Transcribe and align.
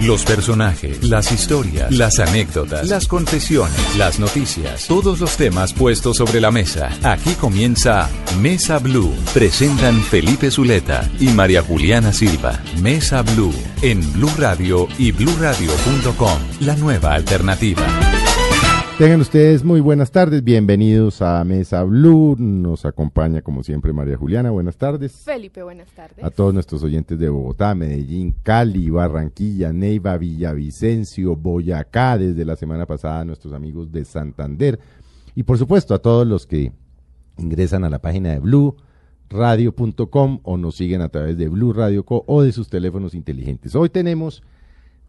Los 0.00 0.24
personajes, 0.24 1.04
las 1.04 1.30
historias, 1.30 1.90
las 1.92 2.18
anécdotas, 2.20 2.88
las 2.88 3.06
confesiones, 3.06 3.96
las 3.98 4.18
noticias, 4.18 4.86
todos 4.86 5.20
los 5.20 5.36
temas 5.36 5.74
puestos 5.74 6.16
sobre 6.16 6.40
la 6.40 6.50
mesa. 6.50 6.90
Aquí 7.02 7.34
comienza 7.34 8.08
Mesa 8.40 8.78
Blue. 8.78 9.14
Presentan 9.34 10.00
Felipe 10.02 10.50
Zuleta 10.50 11.06
y 11.18 11.28
María 11.28 11.62
Juliana 11.62 12.14
Silva. 12.14 12.62
Mesa 12.80 13.20
Blue 13.22 13.54
en 13.82 14.00
Blue 14.14 14.32
Radio 14.38 14.88
y 14.98 15.12
bluradio.com. 15.12 16.38
La 16.60 16.76
nueva 16.76 17.12
alternativa. 17.12 17.86
Tengan 19.00 19.22
ustedes 19.22 19.64
muy 19.64 19.80
buenas 19.80 20.10
tardes, 20.10 20.44
bienvenidos 20.44 21.22
a 21.22 21.42
Mesa 21.42 21.84
Blue, 21.84 22.36
nos 22.38 22.84
acompaña 22.84 23.40
como 23.40 23.62
siempre 23.62 23.94
María 23.94 24.18
Juliana, 24.18 24.50
buenas 24.50 24.76
tardes. 24.76 25.22
Felipe, 25.24 25.62
buenas 25.62 25.90
tardes. 25.92 26.22
A 26.22 26.28
todos 26.28 26.52
nuestros 26.52 26.82
oyentes 26.82 27.18
de 27.18 27.30
Bogotá, 27.30 27.74
Medellín, 27.74 28.34
Cali, 28.42 28.90
Barranquilla, 28.90 29.72
Neiva, 29.72 30.18
Villavicencio, 30.18 31.34
Boyacá, 31.34 32.18
desde 32.18 32.44
la 32.44 32.56
semana 32.56 32.84
pasada 32.84 33.24
nuestros 33.24 33.54
amigos 33.54 33.90
de 33.90 34.04
Santander 34.04 34.78
y 35.34 35.44
por 35.44 35.56
supuesto 35.56 35.94
a 35.94 36.00
todos 36.00 36.26
los 36.26 36.46
que 36.46 36.70
ingresan 37.38 37.84
a 37.84 37.88
la 37.88 38.00
página 38.00 38.32
de 38.32 38.38
Blue 38.38 38.76
radio.com 39.30 40.40
o 40.42 40.58
nos 40.58 40.76
siguen 40.76 41.00
a 41.00 41.08
través 41.08 41.38
de 41.38 41.48
Blue 41.48 41.72
Radio 41.72 42.04
Co 42.04 42.22
o 42.26 42.42
de 42.42 42.52
sus 42.52 42.68
teléfonos 42.68 43.14
inteligentes. 43.14 43.74
Hoy 43.74 43.88
tenemos 43.88 44.42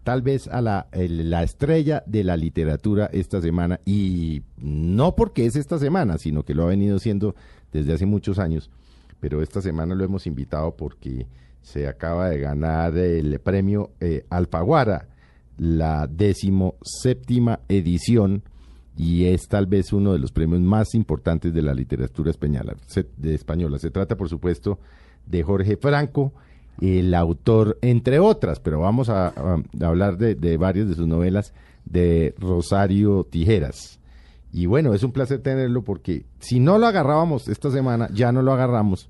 tal 0.04 0.22
vez 0.22 0.48
a 0.48 0.62
la, 0.62 0.88
la 0.94 1.44
estrella 1.44 2.04
de 2.06 2.24
la 2.24 2.38
literatura 2.38 3.10
esta 3.12 3.42
semana 3.42 3.80
y 3.86 4.42
no 4.58 5.16
porque 5.16 5.46
es 5.46 5.56
esta 5.56 5.78
semana, 5.78 6.18
sino 6.18 6.44
que 6.44 6.56
lo 6.56 6.64
ha 6.64 6.68
venido 6.68 7.00
siendo 7.00 7.36
desde 7.72 7.94
hace 7.94 8.06
muchos 8.06 8.40
años, 8.40 8.70
pero 9.20 9.42
esta 9.42 9.62
semana 9.62 9.96
lo 9.96 10.04
hemos 10.04 10.28
invitado 10.28 10.76
porque 10.76 11.28
se 11.62 11.88
acaba 11.88 12.30
de 12.30 12.40
ganar 12.40 12.98
el 12.98 13.40
premio 13.40 13.92
eh, 14.00 14.26
Alfaguara, 14.30 15.08
la 15.58 16.08
décimo 16.08 16.76
séptima 16.82 17.60
edición 17.70 18.44
y 18.98 19.26
es 19.26 19.48
tal 19.48 19.68
vez 19.68 19.94
uno 19.94 20.14
de 20.14 20.20
los 20.20 20.32
premios 20.32 20.62
más 20.62 20.96
importantes 20.96 21.54
de 21.54 21.62
la 21.62 21.74
literatura 21.74 22.32
española. 22.32 22.76
De 23.18 23.34
española. 23.34 23.80
se 23.80 23.92
trata, 23.92 24.18
por 24.18 24.28
supuesto, 24.28 24.80
de 25.26 25.44
Jorge 25.44 25.78
Franco, 25.78 26.34
el 26.82 27.14
autor, 27.14 27.78
entre 27.82 28.20
otras, 28.20 28.60
pero 28.60 28.80
vamos 28.80 29.10
a, 29.10 29.34
hablar 29.82 30.18
de, 30.18 30.58
varias 30.58 30.90
de 30.90 30.96
sus 30.96 31.08
novelas, 31.08 31.54
de 31.86 32.34
Rosario 32.40 33.24
Tijeras. 33.24 34.00
Y 34.52 34.66
bueno, 34.66 34.94
es 34.94 35.04
un 35.04 35.12
placer 35.12 35.40
tenerlo 35.40 35.84
porque 35.84 36.26
si 36.40 36.60
no 36.60 36.78
lo 36.78 36.88
agarrábamos 36.88 37.48
esta 37.48 37.72
semana, 37.72 38.10
ya 38.14 38.32
no 38.32 38.42
lo 38.42 38.52
agarramos 38.52 39.10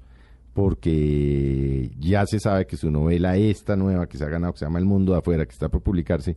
porque 0.53 1.91
ya 1.97 2.25
se 2.25 2.39
sabe 2.39 2.67
que 2.67 2.75
su 2.75 2.91
novela, 2.91 3.37
esta 3.37 3.77
nueva 3.77 4.07
que 4.07 4.17
se 4.17 4.25
ha 4.25 4.29
ganado, 4.29 4.51
que 4.51 4.59
se 4.59 4.65
llama 4.65 4.79
El 4.79 4.85
Mundo 4.85 5.13
de 5.13 5.19
Afuera, 5.19 5.45
que 5.45 5.53
está 5.53 5.69
por 5.69 5.81
publicarse, 5.81 6.35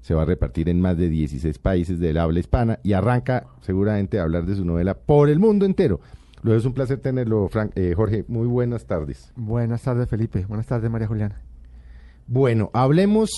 se 0.00 0.14
va 0.14 0.22
a 0.22 0.26
repartir 0.26 0.68
en 0.68 0.80
más 0.80 0.98
de 0.98 1.08
16 1.08 1.58
países 1.60 2.00
del 2.00 2.18
habla 2.18 2.40
hispana 2.40 2.80
y 2.82 2.92
arranca 2.92 3.46
seguramente 3.60 4.18
a 4.18 4.24
hablar 4.24 4.44
de 4.46 4.56
su 4.56 4.64
novela 4.64 4.94
por 4.94 5.28
el 5.30 5.38
mundo 5.38 5.64
entero. 5.64 6.00
Luego 6.42 6.58
es 6.58 6.64
un 6.64 6.72
placer 6.72 6.98
tenerlo, 6.98 7.48
Frank, 7.48 7.72
eh, 7.76 7.94
Jorge. 7.94 8.24
Muy 8.26 8.48
buenas 8.48 8.84
tardes. 8.86 9.32
Buenas 9.36 9.82
tardes, 9.82 10.08
Felipe. 10.08 10.44
Buenas 10.46 10.66
tardes, 10.66 10.90
María 10.90 11.06
Juliana. 11.06 11.40
Bueno, 12.26 12.70
hablemos, 12.72 13.30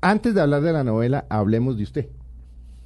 antes 0.00 0.34
de 0.34 0.40
hablar 0.40 0.62
de 0.62 0.72
la 0.72 0.84
novela, 0.84 1.26
hablemos 1.28 1.76
de 1.76 1.82
usted. 1.82 2.08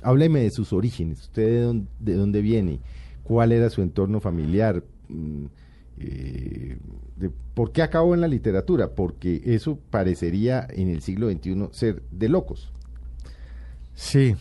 Hábleme 0.03 0.41
de 0.41 0.51
sus 0.51 0.73
orígenes, 0.73 1.21
usted 1.23 1.47
de 1.47 1.61
dónde, 1.61 1.89
de 2.01 2.15
dónde 2.15 2.43
viene, 2.43 2.81
cuál 3.23 3.53
era 3.53 3.71
su 3.71 3.81
entorno 3.81 4.21
familiar, 4.21 4.83
mm, 5.09 5.45
eh, 5.99 6.77
de 7.17 7.31
por 7.55 7.71
qué 7.71 7.83
acabó 7.83 8.15
en 8.15 8.21
la 8.21 8.29
literatura, 8.29 8.91
porque 8.91 9.41
eso 9.45 9.79
parecería 9.91 10.67
en 10.69 10.89
el 10.89 11.01
siglo 11.01 11.31
XXI 11.31 11.69
ser 11.71 12.03
de 12.11 12.29
locos. 12.29 12.73
Sí, 13.95 14.35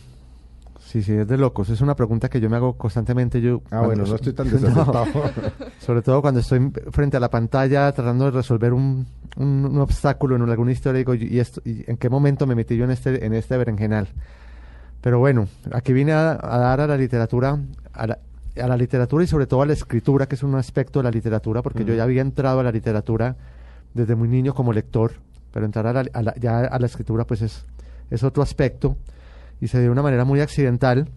Sí, 0.86 1.02
sí, 1.02 1.12
es 1.12 1.26
de 1.26 1.38
locos. 1.38 1.70
Es 1.70 1.80
una 1.80 1.96
pregunta 1.96 2.28
que 2.28 2.40
yo 2.40 2.50
me 2.50 2.56
hago 2.56 2.76
constantemente. 2.76 3.40
Yo, 3.40 3.62
ah, 3.70 3.80
bueno, 3.80 4.04
no 4.06 4.14
estoy 4.14 4.32
tan 4.32 4.50
desacertado. 4.50 5.06
sobre 5.80 6.02
todo 6.02 6.20
cuando 6.20 6.40
estoy 6.40 6.70
frente 6.90 7.16
a 7.16 7.20
la 7.20 7.30
pantalla 7.30 7.90
tratando 7.92 8.26
de 8.26 8.30
resolver 8.30 8.72
un, 8.72 9.06
un, 9.36 9.78
obstáculo 9.78 10.36
en 10.36 10.42
alguna 10.42 10.72
historia, 10.72 10.98
digo, 10.98 11.14
¿y, 11.14 11.40
esto, 11.40 11.62
¿y 11.64 11.84
en 11.90 11.96
qué 11.96 12.08
momento 12.08 12.46
me 12.46 12.54
metí 12.54 12.76
yo 12.76 12.84
en 12.84 12.90
este, 12.90 13.24
en 13.24 13.32
este 13.34 13.56
berenjenal? 13.56 14.08
Pero 15.00 15.18
bueno, 15.18 15.48
aquí 15.72 15.92
vine 15.92 16.12
a, 16.12 16.34
dar 16.36 16.80
a 16.80 16.86
la 16.86 16.96
literatura, 16.96 17.58
a 17.92 18.06
la, 18.06 18.18
a 18.60 18.68
la, 18.68 18.76
literatura 18.76 19.24
y 19.24 19.26
sobre 19.26 19.46
todo 19.46 19.62
a 19.62 19.66
la 19.66 19.72
escritura, 19.72 20.26
que 20.26 20.34
es 20.34 20.42
un 20.42 20.54
aspecto 20.54 21.00
de 21.00 21.04
la 21.04 21.10
literatura, 21.10 21.62
porque 21.62 21.84
yo 21.84 21.94
ya 21.94 22.04
había 22.04 22.22
entrado 22.22 22.60
a 22.60 22.62
la 22.62 22.72
literatura 22.72 23.36
desde 23.94 24.14
muy 24.14 24.28
niño 24.28 24.54
como 24.54 24.72
lector, 24.72 25.12
pero 25.52 25.66
entrar 25.66 25.86
a 25.86 26.04
la, 26.22 26.34
ya 26.36 26.60
a 26.60 26.78
la 26.78 26.86
escritura 26.86 27.26
pues 27.26 27.42
es, 27.42 27.64
es 28.10 28.22
otro 28.22 28.42
aspecto 28.42 28.96
y 29.64 29.68
se 29.68 29.78
dio 29.78 29.86
de 29.86 29.92
una 29.92 30.02
manera 30.02 30.26
muy 30.26 30.40
accidental. 30.40 31.08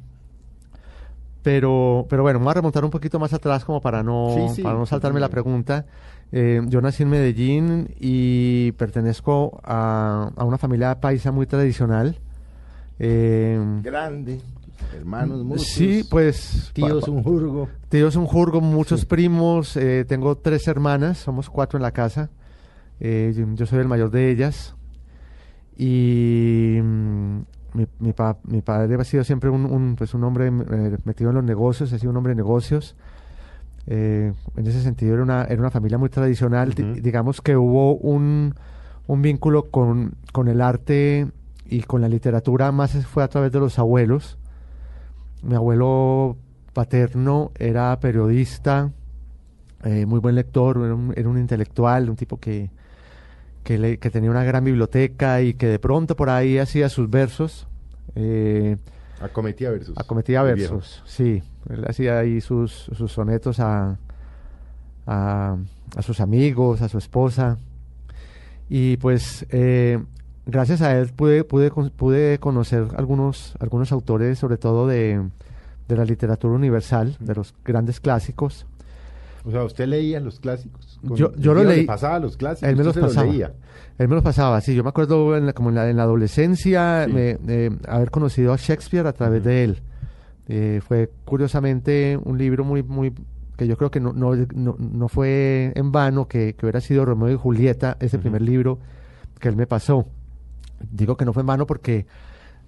Pero, 1.43 2.05
pero 2.09 2.23
bueno, 2.23 2.39
vamos 2.39 2.51
a 2.51 2.55
remontar 2.55 2.85
un 2.85 2.91
poquito 2.91 3.19
más 3.19 3.33
atrás 3.33 3.65
como 3.65 3.81
para 3.81 4.03
no, 4.03 4.53
para 4.63 4.77
no 4.77 4.85
saltarme 4.85 5.19
la 5.19 5.27
pregunta. 5.27 5.85
Eh, 6.31 6.61
yo 6.67 6.79
nací 6.81 7.03
en 7.03 7.09
Medellín 7.09 7.93
y 7.99 8.71
pertenezco 8.73 9.59
a, 9.63 10.31
a 10.35 10.43
una 10.45 10.57
familia 10.57 10.99
paisa 11.01 11.31
muy 11.31 11.45
tradicional. 11.45 12.19
Eh, 12.99 13.59
Grande, 13.83 14.39
hermanos 14.97 15.43
muchos. 15.43 15.67
Sí, 15.67 16.05
pues... 16.09 16.71
Tíos 16.73 17.07
un 17.09 17.23
jurgo. 17.23 17.67
Tíos 17.89 18.15
un 18.15 18.27
jurgo, 18.27 18.61
muchos 18.61 19.05
primos. 19.05 19.75
Eh, 19.75 20.05
tengo 20.07 20.37
tres 20.37 20.67
hermanas, 20.69 21.17
somos 21.17 21.49
cuatro 21.49 21.77
en 21.77 21.83
la 21.83 21.91
casa. 21.91 22.29
yo 22.99 23.65
soy 23.65 23.79
el 23.79 23.87
mayor 23.89 24.09
de 24.09 24.31
ellas. 24.31 24.73
Y 25.77 26.79
mi, 27.77 27.87
mi, 27.99 28.13
mi, 28.47 28.61
padre 28.61 28.95
ha 28.95 29.03
sido 29.03 29.23
siempre 29.23 29.49
un, 29.49 29.95
pues 29.95 30.13
un 30.13 30.23
hombre 30.23 30.47
eh, 30.47 30.97
metido 31.05 31.29
en 31.29 31.35
los 31.35 31.43
negocios, 31.43 31.93
ha 31.93 31.99
sido 31.99 32.09
un 32.09 32.17
hombre 32.17 32.31
de 32.31 32.37
negocios. 32.37 32.95
Eh, 33.85 34.33
en 34.57 34.67
ese 34.67 34.81
sentido 34.81 35.13
era 35.13 35.23
una, 35.23 35.43
era 35.45 35.61
una 35.61 35.71
familia 35.71 35.97
muy 35.97 36.09
tradicional. 36.09 36.73
digamos 36.73 37.41
que 37.41 37.55
hubo 37.55 37.95
un, 37.95 38.55
un 39.05 39.21
vínculo 39.21 39.69
con, 39.69 40.15
con, 40.33 40.47
el 40.47 40.61
arte 40.61 41.27
y 41.65 41.83
con 41.83 42.01
la 42.01 42.09
literatura, 42.09 42.71
más 42.71 43.05
fue 43.05 43.23
a 43.23 43.27
través 43.27 43.51
de 43.51 43.59
los 43.59 43.77
abuelos. 43.77 44.37
Mi 45.43 45.55
abuelo 45.55 46.37
paterno 46.73 47.51
era 47.57 47.99
periodista, 47.99 48.91
eh, 49.83 50.05
muy 50.05 50.19
buen 50.19 50.35
lector, 50.35 50.77
era 50.83 50.95
un, 50.95 51.13
era 51.15 51.29
un 51.29 51.37
intelectual, 51.37 52.09
un 52.09 52.15
tipo 52.15 52.39
que, 52.39 52.71
que, 53.67 54.09
tenía 54.09 54.31
una 54.31 54.45
gran 54.45 54.63
biblioteca 54.63 55.41
y 55.41 55.53
que 55.53 55.67
de 55.67 55.77
pronto 55.77 56.15
por 56.15 56.29
ahí 56.29 56.57
hacía 56.57 56.87
sus 56.87 57.09
versos. 57.09 57.67
Eh, 58.15 58.77
acometía 59.19 59.71
versos. 59.71 59.97
Acometía 59.97 60.41
versos, 60.41 61.03
sí. 61.05 61.43
Él 61.69 61.83
hacía 61.85 62.19
ahí 62.19 62.39
sus, 62.39 62.71
sus 62.71 63.11
sonetos 63.11 63.59
a, 63.59 63.97
a, 65.05 65.57
sus 65.99 66.21
amigos, 66.21 66.81
a 66.81 66.87
su 66.87 66.97
esposa. 66.97 67.57
Y 68.69 68.95
pues 68.97 69.45
eh, 69.49 70.01
gracias 70.45 70.81
a 70.81 70.97
él 70.97 71.09
pude, 71.09 71.43
pude, 71.43 71.69
pude 71.69 72.39
conocer 72.39 72.87
algunos, 72.95 73.53
algunos 73.59 73.91
autores, 73.91 74.39
sobre 74.39 74.57
todo 74.57 74.87
de, 74.87 75.21
de 75.89 75.95
la 75.97 76.05
literatura 76.05 76.53
universal, 76.53 77.17
de 77.19 77.35
los 77.35 77.53
grandes 77.65 77.99
clásicos. 77.99 78.65
O 79.47 79.51
sea, 79.51 79.63
usted 79.63 79.87
leía 79.87 80.19
los 80.19 80.41
clásicos. 80.41 80.99
yo, 81.01 81.33
yo 81.37 81.53
lo 81.53 81.63
leí. 81.63 81.85
pasaba 81.85 82.19
los 82.19 82.35
clásicos. 82.35 82.69
Él 82.69 82.75
me 82.75 82.83
los 82.83 82.97
pasaba. 82.97 83.25
leía. 83.25 83.53
Él 83.97 84.09
me 84.09 84.15
los 84.15 84.23
pasaba, 84.23 84.59
sí. 84.59 84.75
Yo 84.75 84.83
me 84.83 84.89
acuerdo 84.89 85.37
en 85.37 85.45
la, 85.45 85.53
como 85.53 85.69
en 85.69 85.75
la, 85.75 86.03
adolescencia 86.03 87.03
haber 87.03 88.11
conocido 88.11 88.51
a 88.51 88.57
Shakespeare 88.57 89.07
a 89.07 89.13
través 89.13 89.41
de 89.45 89.63
él. 89.63 89.81
Eh, 90.49 90.81
fue 90.85 91.09
curiosamente 91.23 92.19
un 92.21 92.37
libro 92.37 92.65
muy, 92.65 92.83
muy 92.83 93.13
que 93.55 93.67
yo 93.67 93.77
creo 93.77 93.89
que 93.89 94.01
no, 94.01 94.11
no, 94.11 94.35
no, 94.53 95.07
fue 95.07 95.71
en 95.75 95.93
vano 95.93 96.27
que, 96.27 96.53
que, 96.53 96.65
hubiera 96.65 96.81
sido 96.81 97.05
Romeo 97.05 97.33
y 97.33 97.37
Julieta, 97.37 97.95
ese 98.01 98.19
primer 98.19 98.41
libro 98.41 98.79
que 99.39 99.47
él 99.47 99.55
me 99.55 99.65
pasó. 99.65 100.07
Digo 100.91 101.15
que 101.15 101.23
no 101.23 101.31
fue 101.31 101.41
en 101.41 101.47
vano 101.47 101.65
porque 101.65 102.05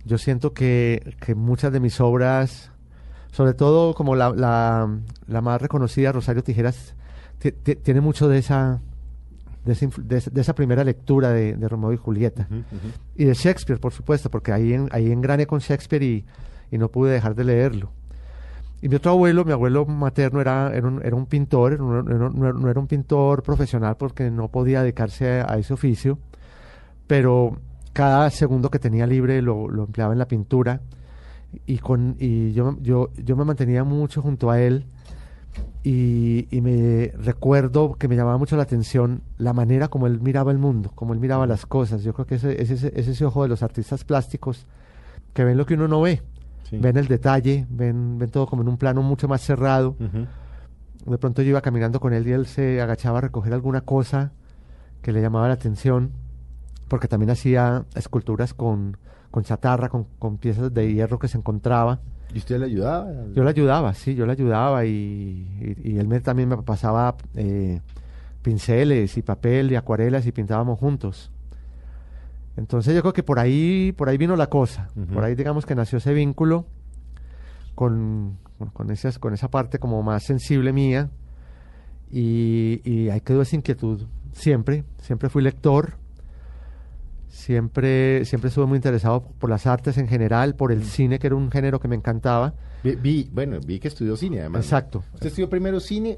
yo 0.05 0.17
siento 0.17 0.53
que, 0.53 1.15
que 1.19 1.35
muchas 1.35 1.73
de 1.73 1.81
mis 1.81 1.99
obras 1.99 2.71
sobre 3.31 3.53
todo 3.53 3.93
como 3.93 4.15
la, 4.15 4.31
la, 4.31 5.41
más 5.41 5.61
reconocida, 5.61 6.11
Rosario 6.11 6.43
Tijeras, 6.43 6.95
tiene 7.83 8.01
mucho 8.01 8.27
de 8.27 8.39
esa, 8.39 8.81
de, 9.65 10.21
esa 10.35 10.55
primera 10.55 10.83
lectura 10.83 11.29
de, 11.29 11.53
de 11.53 11.67
Romeo 11.67 11.93
y 11.93 11.97
Julieta. 11.97 12.47
Y 13.15 13.25
de 13.25 13.33
Shakespeare, 13.33 13.79
por 13.79 13.93
supuesto, 13.93 14.29
porque 14.29 14.51
ahí, 14.51 14.73
en, 14.73 14.89
ahí 14.91 15.11
engrané 15.11 15.45
con 15.47 15.59
Shakespeare 15.59 16.03
y, 16.03 16.25
y, 16.71 16.77
no 16.77 16.89
pude 16.89 17.11
dejar 17.11 17.35
de 17.35 17.43
leerlo. 17.43 17.91
Y 18.81 18.89
mi 18.89 18.95
otro 18.95 19.11
abuelo, 19.11 19.45
mi 19.45 19.51
abuelo 19.51 19.85
materno, 19.85 20.41
era, 20.41 20.71
era, 20.73 20.87
un, 20.87 21.01
era 21.03 21.15
un 21.15 21.25
pintor, 21.25 21.79
no, 21.79 22.01
no, 22.01 22.69
era 22.69 22.79
un 22.79 22.87
pintor 22.87 23.43
profesional 23.43 23.97
porque 23.97 24.31
no 24.31 24.47
podía 24.47 24.81
dedicarse 24.81 25.41
a, 25.41 25.57
ese 25.57 25.73
oficio, 25.73 26.17
pero 27.05 27.57
cada 27.93 28.29
segundo 28.29 28.69
que 28.69 28.79
tenía 28.79 29.05
libre 29.05 29.41
lo, 29.41 29.67
lo 29.67 29.83
empleaba 29.83 30.13
en 30.13 30.19
la 30.19 30.27
pintura 30.27 30.81
y 31.65 31.77
con 31.79 32.15
y 32.19 32.53
yo, 32.53 32.77
yo, 32.81 33.09
yo 33.15 33.35
me 33.35 33.45
mantenía 33.45 33.83
mucho 33.83 34.21
junto 34.21 34.49
a 34.49 34.61
él 34.61 34.85
y, 35.83 36.47
y 36.51 36.61
me 36.61 37.11
recuerdo 37.17 37.95
que 37.95 38.07
me 38.07 38.15
llamaba 38.15 38.37
mucho 38.37 38.55
la 38.55 38.63
atención 38.63 39.21
la 39.37 39.53
manera 39.53 39.87
como 39.87 40.07
él 40.07 40.19
miraba 40.21 40.51
el 40.51 40.57
mundo, 40.57 40.91
como 40.93 41.13
él 41.13 41.19
miraba 41.19 41.47
las 41.47 41.65
cosas. 41.65 42.03
Yo 42.03 42.13
creo 42.13 42.25
que 42.25 42.35
ese, 42.35 42.61
ese, 42.61 42.73
ese, 42.73 42.91
es 42.95 43.07
ese 43.07 43.25
ojo 43.25 43.43
de 43.43 43.49
los 43.49 43.63
artistas 43.63 44.03
plásticos 44.03 44.67
que 45.33 45.43
ven 45.43 45.57
lo 45.57 45.65
que 45.65 45.75
uno 45.75 45.87
no 45.87 46.01
ve. 46.01 46.21
Sí. 46.69 46.77
Ven 46.77 46.97
el 46.97 47.07
detalle, 47.07 47.65
ven, 47.69 48.19
ven 48.19 48.29
todo 48.29 48.45
como 48.45 48.61
en 48.61 48.67
un 48.67 48.77
plano 48.77 49.01
mucho 49.01 49.27
más 49.27 49.41
cerrado. 49.41 49.95
De 51.05 51.17
pronto 51.17 51.41
yo 51.41 51.49
iba 51.49 51.61
caminando 51.61 51.99
con 51.99 52.13
él 52.13 52.27
y 52.27 52.31
él 52.31 52.45
se 52.45 52.81
agachaba 52.81 53.19
a 53.19 53.21
recoger 53.21 53.53
alguna 53.53 53.81
cosa 53.81 54.33
que 55.01 55.11
le 55.11 55.21
llamaba 55.21 55.47
la 55.47 55.53
atención, 55.53 56.11
porque 56.87 57.07
también 57.07 57.31
hacía 57.31 57.85
esculturas 57.95 58.53
con, 58.53 58.97
con 59.31 59.43
chatarra, 59.43 59.89
con, 59.89 60.05
con 60.17 60.37
piezas 60.37 60.73
de 60.73 60.93
hierro 60.93 61.19
que 61.19 61.27
se 61.27 61.37
encontraba. 61.37 61.99
¿Y 62.33 62.37
usted 62.39 62.59
le 62.59 62.65
ayudaba? 62.65 63.11
Yo 63.33 63.43
le 63.43 63.49
ayudaba, 63.49 63.93
sí, 63.93 64.13
yo 64.15 64.25
le 64.25 64.31
ayudaba 64.33 64.85
y, 64.85 64.89
y- 65.83 65.91
y 65.93 65.97
él 65.97 66.07
me, 66.07 66.19
también 66.19 66.49
me 66.49 66.57
pasaba 66.57 67.15
eh, 67.35 67.81
pinceles 68.41 69.17
y 69.17 69.21
papel 69.21 69.71
y 69.71 69.75
acuarelas 69.75 70.25
y 70.27 70.31
pintábamos 70.31 70.77
juntos. 70.79 71.31
Entonces 72.57 72.93
yo 72.93 73.01
creo 73.01 73.13
que 73.13 73.23
por 73.23 73.39
ahí, 73.39 73.93
por 73.93 74.09
ahí 74.09 74.17
vino 74.17 74.35
la 74.35 74.47
cosa, 74.47 74.89
por 75.13 75.23
ahí 75.23 75.33
digamos 75.35 75.65
que 75.65 75.75
nació 75.75 75.97
ese 75.99 76.13
vínculo 76.13 76.65
con, 77.75 78.37
con, 78.57 78.69
con 78.69 78.91
esas, 78.91 79.17
con 79.17 79.33
esa 79.33 79.49
parte 79.49 79.79
como 79.79 80.03
más 80.03 80.23
sensible 80.23 80.73
mía 80.73 81.09
y, 82.11 82.81
y 82.83 83.09
ahí 83.09 83.21
quedó 83.21 83.41
esa 83.41 83.55
inquietud 83.55 84.03
siempre, 84.33 84.83
siempre 85.01 85.29
fui 85.29 85.41
lector, 85.41 85.93
siempre, 87.29 88.25
siempre 88.25 88.49
estuve 88.49 88.65
muy 88.65 88.75
interesado 88.75 89.21
por 89.39 89.49
las 89.49 89.65
artes 89.67 89.97
en 89.97 90.07
general, 90.07 90.55
por 90.55 90.71
el 90.71 90.83
cine 90.83 91.19
que 91.19 91.27
era 91.27 91.35
un 91.35 91.49
género 91.51 91.79
que 91.79 91.87
me 91.87 91.95
encantaba. 91.95 92.53
Vi, 92.83 92.95
vi- 92.95 93.29
bueno, 93.31 93.59
vi 93.65 93.79
que 93.79 93.87
estudió 93.87 94.17
cine 94.17 94.39
además. 94.41 94.63
Exacto. 94.65 95.03
¿Usted 95.13 95.27
estudió 95.27 95.49
primero 95.49 95.79
cine 95.79 96.17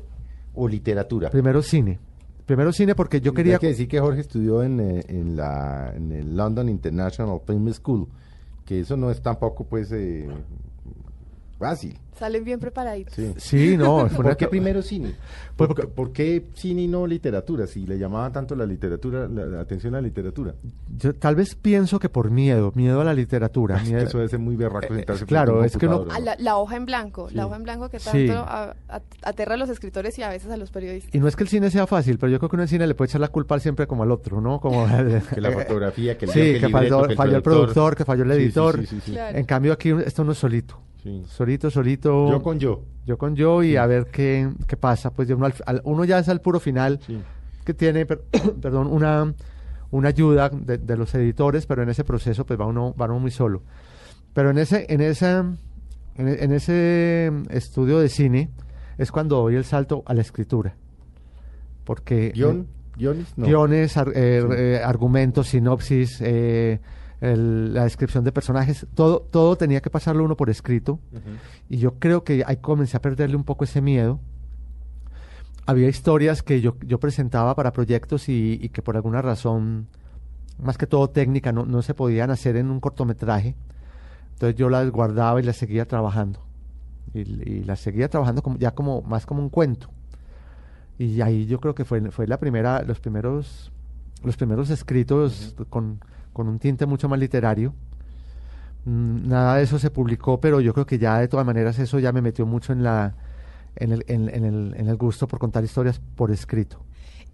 o 0.56 0.68
literatura? 0.68 1.30
Primero 1.30 1.62
cine. 1.62 2.00
Primero 2.46 2.74
cine 2.74 2.96
porque 2.96 3.22
yo 3.22 3.34
quería... 3.34 3.54
Hay 3.56 3.60
que 3.60 3.68
decir 3.68 3.88
que 3.88 4.00
Jorge 4.00 4.22
estudió 4.22 4.64
en, 4.64 4.80
eh, 4.80 5.04
en, 5.08 5.36
la, 5.36 5.94
en 5.96 6.12
el 6.12 6.36
London 6.36 6.68
International 6.70 7.40
Film 7.46 7.72
School, 7.74 8.08
que 8.66 8.80
eso 8.82 8.98
no 8.98 9.12
es 9.12 9.22
tampoco 9.22 9.64
pues 9.66 9.92
eh, 9.92 10.28
fácil. 11.62 11.98
Salen 12.20 12.44
bien 12.44 12.60
preparaditos. 12.60 13.16
Sí. 13.16 13.34
Sí, 13.38 13.78
no. 13.78 13.96
una- 14.04 14.10
¿Por 14.10 14.38
qué 14.38 14.48
primero 14.48 14.82
cine? 14.84 15.16
Pues 15.56 15.68
¿Por, 15.68 15.68
porque- 15.70 15.88
por 15.88 16.12
qué 16.12 16.46
cine 16.56 16.84
y 16.84 16.88
no 16.88 17.08
literatura? 17.08 17.66
Si 17.66 17.86
le 17.88 17.98
llamaba 17.98 18.32
tanto 18.32 18.54
la 18.56 18.66
literatura, 18.66 19.28
la, 19.28 19.46
la 19.46 19.62
atención 19.62 19.96
a 19.96 19.98
la 20.02 20.08
literatura. 20.08 20.54
Yo 20.98 21.16
tal 21.16 21.36
vez 21.36 21.56
pienso 21.56 21.98
que 21.98 22.10
por 22.10 22.30
miedo, 22.30 22.72
miedo 22.76 23.02
a 23.02 23.04
la 23.04 23.14
literatura. 23.14 23.78
Es 23.78 23.84
que 23.86 23.90
miedo- 23.96 24.08
eso 24.08 24.18
debe 24.20 24.30
ser 24.30 24.40
muy 24.40 24.56
berraco 24.56 24.94
Eh, 24.94 24.98
sentarse 24.98 25.26
claro, 25.26 25.64
es 25.64 25.78
que 25.78 25.88
uno- 25.88 26.00
computador, 26.00 26.22
A 26.22 26.26
la, 26.36 26.44
la 26.44 26.58
hoja 26.58 26.76
en 26.76 26.86
blanco, 26.86 27.30
Sí. 27.30 27.36
la 27.36 27.48
hoja 27.48 27.56
en 27.56 27.64
blanco 27.64 27.90
que 27.90 27.98
tanto 28.00 28.12
Sí. 28.20 28.30
a- 28.30 28.76
a- 28.90 29.02
aterra 29.24 29.54
a 29.56 29.58
los 29.58 29.70
escritores 29.70 30.20
y 30.20 30.24
a 30.24 30.30
veces 30.30 30.52
a 30.52 30.58
los 30.58 30.70
periodistas. 30.70 31.16
Y 31.16 31.20
no 31.20 31.28
es 31.28 31.36
que 31.36 31.44
el 31.44 31.50
cine 31.50 31.72
sea 31.72 31.88
fácil, 31.88 32.20
pero 32.20 32.32
yo 32.32 32.38
creo 32.40 32.50
que 32.50 32.56
uno 32.58 32.64
en 32.64 32.70
cine 32.70 32.86
le 32.86 32.94
puede 32.94 33.10
echar 33.10 33.22
la 33.22 33.30
culpa 33.30 33.60
siempre 33.60 33.88
como 33.88 34.04
al 34.04 34.12
otro, 34.12 34.42
¿no? 34.42 34.60
Como 34.60 34.86
Que 35.34 35.42
la 35.42 35.52
fotografía, 35.52 36.18
que 36.18 36.26
el 36.26 36.32
Sí, 36.32 36.40
que, 36.40 36.56
el 36.58 36.62
libreto, 36.64 36.72
falló, 36.72 37.06
que 37.08 37.12
el 37.14 37.18
falló 37.18 37.36
el 37.38 37.42
productor, 37.44 37.96
que 37.96 38.06
falló 38.06 38.24
el 38.24 38.30
Sí, 38.32 38.36
sí, 38.38 38.44
editor. 38.44 38.80
sí, 38.80 38.86
sí, 38.86 39.02
sí. 39.06 39.12
Claro. 39.14 39.38
En 39.38 39.46
cambio 39.46 39.74
aquí 39.74 39.90
está 40.06 40.22
uno 40.22 40.34
solito. 40.34 40.80
Sí. 41.04 41.24
Solito, 41.28 41.70
solito. 41.72 42.30
Yo 42.30 42.42
con 42.44 42.60
yo. 42.60 42.84
yo 43.06 43.18
con 43.18 43.36
yo 43.36 43.64
y 43.64 43.76
a 43.76 43.86
ver 43.88 44.06
qué, 44.12 44.50
qué 44.68 44.78
pasa. 44.78 45.12
Pues 45.12 45.30
uno, 45.32 45.46
al- 45.46 45.54
al- 45.66 45.82
uno 45.84 46.06
ya 46.06 46.20
es 46.20 46.30
al 46.30 46.42
puro 46.42 46.60
final 46.60 47.00
Sí. 47.06 47.20
que 47.66 47.74
tiene, 47.74 48.06
per- 48.06 48.22
perdón, 48.62 48.88
una, 48.88 49.34
una 49.90 50.10
ayuda 50.10 50.50
de, 50.50 50.78
de 50.78 50.98
los 50.98 51.14
editores, 51.16 51.66
pero 51.66 51.82
en 51.84 51.90
ese 51.90 52.04
proceso 52.04 52.46
pues 52.46 52.60
va 52.60 52.66
uno, 52.68 52.94
va 53.00 53.06
uno 53.06 53.20
muy 53.20 53.32
solo. 53.32 53.64
Pero 54.34 54.52
en 54.52 54.60
ese, 54.60 54.86
en 54.90 55.02
esa, 55.02 55.40
en, 56.16 56.28
en 56.28 56.52
ese 56.52 57.32
estudio 57.50 58.00
de 58.00 58.08
cine 58.10 58.50
es 58.98 59.12
cuando 59.12 59.38
doy 59.38 59.56
el 59.56 59.66
salto 59.66 60.04
a 60.06 60.14
la 60.14 60.22
escritura. 60.22 60.76
Porque 61.84 62.32
¿Guión? 62.34 62.68
¿Guiones? 62.96 63.34
No. 63.38 63.48
guiones, 63.48 63.98
ar- 63.98 64.12
eh, 64.14 64.44
eh, 64.56 64.82
argumentos, 64.84 65.48
sinopsis, 65.48 66.20
eh, 66.22 66.80
el- 67.22 67.74
la 67.74 67.84
descripción 67.84 68.24
de 68.24 68.32
personajes, 68.32 68.86
todo, 68.96 69.22
todo 69.22 69.56
tenía 69.56 69.80
que 69.82 69.90
pasarlo 69.90 70.24
uno 70.26 70.36
por 70.36 70.50
escrito. 70.50 70.94
Ujú. 71.12 71.22
Y 71.70 71.78
yo 71.78 71.94
creo 72.00 72.24
que 72.24 72.44
ahí 72.46 72.58
comencé 72.58 72.98
a 72.98 73.02
perderle 73.02 73.36
un 73.36 73.44
poco 73.44 73.64
ese 73.64 73.82
miedo. 73.82 74.20
Había 75.66 75.88
historias 75.88 76.42
que 76.44 76.60
yo, 76.60 76.76
yo 76.86 77.00
presentaba 77.00 77.56
para 77.56 77.72
proyectos 77.72 78.28
y, 78.30 78.60
y 78.62 78.70
que 78.70 78.82
por 78.82 78.96
alguna 78.96 79.22
razón, 79.22 79.88
más 80.62 80.78
que 80.78 80.88
todo 80.88 81.10
técnica, 81.10 81.52
no, 81.52 81.66
no 81.66 81.82
se 81.82 81.94
podían 81.94 82.32
hacer 82.32 82.56
en 82.56 82.70
un 82.72 82.80
cortometraje. 82.80 83.56
Entonces 84.34 84.56
yo 84.58 84.70
las 84.70 84.90
guardaba 84.90 85.40
y 85.40 85.44
las 85.44 85.56
seguía 85.58 85.86
trabajando. 85.88 86.40
Y, 87.14 87.20
y 87.20 87.64
las 87.64 87.80
seguía 87.80 88.10
trabajando 88.10 88.42
como, 88.42 88.58
ya 88.58 88.72
como 88.72 89.02
más 89.04 89.26
como 89.28 89.42
un 89.42 89.50
cuento. 89.50 89.90
Y 90.98 91.22
ahí 91.22 91.46
yo 91.46 91.60
creo 91.60 91.76
que 91.76 91.86
fue, 91.86 92.10
fue 92.12 92.26
la 92.28 92.40
primera, 92.40 92.82
los 92.84 93.00
primeros, 93.00 93.72
los 94.24 94.38
primeros 94.38 94.70
escritos 94.72 95.56
con, 95.70 96.00
con 96.34 96.48
un 96.48 96.60
tinte 96.60 96.86
mucho 96.86 97.08
más 97.10 97.20
literario. 97.20 97.74
Mm, 98.86 99.28
Nada 99.30 99.58
de 99.58 99.64
eso 99.64 99.78
se 99.80 99.90
publicó, 99.92 100.40
pero 100.40 100.60
yo 100.60 100.74
creo 100.74 100.86
que 100.86 100.98
ya 100.98 101.20
de 101.20 101.28
todas 101.28 101.46
maneras 101.46 101.78
eso 101.80 102.00
ya 102.00 102.12
me 102.12 102.22
metió 102.22 102.46
mucho 102.46 102.74
en 102.74 102.84
la 102.84 103.16
en 103.78 103.94
el, 103.94 104.04
en, 104.08 104.28
en 104.28 104.44
el, 104.44 104.74
en 104.76 104.88
el 104.90 104.98
gusto 104.98 105.28
por 105.28 105.40
contar 105.40 105.64
historias 105.64 106.02
por 106.16 106.30
escrito. 106.32 106.84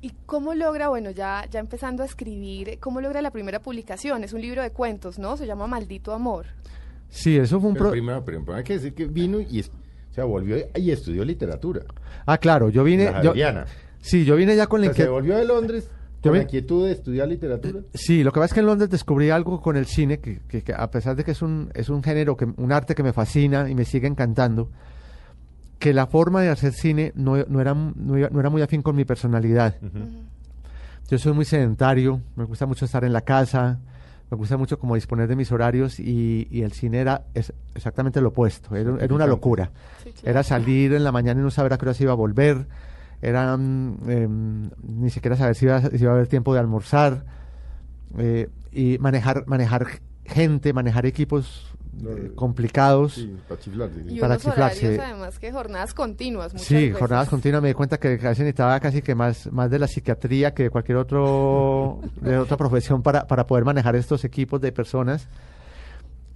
¿Y 0.01 0.11
cómo 0.27 0.53
logra, 0.53 0.89
bueno, 0.89 1.09
ya, 1.09 1.45
ya 1.49 1.59
empezando 1.59 2.03
a 2.03 2.05
escribir, 2.05 2.77
cómo 2.79 3.01
logra 3.01 3.23
la 3.23 3.31
primera 3.31 3.59
publicación? 3.59 4.23
Es 4.23 4.33
un 4.33 4.41
libro 4.41 4.61
de 4.61 4.69
cuentos, 4.71 5.17
¿no? 5.17 5.35
Se 5.38 5.47
llama 5.47 5.65
Maldito 5.65 6.13
Amor. 6.13 6.45
Sí, 7.09 7.35
eso 7.38 7.59
fue 7.59 7.69
un 7.69 7.75
Pero 7.75 7.89
primero, 7.89 8.23
pero 8.23 8.53
hay 8.53 8.63
que 8.63 8.73
decir 8.73 8.94
que 8.94 9.05
vino 9.05 9.39
y, 9.39 9.59
es- 9.61 9.71
o 10.11 10.13
sea, 10.13 10.25
volvió 10.25 10.57
y 10.75 10.91
estudió 10.91 11.25
literatura. 11.25 11.81
Ah, 12.27 12.38
claro, 12.38 12.69
yo 12.69 12.83
vine 12.83 13.05
La 13.11 13.23
yo. 13.23 13.33
Sí, 13.99 14.23
yo 14.25 14.35
vine 14.35 14.55
ya 14.55 14.67
con 14.67 14.81
O 14.81 14.85
la 14.85 14.94
se 14.94 15.07
volvió 15.09 15.35
de 15.38 15.45
Londres 15.45 15.89
con 16.29 16.38
la 16.38 16.44
inquietud 16.44 16.85
de 16.85 16.91
estudiar 16.91 17.27
literatura. 17.27 17.79
Sí, 17.94 18.24
lo 18.24 18.31
que 18.31 18.39
pasa 18.39 18.45
es 18.47 18.53
que 18.53 18.59
en 18.62 18.65
Londres 18.68 18.89
descubrí 18.89 19.29
algo 19.29 19.62
con 19.62 19.75
el 19.77 19.85
cine 19.85 20.19
que, 20.19 20.39
que- 20.47 20.62
que 20.62 20.74
a 20.74 20.89
pesar 20.91 21.15
de 21.15 21.24
que 21.24 21.31
es 21.31 21.41
un 21.41 21.69
es 21.74 21.89
un 21.89 22.03
género 22.03 22.35
que 22.38 22.45
un 22.45 22.71
arte 22.71 22.95
que 22.95 23.03
me 23.03 23.13
fascina 23.13 23.69
y 23.69 23.75
me 23.75 23.85
sigue 23.85 24.07
encantando, 24.07 24.69
que 25.79 25.94
la 25.94 26.07
forma 26.07 26.41
de 26.41 26.50
hacer 26.50 26.74
cine 26.74 27.12
no, 27.15 27.38
no 27.47 27.62
era 27.62 27.74
no, 27.74 27.94
no 27.95 28.39
era 28.39 28.50
muy 28.50 28.62
afín 28.62 28.81
con 28.81 28.95
mi 28.95 29.06
personalidad. 29.06 29.75
Ujú. 29.81 30.00
Yo 31.09 31.18
soy 31.18 31.33
muy 31.33 31.45
sedentario, 31.45 32.21
me 32.35 32.44
gusta 32.44 32.65
mucho 32.65 32.83
estar 32.85 33.03
en 33.06 33.13
la 33.13 33.21
casa, 33.21 33.80
me 34.30 34.35
gusta 34.35 34.57
mucho 34.57 34.77
como 34.77 34.95
disponer 34.95 35.27
de 35.30 35.38
mis 35.38 35.51
horarios 35.53 36.00
y, 36.01 36.47
y 36.51 36.63
el 36.63 36.73
cine 36.73 37.00
era 37.00 37.23
es- 37.33 37.53
exactamente 37.75 38.19
lo 38.19 38.30
opuesto, 38.30 38.75
era, 38.75 38.97
era 39.01 39.13
una 39.15 39.25
locura. 39.27 39.71
Sí, 40.03 40.12
claro. 40.12 40.30
Era 40.30 40.44
salir 40.44 40.94
en 40.94 41.03
la 41.06 41.12
mañana 41.13 41.39
y 41.39 41.44
no 41.44 41.51
saber 41.51 41.71
a 41.73 41.77
qué 41.77 41.85
hora 41.85 41.94
se 41.94 42.03
iba 42.03 42.12
a 42.12 42.15
volver, 42.15 42.65
era 43.22 43.56
mm, 43.58 43.98
em, 44.10 44.69
ni 44.84 45.10
siquiera 45.10 45.36
saber 45.36 45.56
si 45.56 45.66
iba, 45.66 45.78
a- 45.78 45.90
si 45.90 45.98
iba 46.04 46.12
a 46.12 46.16
haber 46.16 46.28
tiempo 46.28 46.54
de 46.54 46.60
almorzar 46.60 47.24
eh, 48.18 48.50
y 48.72 48.98
manejar, 49.00 49.46
manejar 49.48 49.88
gente, 50.25 50.72
manejar 50.74 51.06
equipos 51.06 51.74
eh, 52.00 52.06
eh, 52.28 52.31
complicados. 52.36 53.16
Sí, 53.16 53.36
para 53.47 53.59
chiflar. 53.59 53.90
sí. 53.90 54.14
Y 54.16 54.19
para 54.19 54.33
unos 54.33 54.44
chiflarse. 54.44 54.86
horarios, 54.88 55.06
además, 55.06 55.40
que 55.40 55.52
jornadas 55.52 55.94
continuas. 55.94 56.54
muchas 56.54 56.68
Sí, 56.68 56.76
veces. 56.76 56.97
jornadas 57.00 57.28
continuas. 57.30 57.62
Me 57.64 57.69
di 57.69 57.74
cuenta 57.74 57.97
que 58.00 58.18
casi 58.19 58.42
necesitaba 58.42 58.80
casi 58.80 59.02
que 59.02 59.16
más, 59.16 59.52
más 59.52 59.71
de 59.71 59.80
la 59.80 59.88
psiquiatría 59.88 60.54
que 60.54 60.64
de 60.64 60.69
cualquier 60.69 60.97
otro 61.00 62.00
de 62.21 62.38
otra 62.38 62.56
profesión 62.57 63.02
para, 63.02 63.26
para 63.26 63.47
poder 63.47 63.66
manejar 63.66 63.95
estos 63.95 64.24
equipos 64.26 64.62
de 64.62 64.71
personas. 64.71 65.28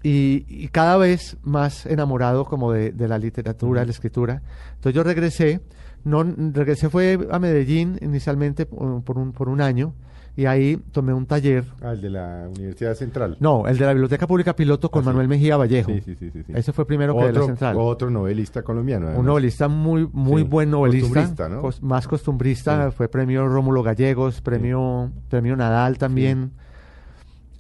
Y, 0.04 0.46
y 0.50 0.68
cada 0.70 0.98
vez 0.98 1.38
más 1.44 1.86
enamorado 1.86 2.46
como 2.46 2.72
de, 2.72 2.92
de 2.92 3.08
la 3.08 3.20
literatura, 3.20 3.82
de 3.82 3.86
la 3.86 3.92
escritura. 3.92 4.42
Entonces 4.74 4.96
yo 4.96 5.04
regresé, 5.04 5.62
no 6.03 6.24
regresé 6.24 6.89
fue 6.89 7.27
a 7.31 7.39
Medellín 7.39 7.98
inicialmente 8.01 8.65
por 8.65 9.17
un, 9.17 9.31
por 9.34 9.50
un 9.50 9.62
año 9.62 9.93
y 10.36 10.46
ahí 10.46 10.77
tomé 10.93 11.13
un 11.13 11.25
taller. 11.25 11.65
Ah, 11.81 11.91
el 11.91 12.01
de 12.01 12.10
la 12.10 12.48
Universidad 12.55 12.93
Central. 12.96 13.36
No, 13.41 13.67
el 13.67 13.77
de 13.77 13.86
la 13.86 13.91
Biblioteca 13.91 14.25
Pública 14.27 14.55
Piloto 14.55 14.89
con 14.89 15.01
Ah, 15.01 15.03
sí. 15.03 15.08
Manuel 15.08 15.27
Mejía 15.27 15.58
Vallejo. 15.58 15.91
Sí, 15.91 16.01
sí, 16.05 16.15
sí, 16.15 16.31
sí, 16.31 16.43
sí. 16.48 16.53
Ese 16.55 16.72
fue 16.72 16.86
primero 16.88 17.13
que 17.13 17.20
de 17.25 17.25
la 17.25 17.29
otro, 17.31 17.46
Central. 17.48 17.75
otro 17.77 18.10
novelista 18.10 18.63
colombiano. 18.63 19.10
Un 19.17 19.25
novelista 19.25 19.67
muy 19.67 20.08
muy 20.13 20.43
Sí, 20.43 20.48
buen 20.48 20.72
novelista, 20.72 21.08
costumbrista, 21.10 21.50
¿no? 21.50 21.62
cos- 21.62 21.81
más 21.81 22.08
costumbrista, 22.08 22.91
fue 22.91 23.10
premio 23.10 23.48
Rómulo 23.48 23.84
Gallegos, 23.84 24.39
premio 24.41 25.12
premio 25.29 25.55
Nadal 25.58 25.98
también. 25.98 26.51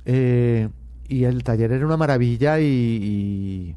Eh, 0.05 0.69
y 1.07 1.25
el 1.25 1.43
taller 1.43 1.73
era 1.73 1.85
una 1.85 1.97
maravilla 1.97 2.59
y, 2.59 2.63
y, 2.65 3.75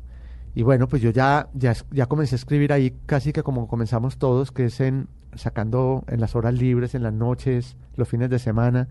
y 0.55 0.63
bueno, 0.63 0.87
pues 0.89 1.03
yo 1.03 1.11
ya, 1.11 1.49
ya 1.55 1.75
ya 1.91 2.07
comencé 2.07 2.35
a 2.35 2.39
escribir 2.39 2.73
ahí 2.73 2.95
casi 3.07 3.33
que 3.33 3.43
como 3.43 3.67
comenzamos 3.69 4.17
todos, 4.19 4.53
que 4.53 4.67
es 4.67 4.81
en 4.81 5.09
sacando 5.35 6.05
en 6.09 6.21
las 6.21 6.37
horas 6.37 6.55
libres, 6.55 6.95
en 6.95 7.03
las 7.03 7.13
noches, 7.13 7.77
los 7.97 8.09
fines 8.09 8.31
de 8.31 8.39
semana. 8.39 8.87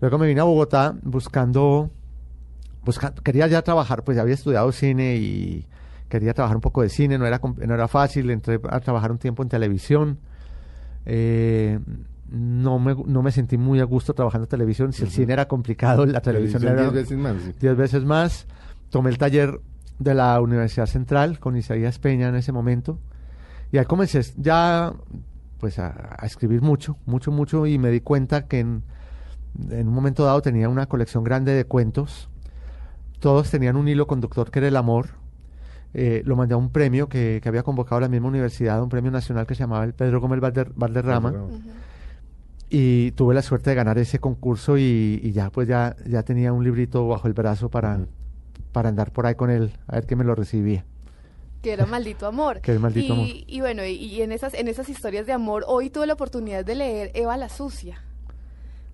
Luego 0.00 0.16
me 0.18 0.26
vine 0.26 0.40
a 0.40 0.44
Bogotá 0.44 0.94
buscando 1.02 1.90
busca- 2.84 3.12
quería 3.22 3.46
ya 3.46 3.60
trabajar, 3.62 4.02
pues 4.04 4.16
ya 4.16 4.22
había 4.22 4.34
estudiado 4.34 4.72
cine 4.72 5.16
y 5.16 5.66
quería 6.08 6.32
trabajar 6.32 6.56
un 6.56 6.62
poco 6.62 6.80
de 6.82 6.88
cine, 6.88 7.18
no 7.18 7.26
era, 7.26 7.40
no 7.42 7.74
era 7.74 7.86
fácil, 7.88 8.30
entré 8.30 8.58
a 8.70 8.80
trabajar 8.80 9.12
un 9.12 9.18
tiempo 9.18 9.42
en 9.42 9.50
televisión. 9.50 10.18
Eh, 11.06 11.78
no, 12.30 12.78
me, 12.78 12.94
no 13.06 13.22
me 13.22 13.32
sentí 13.32 13.58
muy 13.58 13.80
a 13.80 13.84
gusto 13.84 14.14
trabajando 14.14 14.44
en 14.44 14.48
televisión, 14.48 14.92
si 14.92 15.02
el 15.02 15.08
Ujú. 15.08 15.16
cine 15.16 15.32
era 15.34 15.46
complicado, 15.48 16.06
la 16.06 16.20
televisión, 16.20 16.62
Televisión 16.62 16.72
era 16.72 16.90
diez 16.92 17.04
veces 17.10 17.18
más. 17.18 17.42
sí. 17.42 17.52
diez 17.60 17.76
veces 17.76 18.04
más. 18.04 18.46
Tomé 18.88 19.10
el 19.10 19.18
taller 19.18 19.60
de 20.00 20.14
la 20.14 20.40
Universidad 20.40 20.86
Central 20.86 21.38
con 21.38 21.56
Isaías 21.56 21.98
Peña 22.00 22.28
en 22.28 22.34
ese 22.34 22.50
momento 22.52 22.98
Y 23.70 23.78
ahí 23.78 23.84
comencé 23.84 24.20
ya 24.36 24.92
pues 25.58 25.78
a, 25.78 26.16
a 26.18 26.26
escribir 26.26 26.62
mucho, 26.62 26.96
mucho, 27.06 27.30
mucho 27.30 27.66
y 27.66 27.78
me 27.78 27.90
di 27.90 28.00
cuenta 28.00 28.46
que 28.48 28.58
en, 28.60 28.82
en 29.70 29.86
un 29.88 29.94
momento 29.94 30.24
dado 30.24 30.40
tenía 30.42 30.68
una 30.68 30.86
colección 30.86 31.22
grande 31.22 31.52
de 31.52 31.64
cuentos. 31.66 32.28
Todos 33.20 33.50
tenían 33.50 33.76
un 33.76 33.86
hilo 33.86 34.06
conductor 34.06 34.50
que 34.50 34.58
era 34.60 34.68
el 34.68 34.76
amor. 34.76 35.20
Eh, 35.92 36.22
lo 36.24 36.34
mandé 36.36 36.54
a 36.54 36.56
un 36.56 36.70
premio 36.70 37.08
que, 37.08 37.40
que 37.42 37.48
había 37.50 37.62
convocado 37.62 38.00
la 38.00 38.08
misma 38.08 38.28
universidad, 38.28 38.82
un 38.82 38.88
premio 38.88 39.10
nacional 39.10 39.46
que 39.46 39.54
se 39.54 39.60
llamaba 39.64 39.84
el 39.84 39.92
Pedro 39.92 40.20
Gómez 40.20 40.40
Valder- 40.40 40.72
Valderrama. 40.74 41.30
Y 42.70 43.10
tuve 43.12 43.34
la 43.34 43.42
suerte 43.42 43.70
de 43.70 43.76
ganar 43.76 43.98
ese 43.98 44.18
concurso 44.20 44.78
y, 44.78 45.20
y 45.22 45.32
ya 45.32 45.50
pues 45.50 45.66
ya, 45.68 45.96
ya 46.06 46.22
tenía 46.22 46.52
un 46.52 46.62
librito 46.64 47.06
bajo 47.08 47.26
el 47.28 47.34
brazo 47.34 47.68
para. 47.68 47.96
Para 48.72 48.88
andar 48.88 49.12
por 49.12 49.26
ahí 49.26 49.34
con 49.34 49.50
él, 49.50 49.72
a 49.86 49.96
ver 49.96 50.06
que 50.06 50.16
me 50.16 50.24
lo 50.24 50.34
recibía. 50.34 50.84
Que 51.62 51.72
era 51.72 51.86
Maldito 51.86 52.26
Amor. 52.26 52.60
Que 52.62 52.72
era 52.72 52.80
Maldito 52.80 53.14
y, 53.14 53.16
Amor. 53.16 53.28
Y 53.46 53.60
bueno, 53.60 53.84
y, 53.84 53.92
y 53.92 54.22
en, 54.22 54.32
esas, 54.32 54.54
en 54.54 54.68
esas 54.68 54.88
historias 54.88 55.26
de 55.26 55.32
amor, 55.32 55.64
hoy 55.66 55.90
tuve 55.90 56.06
la 56.06 56.14
oportunidad 56.14 56.64
de 56.64 56.74
leer 56.74 57.10
Eva 57.14 57.36
la 57.36 57.48
Sucia. 57.48 58.02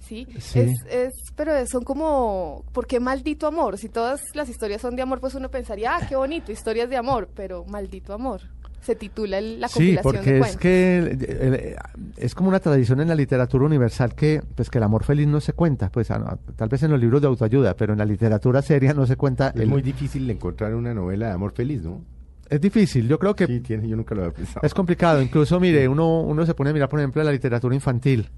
¿Sí? 0.00 0.26
Sí. 0.38 0.60
Es, 0.60 0.72
es, 0.88 1.12
pero 1.34 1.66
son 1.66 1.82
como, 1.82 2.64
¿por 2.72 2.86
qué 2.86 3.00
maldito 3.00 3.46
amor? 3.48 3.76
Si 3.76 3.88
todas 3.88 4.20
las 4.34 4.48
historias 4.48 4.80
son 4.80 4.94
de 4.94 5.02
amor, 5.02 5.20
pues 5.20 5.34
uno 5.34 5.50
pensaría, 5.50 5.96
ah, 5.96 6.06
qué 6.08 6.14
bonito, 6.14 6.52
historias 6.52 6.88
de 6.88 6.96
amor, 6.96 7.28
pero 7.34 7.64
maldito 7.64 8.12
amor. 8.12 8.42
Se 8.86 8.94
titula 8.94 9.38
el- 9.38 9.60
la 9.60 9.66
Sí, 9.68 9.96
compilación 9.96 10.02
porque 10.14 10.32
de 10.32 10.38
es 10.40 10.56
que 10.56 10.98
el- 10.98 11.06
el- 11.24 11.54
el- 11.54 11.76
es 12.16 12.34
como 12.36 12.48
una 12.50 12.60
tradición 12.60 13.00
en 13.00 13.08
la 13.08 13.16
literatura 13.16 13.64
universal 13.64 14.14
que 14.14 14.40
pues 14.54 14.70
que 14.70 14.78
el 14.78 14.84
amor 14.84 15.02
feliz 15.02 15.26
no 15.26 15.40
se 15.40 15.52
cuenta, 15.54 15.90
pues 15.90 16.10
ah, 16.12 16.38
tal 16.54 16.68
vez 16.68 16.82
en 16.84 16.92
los 16.92 17.00
libros 17.00 17.20
de 17.20 17.26
autoayuda, 17.26 17.74
pero 17.74 17.94
en 17.94 17.98
la 17.98 18.04
literatura 18.04 18.62
seria 18.62 18.94
no 18.94 19.04
se 19.06 19.16
cuenta. 19.16 19.48
Es 19.48 19.62
el- 19.62 19.68
muy 19.68 19.82
difícil 19.82 20.30
encontrar 20.30 20.72
una 20.76 20.94
novela 20.94 21.26
de 21.26 21.32
amor 21.32 21.52
feliz, 21.52 21.82
¿no? 21.82 22.00
es 22.48 22.60
difícil, 22.60 23.08
yo 23.08 23.18
creo 23.18 23.34
que 23.34 23.44
Sí, 23.48 23.58
tiene, 23.58 23.88
yo 23.88 23.96
nunca 23.96 24.14
lo 24.14 24.22
había 24.22 24.32
pensado. 24.34 24.60
es 24.64 24.72
complicado. 24.72 25.20
Incluso, 25.20 25.58
mire, 25.58 25.88
uno, 25.88 26.20
uno 26.20 26.46
se 26.46 26.54
pone 26.54 26.70
a 26.70 26.72
mirar, 26.72 26.88
por 26.88 27.00
ejemplo, 27.00 27.20
la 27.24 27.32
literatura 27.32 27.74
infantil. 27.74 28.30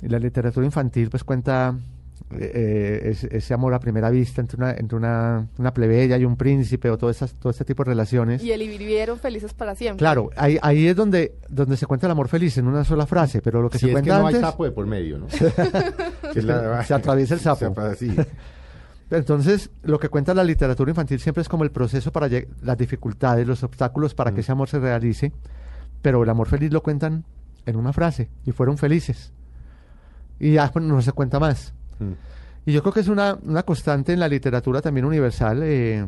Y 0.00 0.06
la 0.06 0.20
literatura 0.20 0.64
infantil 0.64 1.10
pues 1.10 1.24
cuenta 1.24 1.74
eh, 2.32 3.00
es- 3.06 3.24
ese 3.24 3.54
amor 3.54 3.74
a 3.74 3.80
primera 3.80 4.10
vista 4.10 4.40
entre 4.40 4.56
una, 4.56 4.72
entre 4.72 4.96
una, 4.96 5.48
una 5.58 5.72
plebeya 5.74 6.16
y 6.18 6.24
un 6.24 6.36
príncipe 6.36 6.90
o 6.90 6.98
todo, 6.98 7.10
esas, 7.10 7.34
todo 7.34 7.50
este 7.50 7.64
tipo 7.64 7.84
de 7.84 7.90
relaciones. 7.90 8.42
Y 8.42 8.52
el 8.52 8.62
y 8.62 8.68
vivieron 8.68 9.18
felices 9.18 9.54
para 9.54 9.74
siempre. 9.74 9.98
Claro, 9.98 10.30
ahí, 10.36 10.58
ahí 10.62 10.86
es 10.88 10.96
donde, 10.96 11.34
donde 11.48 11.76
se 11.76 11.86
cuenta 11.86 12.06
el 12.06 12.12
amor 12.12 12.28
feliz 12.28 12.56
en 12.58 12.66
una 12.68 12.84
sola 12.84 13.06
frase, 13.06 13.40
pero 13.42 13.62
lo 13.62 13.70
que 13.70 13.78
Si 13.78 13.86
se 13.86 13.92
es 13.92 13.96
que 13.96 14.02
cuenta 14.02 14.18
no 14.20 14.26
hay 14.26 14.34
sapo 14.36 14.64
de 14.64 14.70
por 14.70 14.86
medio, 14.86 15.18
¿no? 15.18 15.26
Que 16.32 16.42
la- 16.42 16.84
Se 16.84 16.94
atraviesa 16.94 17.34
el 17.34 17.40
sapo. 17.40 17.74
Entonces, 19.10 19.70
lo 19.84 19.98
que 19.98 20.08
cuenta 20.10 20.34
la 20.34 20.44
literatura 20.44 20.90
infantil 20.90 21.18
siempre 21.18 21.40
es 21.40 21.48
como 21.48 21.64
el 21.64 21.70
proceso 21.70 22.12
para 22.12 22.28
las 22.62 22.76
dificultades, 22.76 23.46
los 23.46 23.62
obstáculos 23.62 24.14
para 24.14 24.30
que 24.32 24.38
Mm. 24.38 24.40
ese 24.40 24.52
amor 24.52 24.68
se 24.68 24.78
realice, 24.78 25.32
pero 26.02 26.22
el 26.22 26.28
amor 26.28 26.46
feliz 26.48 26.70
lo 26.72 26.82
cuentan 26.82 27.24
en 27.64 27.76
una 27.76 27.92
frase 27.94 28.28
y 28.44 28.52
fueron 28.52 28.76
felices. 28.76 29.32
Y 30.38 30.52
ya 30.52 30.70
pues, 30.70 30.84
no 30.84 31.00
se 31.00 31.12
cuenta 31.12 31.40
más. 31.40 31.72
Mm. 31.98 32.12
Y 32.66 32.72
yo 32.72 32.82
creo 32.82 32.92
que 32.92 33.00
es 33.00 33.08
una, 33.08 33.38
una 33.42 33.62
constante 33.62 34.12
en 34.12 34.20
la 34.20 34.28
literatura 34.28 34.80
también 34.82 35.06
universal. 35.06 35.60
eh, 35.62 36.06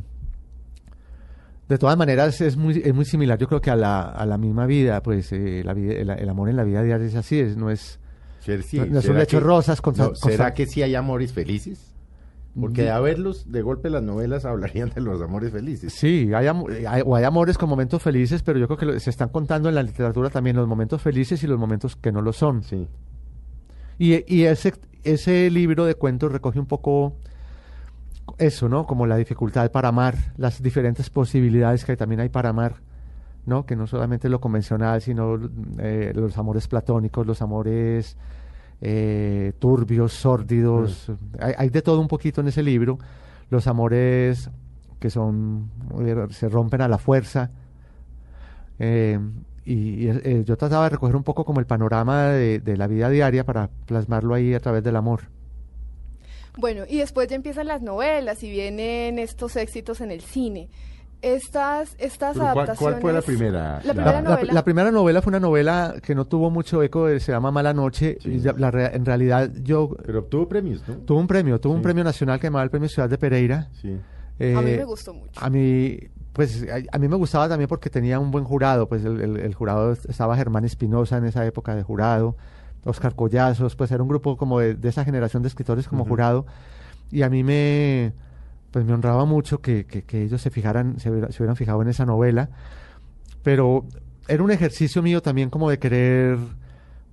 de 1.69 1.79
todas 1.79 1.97
maneras, 1.97 2.41
es 2.41 2.57
muy, 2.57 2.83
es 2.85 2.93
muy 2.93 3.05
similar, 3.05 3.39
yo 3.39 3.47
creo 3.47 3.61
que 3.61 3.71
a 3.71 3.77
la, 3.77 4.03
a 4.03 4.27
la 4.27 4.37
misma 4.39 4.67
vida, 4.67 5.03
pues 5.05 5.31
eh, 5.33 5.63
la 5.65 5.73
vida- 5.73 5.93
el, 5.95 6.11
el 6.11 6.29
amor 6.29 6.49
en 6.49 6.57
la 6.57 6.65
vida 6.65 6.83
diaria 6.83 7.07
es 7.07 7.15
así, 7.15 7.39
es, 7.39 7.57
no 7.57 7.71
es... 7.71 8.01
Sí, 8.41 8.79
No- 8.79 8.87
no 8.87 8.99
es 8.99 9.05
un 9.05 9.11
¿será 9.13 9.19
lecho 9.21 9.39
que- 9.39 9.45
rosas 9.45 9.81
no, 9.97 10.15
¿Será 10.17 10.53
que 10.53 10.67
sí 10.67 10.83
hay 10.83 10.97
amores 10.97 11.33
felices? 11.33 11.95
Porque 12.59 12.83
de 12.83 12.91
haberlos, 12.91 13.53
de 13.53 13.63
golpe 13.63 13.89
las 13.89 14.03
novelas 14.03 14.45
hablarían 14.47 14.91
de 14.91 15.01
los 15.01 15.23
amores 15.23 15.53
felices. 15.53 15.93
Sí, 15.93 16.33
hay, 16.35 16.49
amo- 16.49 16.67
hay- 16.89 17.03
o 17.07 17.15
hay 17.15 17.23
amores 17.23 17.57
con 17.57 17.69
momentos 17.69 18.03
felices, 18.03 18.43
pero 18.43 18.59
yo 18.59 18.67
creo 18.67 18.77
que 18.77 18.87
lo- 18.87 18.99
se 18.99 19.11
están 19.11 19.29
contando 19.29 19.69
en 19.69 19.77
la 19.77 19.85
literatura 19.85 20.29
también 20.29 20.57
los 20.57 20.67
momentos 20.67 21.01
felices 21.01 21.41
y 21.45 21.47
los 21.47 21.59
momentos 21.59 21.95
que 21.95 22.11
no 22.11 22.21
lo 22.21 22.33
son. 22.33 22.65
Sí. 22.65 22.89
Y, 24.01 24.25
y 24.35 24.45
ese, 24.45 24.73
ese 25.05 25.51
libro 25.51 25.85
de 25.85 25.95
cuentos 25.95 26.33
recoge 26.33 26.59
un 26.59 26.65
poco 26.65 27.13
eso, 28.39 28.67
¿no? 28.67 28.87
Como 28.87 29.07
la 29.07 29.19
dificultad 29.19 29.71
para 29.71 29.89
amar, 29.89 30.17
las 30.39 30.63
diferentes 30.63 31.11
posibilidades 31.11 31.85
que 31.85 31.99
también 31.99 32.23
hay 32.23 32.31
para 32.31 32.49
amar, 32.49 32.77
¿no? 33.45 33.67
Que 33.67 33.77
no 33.77 33.87
solamente 33.87 34.31
lo 34.31 34.41
convencional, 34.41 35.03
sino 35.03 35.39
eh, 35.79 36.13
los 36.15 36.39
amores 36.39 36.67
platónicos, 36.67 37.27
los 37.27 37.43
amores 37.43 38.17
eh, 38.81 39.53
turbios, 39.59 40.15
sórdidos. 40.15 41.13
Hay, 41.39 41.53
hay 41.59 41.69
de 41.69 41.83
todo 41.83 42.01
un 42.01 42.09
poquito 42.09 42.41
en 42.41 42.49
ese 42.49 42.63
libro. 42.63 42.97
Los 43.51 43.67
amores 43.67 44.49
que 44.99 45.11
son 45.11 45.69
eh, 46.01 46.27
se 46.31 46.49
rompen 46.49 46.81
a 46.81 46.89
la 46.89 46.97
fuerza. 46.97 47.51
Eh, 48.79 49.19
y 49.73 50.07
y, 50.07 50.09
eh, 50.09 50.43
yo 50.47 50.57
trataba 50.57 50.85
de 50.85 50.91
recoger 50.91 51.17
un 51.17 51.23
poco 51.23 51.45
como 51.45 51.61
el 51.61 51.67
panorama 51.67 52.27
de, 52.29 52.59
de 52.61 52.77
la 52.77 52.87
vida 52.87 53.09
diaria 53.09 53.45
para 53.45 53.69
plasmarlo 53.87 54.35
ahí 54.35 54.55
a 54.55 54.61
través 54.61 54.83
del 54.83 54.97
amor. 54.97 55.21
Bueno, 56.59 56.83
y 56.89 56.99
después 56.99 57.29
ya 57.29 57.37
empiezan 57.37 57.69
las 57.69 57.81
novelas 57.83 58.43
y 58.43 58.51
vienen 58.51 59.19
estos 59.19 59.57
éxitos 59.57 60.01
en 60.01 60.11
el 60.11 60.21
cine. 60.21 60.69
Estas, 61.23 61.95
estas 61.99 62.35
¿cuál- 62.37 62.53
cuál 62.55 62.59
adaptaciones. 62.67 63.01
fue 63.03 63.13
la 63.13 63.23
primera? 63.23 63.63
La 63.63 63.69
La- 63.85 63.93
primera 63.93 64.13
La, 64.13 64.21
la- 64.23 64.31
novela. 64.37 64.53
la 64.55 64.65
primera 64.65 64.91
novela 64.91 65.23
fue 65.23 65.31
una 65.31 65.41
novela 65.41 65.95
que 66.03 66.15
no 66.15 66.25
tuvo 66.27 66.51
mucho 66.51 66.83
eco, 66.83 67.09
eh, 67.09 67.21
se 67.21 67.31
llama 67.33 67.51
Mala 67.51 67.75
Noche. 67.75 68.17
Sí. 68.23 68.31
y 68.31 68.41
ya- 68.41 68.55
la 68.57 68.71
rea- 68.71 68.91
en 68.95 69.05
realidad 69.05 69.51
yo 69.63 69.91
Pero 70.05 70.21
obtuvo 70.21 70.49
premios, 70.49 70.83
¿no? 70.89 70.95
tuve 70.97 71.19
un 71.19 71.27
premio, 71.27 71.61
tuve 71.61 71.75
un 71.75 71.83
premio 71.83 72.05
nacional 72.05 72.41
que 72.41 72.47
llamaba 72.47 72.65
el 72.65 72.71
Premio 72.71 72.89
Ciudad 72.89 73.09
de 73.09 73.19
Pereira. 73.19 73.69
Sí. 73.81 73.89
a 73.91 74.61
mí 74.63 74.71
Eh, 74.71 74.77
me 74.79 74.85
gustó 74.85 75.13
mucho. 75.13 75.39
A 75.39 75.51
mí, 75.51 75.99
pues, 76.33 76.65
a, 76.71 76.97
a 76.97 76.99
mí 76.99 77.09
me 77.09 77.17
gustaba 77.17 77.49
también 77.49 77.69
porque 77.69 77.91
tenía 77.91 78.19
un 78.19 78.31
buen 78.31 78.45
jurado, 78.45 78.89
pues 78.89 79.05
el, 79.05 79.21
el- 79.21 79.37
el 79.39 79.55
jurado 79.55 79.93
est- 79.93 80.09
estaba 80.09 80.37
Germán 80.37 80.65
Espinosa 80.65 81.17
en 81.19 81.25
esa 81.25 81.45
época 81.47 81.75
de 81.75 81.83
jurado, 81.83 82.37
Oscar 82.85 83.15
Collazos, 83.15 83.77
pues 83.77 83.91
era 83.91 84.03
un 84.03 84.09
grupo 84.09 84.37
como 84.37 84.59
de, 84.61 84.75
de 84.75 84.89
esa 84.89 85.05
generación 85.05 85.43
de 85.43 85.49
escritores 85.49 85.87
como 85.89 86.05
jurado, 86.09 86.47
y 87.11 87.23
a 87.23 87.29
mí 87.31 87.43
me, 87.45 88.13
pues 88.71 88.85
me 88.85 88.93
honraba 88.95 89.25
mucho 89.25 89.61
que, 89.61 89.85
que- 89.87 90.03
que 90.03 90.23
ellos 90.23 90.41
se 90.41 90.51
fijaran, 90.51 90.99
se, 90.99 91.11
se 91.33 91.43
hubieran 91.43 91.57
fijado 91.57 91.83
en 91.83 91.89
esa 91.89 92.07
novela, 92.07 92.49
pero 93.43 93.85
era 94.29 94.43
un 94.43 94.51
ejercicio 94.51 95.03
mío 95.03 95.23
también 95.23 95.51
como 95.51 95.69
de 95.71 95.79
querer 95.79 96.39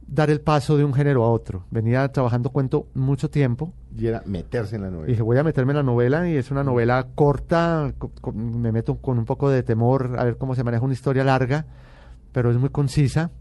dar 0.08 0.30
el 0.30 0.40
paso 0.42 0.78
de 0.78 0.86
un 0.86 0.94
género 0.94 1.24
a 1.26 1.30
otro. 1.32 1.64
Venía 1.70 2.08
trabajando 2.12 2.50
cuento 2.50 2.88
mucho 2.94 3.30
tiempo, 3.30 3.74
Y 3.98 4.08
era 4.08 4.24
meterse 4.26 4.78
en 4.78 4.84
la 4.84 4.90
novela. 4.90 5.08
y 5.08 5.12
dije, 5.12 5.22
voy 5.22 5.38
a 5.38 5.44
meterme 5.44 5.74
en 5.74 5.78
la 5.78 5.84
novela 5.84 6.30
y 6.30 6.36
es 6.38 6.50
una 6.50 6.64
novela 6.64 7.08
corta, 7.16 7.94
co- 7.98 8.12
co- 8.22 8.32
me 8.32 8.72
meto 8.72 8.96
con 8.96 9.18
un 9.20 9.26
poco 9.26 9.50
de 9.50 9.64
temor 9.64 10.16
a 10.18 10.24
ver 10.24 10.38
cómo 10.38 10.56
se 10.56 10.64
maneja 10.64 10.84
una 10.86 10.94
historia 10.94 11.24
larga, 11.24 11.66
pero 12.32 12.50
es 12.52 12.58
muy 12.58 12.70
concisa. 12.70 13.32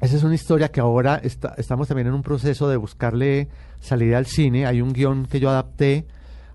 Esa 0.00 0.16
es 0.16 0.24
una 0.24 0.34
historia 0.34 0.72
que 0.72 0.80
ahora 0.80 1.16
está- 1.22 1.54
estamos 1.56 1.86
también 1.86 2.08
en 2.08 2.14
un 2.14 2.22
proceso 2.22 2.68
de 2.68 2.76
buscarle 2.76 3.48
salida 3.78 4.18
al 4.18 4.26
cine. 4.26 4.66
Hay 4.66 4.80
un 4.82 4.92
guion 4.92 5.26
que 5.26 5.38
yo 5.38 5.48
adapté, 5.50 6.06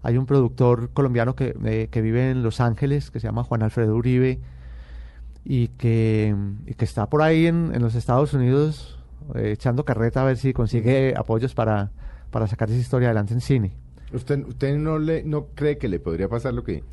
hay 0.04 0.18
un 0.18 0.25
productor 0.25 0.89
colombiano 0.92 1.36
que, 1.36 1.56
eh, 1.63 1.88
que 1.89 2.01
vive 2.01 2.32
en 2.32 2.44
Los 2.44 2.60
Ángeles, 2.60 3.10
que 3.12 3.22
se 3.22 3.27
llama 3.27 3.44
Juan 3.46 3.63
Alfredo 3.63 3.96
Uribe, 3.96 4.39
y 5.46 5.70
que, 5.70 6.36
y 6.66 6.74
que 6.74 6.84
está 6.84 7.06
por 7.10 7.22
ahí 7.22 7.46
en, 7.48 7.72
en 7.74 7.82
los 7.82 7.96
Estados 7.96 8.34
Unidos 8.34 8.97
eh, 9.36 9.52
echando 9.52 9.86
carreta 9.86 10.22
a 10.22 10.26
ver 10.26 10.38
si 10.38 10.54
consigue 10.54 11.14
apoyos 11.16 11.54
para, 11.54 11.92
para 12.32 12.48
sacar 12.48 12.70
esa 12.70 12.80
historia 12.80 13.10
adelante 13.10 13.34
en 13.34 13.42
cine. 13.42 13.74
¿Usted, 14.14 14.46
usted 14.46 14.78
no, 14.78 15.00
le, 15.00 15.24
no 15.24 15.48
cree 15.48 15.78
que 15.78 15.90
le 15.90 16.00
podría 16.00 16.30
pasar 16.30 16.54
lo 16.54 16.64
que 16.64 16.84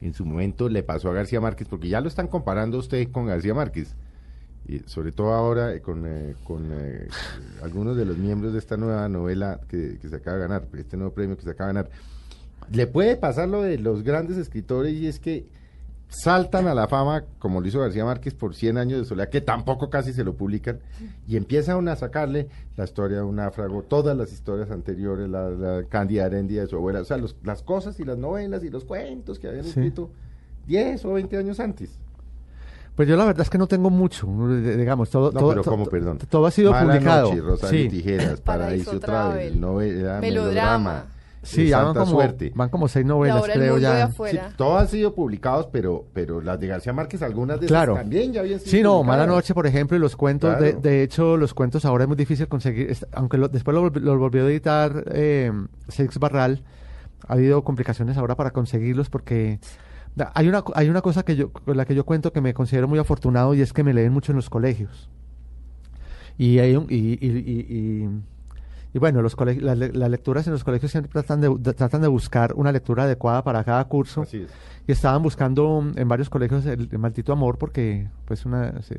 en 0.00 0.14
su 0.14 0.24
momento 0.24 0.68
le 0.68 0.82
pasó 0.82 1.10
a 1.10 1.14
García 1.14 1.40
Márquez? 1.40 1.68
Porque 1.68 1.88
ya 1.88 2.00
lo 2.00 2.08
están 2.08 2.28
comparando 2.28 2.78
usted 2.78 3.10
con 3.10 3.26
García 3.26 3.54
Márquez. 3.54 3.94
Y 4.66 4.80
sobre 4.80 5.12
todo 5.12 5.32
ahora 5.32 5.72
eh, 5.72 5.80
con, 5.80 6.04
eh, 6.06 6.34
con 6.44 6.68
eh, 6.70 7.08
algunos 7.62 7.96
de 7.96 8.04
los 8.04 8.18
miembros 8.18 8.52
de 8.52 8.58
esta 8.58 8.76
nueva 8.76 9.08
novela 9.08 9.60
que, 9.66 9.98
que 9.98 10.08
se 10.10 10.16
acaba 10.16 10.36
de 10.36 10.42
ganar, 10.42 10.68
este 10.76 10.98
nuevo 10.98 11.14
premio 11.14 11.36
que 11.38 11.42
se 11.42 11.50
acaba 11.50 11.68
de 11.68 11.74
ganar. 11.74 11.90
Le 12.70 12.86
puede 12.86 13.16
pasar 13.16 13.48
lo 13.48 13.62
de 13.62 13.78
los 13.78 14.02
grandes 14.02 14.36
escritores 14.36 14.92
y 14.92 15.06
es 15.06 15.20
que 15.20 15.46
saltan 16.08 16.66
a 16.66 16.74
la 16.74 16.88
fama, 16.88 17.24
como 17.38 17.60
lo 17.60 17.68
hizo 17.68 17.80
García 17.80 18.04
Márquez 18.04 18.34
por 18.34 18.54
100 18.54 18.78
años 18.78 18.98
de 19.00 19.04
soledad, 19.04 19.28
que 19.28 19.40
tampoco 19.40 19.90
casi 19.90 20.12
se 20.12 20.24
lo 20.24 20.34
publican, 20.34 20.80
y 21.26 21.36
empiezan 21.36 21.86
a 21.88 21.96
sacarle 21.96 22.48
la 22.76 22.84
historia 22.84 23.18
de 23.18 23.22
un 23.24 23.36
náufrago, 23.36 23.82
todas 23.82 24.16
las 24.16 24.32
historias 24.32 24.70
anteriores, 24.70 25.28
la, 25.28 25.50
la 25.50 25.84
Cándida 25.84 26.26
Herendia 26.26 26.62
de 26.62 26.66
su 26.66 26.76
abuela, 26.76 27.00
o 27.00 27.04
sea, 27.04 27.18
los- 27.18 27.36
las 27.44 27.62
cosas 27.62 28.00
y 28.00 28.04
las 28.04 28.16
novelas 28.18 28.64
y 28.64 28.70
los 28.70 28.84
cuentos 28.84 29.38
que 29.38 29.48
habían 29.48 29.64
Sí. 29.64 29.70
escrito 29.70 30.10
10 30.66 31.04
o 31.04 31.12
20 31.12 31.36
años 31.36 31.60
antes. 31.60 31.90
Pues 32.96 33.06
yo 33.06 33.16
la 33.16 33.26
verdad 33.26 33.42
es 33.42 33.50
que 33.50 33.58
no 33.58 33.68
tengo 33.68 33.90
mucho, 33.90 34.26
digamos, 34.60 35.08
todo, 35.10 35.30
No, 35.30 35.38
todo, 35.38 35.48
pero 35.50 35.62
to- 35.62 35.70
¿cómo, 35.70 35.84
to- 35.84 35.90
perdón? 35.90 36.18
todo 36.28 36.46
ha 36.46 36.50
sido 36.50 36.72
Mala 36.72 36.86
publicado. 36.94 37.28
Noche, 37.28 37.40
Rosario 37.42 37.82
sí, 37.82 37.88
Tijeras, 37.90 38.40
Paraíso 38.40 38.44
Paraíso 38.90 38.90
Travel, 39.00 39.32
Travel, 39.36 39.60
novela, 39.60 40.18
Melodrama. 40.20 40.20
melodrama, 40.20 41.04
sí, 41.42 41.68
ya 41.68 41.82
van 41.84 41.94
como, 41.94 42.06
Suerte. 42.06 42.52
van 42.54 42.68
como 42.68 42.88
seis 42.88 43.06
novelas, 43.06 43.42
creo 43.52 43.78
ya. 43.78 44.10
Sí, 44.10 44.38
todos 44.56 44.80
han 44.82 44.88
sido 44.88 45.14
publicados, 45.14 45.66
pero, 45.72 46.04
pero 46.12 46.40
las 46.40 46.58
de 46.60 46.66
García 46.66 46.92
Márquez, 46.92 47.22
algunas 47.22 47.60
de 47.60 47.66
esas 47.66 47.74
Claro. 47.76 47.94
también 47.94 48.32
ya 48.32 48.40
habían 48.40 48.58
sido 48.60 48.70
Sí, 48.70 48.82
no, 48.82 48.94
publicadas. 48.98 49.18
Mala 49.20 49.32
Noche, 49.34 49.54
por 49.54 49.66
ejemplo, 49.66 49.96
y 49.96 50.00
los 50.00 50.16
cuentos, 50.16 50.52
de, 50.60 50.70
Claro. 50.72 50.80
de 50.80 51.02
hecho, 51.02 51.36
los 51.36 51.54
cuentos 51.54 51.84
ahora 51.84 52.04
es 52.04 52.08
muy 52.08 52.16
difícil 52.16 52.48
conseguir, 52.48 52.96
aunque 53.12 53.38
lo- 53.38 53.48
después 53.48 53.74
lo, 53.74 53.90
volvi- 53.90 54.00
lo 54.00 54.18
volvió 54.18 54.44
a 54.44 54.48
editar 54.48 55.04
eh, 55.12 55.52
Seix 55.88 56.18
Barral, 56.18 56.62
ha 57.26 57.32
habido 57.34 57.62
complicaciones 57.64 58.16
ahora 58.16 58.34
para 58.36 58.50
conseguirlos 58.52 59.10
porque 59.10 59.58
Hay 60.34 60.48
una, 60.48 60.64
hay 60.74 60.88
una 60.88 61.00
cosa 61.00 61.22
que 61.24 61.36
yo, 61.36 61.52
con 61.52 61.76
la 61.76 61.84
que 61.84 61.94
yo 61.94 62.04
cuento 62.04 62.32
que 62.32 62.40
me 62.40 62.52
considero 62.52 62.88
muy 62.88 62.98
afortunado 62.98 63.54
y 63.54 63.60
es 63.60 63.72
que 63.72 63.84
me 63.84 63.94
leen 63.94 64.12
mucho 64.12 64.32
en 64.32 64.36
los 64.36 64.50
colegios. 64.50 65.08
Y, 66.36 66.58
hay 66.58 66.74
un- 66.74 66.86
y, 66.88 66.96
y- 66.96 67.18
y- 67.20 67.66
y- 67.68 68.08
y 68.98 69.00
bueno, 69.00 69.22
los 69.22 69.36
las, 69.62 69.78
las 69.78 70.10
lecturas 70.10 70.44
en 70.48 70.52
los 70.52 70.64
colegios 70.64 70.90
siempre 70.90 71.12
tratan 71.12 71.40
de, 71.40 71.54
de- 71.58 71.72
tratan 71.72 72.00
de 72.02 72.08
buscar 72.08 72.52
una 72.54 72.72
lectura 72.72 73.04
adecuada 73.04 73.44
para 73.44 73.62
cada 73.62 73.84
curso. 73.86 74.22
Así 74.22 74.38
es. 74.38 74.50
Y 74.88 74.92
estaban 74.92 75.22
buscando 75.22 75.80
mm, 75.82 75.92
en 75.98 76.08
varios 76.08 76.28
colegios 76.28 76.66
el, 76.66 76.88
el 76.90 76.98
maldito 76.98 77.32
amor 77.32 77.58
porque 77.58 78.08
pues 78.24 78.44
una, 78.44 78.82
se, 78.82 78.96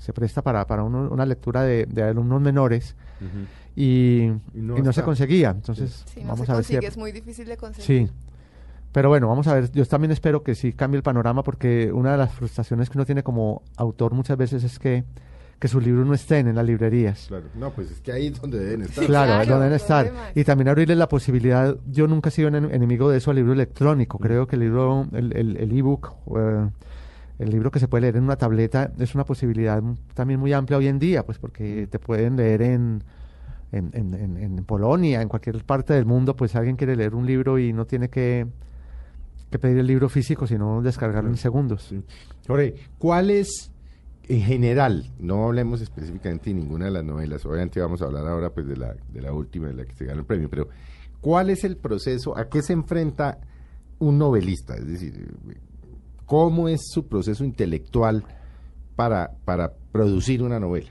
se- 0.00 0.12
presta 0.12 0.42
para, 0.42 0.66
para 0.66 0.82
uno- 0.82 1.08
una 1.10 1.24
lectura 1.24 1.62
de, 1.62 1.86
de 1.86 2.02
alumnos 2.02 2.40
menores 2.42 2.96
y, 3.76 3.82
Y 3.84 4.32
y 4.54 4.60
no 4.62 4.76
no, 4.78 4.92
se 4.92 5.02
conseguía. 5.02 5.50
Entonces, 5.50 6.04
Sí, 6.12 6.20
no 6.22 6.28
vamos 6.30 6.46
se 6.46 6.52
a 6.52 6.54
ver 6.56 6.64
si... 6.64 6.74
es 6.76 6.96
muy 6.96 7.12
difícil 7.12 7.46
de 7.46 7.56
conseguir. 7.56 8.08
Sí. 8.08 8.12
Pero 8.92 9.10
bueno, 9.10 9.28
vamos 9.28 9.46
a 9.46 9.54
ver. 9.54 9.70
Yo 9.72 9.84
también 9.86 10.10
espero 10.10 10.42
que 10.42 10.54
sí 10.54 10.72
cambie 10.72 10.96
el 10.96 11.02
panorama 11.02 11.42
porque 11.42 11.92
una 11.92 12.12
de 12.12 12.18
las 12.18 12.32
frustraciones 12.32 12.88
que 12.88 12.96
uno 12.98 13.04
tiene 13.04 13.22
como 13.22 13.62
autor 13.76 14.12
muchas 14.14 14.38
veces 14.38 14.64
es 14.64 14.78
que, 14.78 15.04
que 15.58 15.68
sus 15.68 15.82
libros 15.82 16.06
no 16.06 16.12
estén 16.14 16.48
en 16.48 16.54
las 16.56 16.66
librerías. 16.66 17.26
Claro. 17.28 17.44
No, 17.54 17.70
pues 17.70 17.90
es 17.90 18.00
que 18.00 18.12
ahí 18.12 18.26
es 18.26 18.40
donde 18.40 18.58
deben 18.58 18.82
estar. 18.82 19.02
Sí, 19.04 19.06
Claro, 19.06 19.32
claro, 19.32 19.50
donde 19.50 19.64
deben 19.64 19.76
estar. 19.76 20.12
Y 20.34 20.44
también 20.44 20.68
abrirle 20.68 20.94
la 20.96 21.08
posibilidad. 21.08 21.76
Yo 21.90 22.06
nunca 22.06 22.28
he 22.28 22.32
sido 22.32 22.48
en- 22.48 22.56
enemigo 22.74 23.08
de 23.10 23.18
eso 23.18 23.30
al 23.30 23.36
libro 23.36 23.52
electrónico. 23.54 24.18
Creo 24.18 24.46
que 24.46 24.56
el 24.56 24.60
libro, 24.60 25.06
el, 25.12 25.34
el, 25.36 25.56
el 25.56 25.72
ebook, 25.78 26.12
eh, 26.36 26.68
el 27.38 27.50
libro 27.50 27.70
que 27.70 27.78
se 27.80 27.88
puede 27.88 28.02
leer 28.02 28.16
en 28.16 28.24
una 28.24 28.36
tableta, 28.36 28.92
es 28.98 29.14
una 29.14 29.24
posibilidad 29.24 29.82
también 30.14 30.40
muy 30.40 30.52
amplia 30.52 30.76
hoy 30.78 30.88
en 30.88 30.98
día, 30.98 31.24
pues 31.24 31.38
porque 31.38 31.86
te 31.90 31.98
pueden 31.98 32.36
leer 32.36 32.60
en, 32.62 33.02
en, 33.72 33.90
en, 33.94 34.36
en- 34.36 34.64
Polonia, 34.64 35.22
en 35.22 35.28
cualquier 35.28 35.62
parte 35.64 35.94
del 35.94 36.04
mundo, 36.06 36.34
pues 36.36 36.54
alguien 36.56 36.76
quiere 36.76 36.96
leer 36.96 37.14
un 37.14 37.24
libro 37.26 37.58
y 37.58 37.72
no 37.72 37.84
tiene 37.86 38.08
que, 38.10 38.46
que 39.50 39.58
pedir 39.58 39.78
el 39.78 39.86
libro 39.86 40.08
físico, 40.08 40.46
sino 40.46 40.82
descargarlo 40.82 41.30
en 41.30 41.36
segundos. 41.36 41.82
Sí. 41.88 42.02
Jorge, 42.46 42.74
¿cuál 42.98 43.30
es, 43.30 43.70
en 44.28 44.40
general, 44.42 45.10
no 45.18 45.44
hablemos 45.44 45.80
específicamente 45.80 46.50
de 46.50 46.54
ninguna 46.56 46.86
de 46.86 46.90
las 46.90 47.04
novelas, 47.04 47.44
obviamente 47.46 47.80
vamos 47.80 48.02
a 48.02 48.06
hablar 48.06 48.26
ahora 48.26 48.50
pues 48.50 48.66
de 48.66 48.76
la, 48.76 48.94
de 49.12 49.20
la 49.22 49.32
última, 49.32 49.68
de 49.68 49.74
la 49.74 49.84
que 49.84 49.94
se 49.94 50.04
ganó 50.04 50.20
el 50.20 50.26
premio, 50.26 50.48
pero 50.50 50.68
¿cuál 51.20 51.50
es 51.50 51.62
el 51.64 51.76
proceso, 51.76 52.36
a 52.36 52.48
qué 52.48 52.62
se 52.62 52.72
enfrenta 52.72 53.38
un 53.98 54.18
novelista? 54.18 54.74
Es 54.74 54.86
decir, 54.86 55.32
¿cómo 56.24 56.68
es 56.68 56.80
su 56.90 57.06
proceso 57.06 57.44
intelectual 57.44 58.24
para, 58.96 59.30
para 59.44 59.72
producir 59.92 60.42
una 60.42 60.58
novela? 60.58 60.90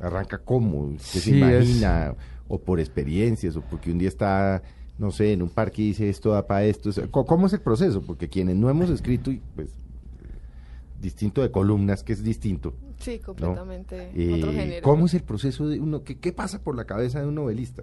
¿Arranca 0.00 0.38
cómo? 0.38 0.90
¿Qué 1.12 1.20
se 1.20 1.30
es- 1.30 1.36
imagina? 1.36 2.14
¿O 2.48 2.58
por 2.58 2.80
experiencias? 2.80 3.56
¿O 3.56 3.60
porque 3.62 3.92
un 3.92 3.98
día 3.98 4.08
está, 4.08 4.62
no 4.98 5.10
sé, 5.10 5.32
en 5.32 5.42
un 5.42 5.50
parque 5.50 5.82
y 5.82 5.86
dice 5.88 6.08
esto 6.08 6.30
da 6.30 6.46
para 6.46 6.64
esto? 6.64 6.90
¿cómo- 7.10 7.26
¿Cómo 7.26 7.46
es 7.46 7.52
el 7.52 7.60
proceso? 7.60 8.00
Porque 8.02 8.28
quienes 8.28 8.56
no 8.56 8.68
hemos 8.70 8.88
escrito, 8.90 9.30
y 9.30 9.40
pues, 9.54 9.70
distinto 11.00 11.42
de 11.42 11.50
columnas, 11.50 12.02
que 12.04 12.12
es 12.12 12.22
distinto. 12.22 12.74
Sí, 12.98 13.18
completamente 13.18 14.10
Eh, 14.14 14.34
otro 14.34 14.52
género. 14.52 14.82
¿Cómo 14.82 15.06
es 15.06 15.14
el 15.14 15.22
proceso 15.22 15.66
de 15.68 15.80
uno? 15.80 16.02
¿Qué, 16.04 16.18
¿Qué 16.18 16.32
pasa 16.32 16.62
por 16.62 16.76
la 16.76 16.84
cabeza 16.84 17.20
de 17.20 17.26
un 17.26 17.34
novelista? 17.34 17.82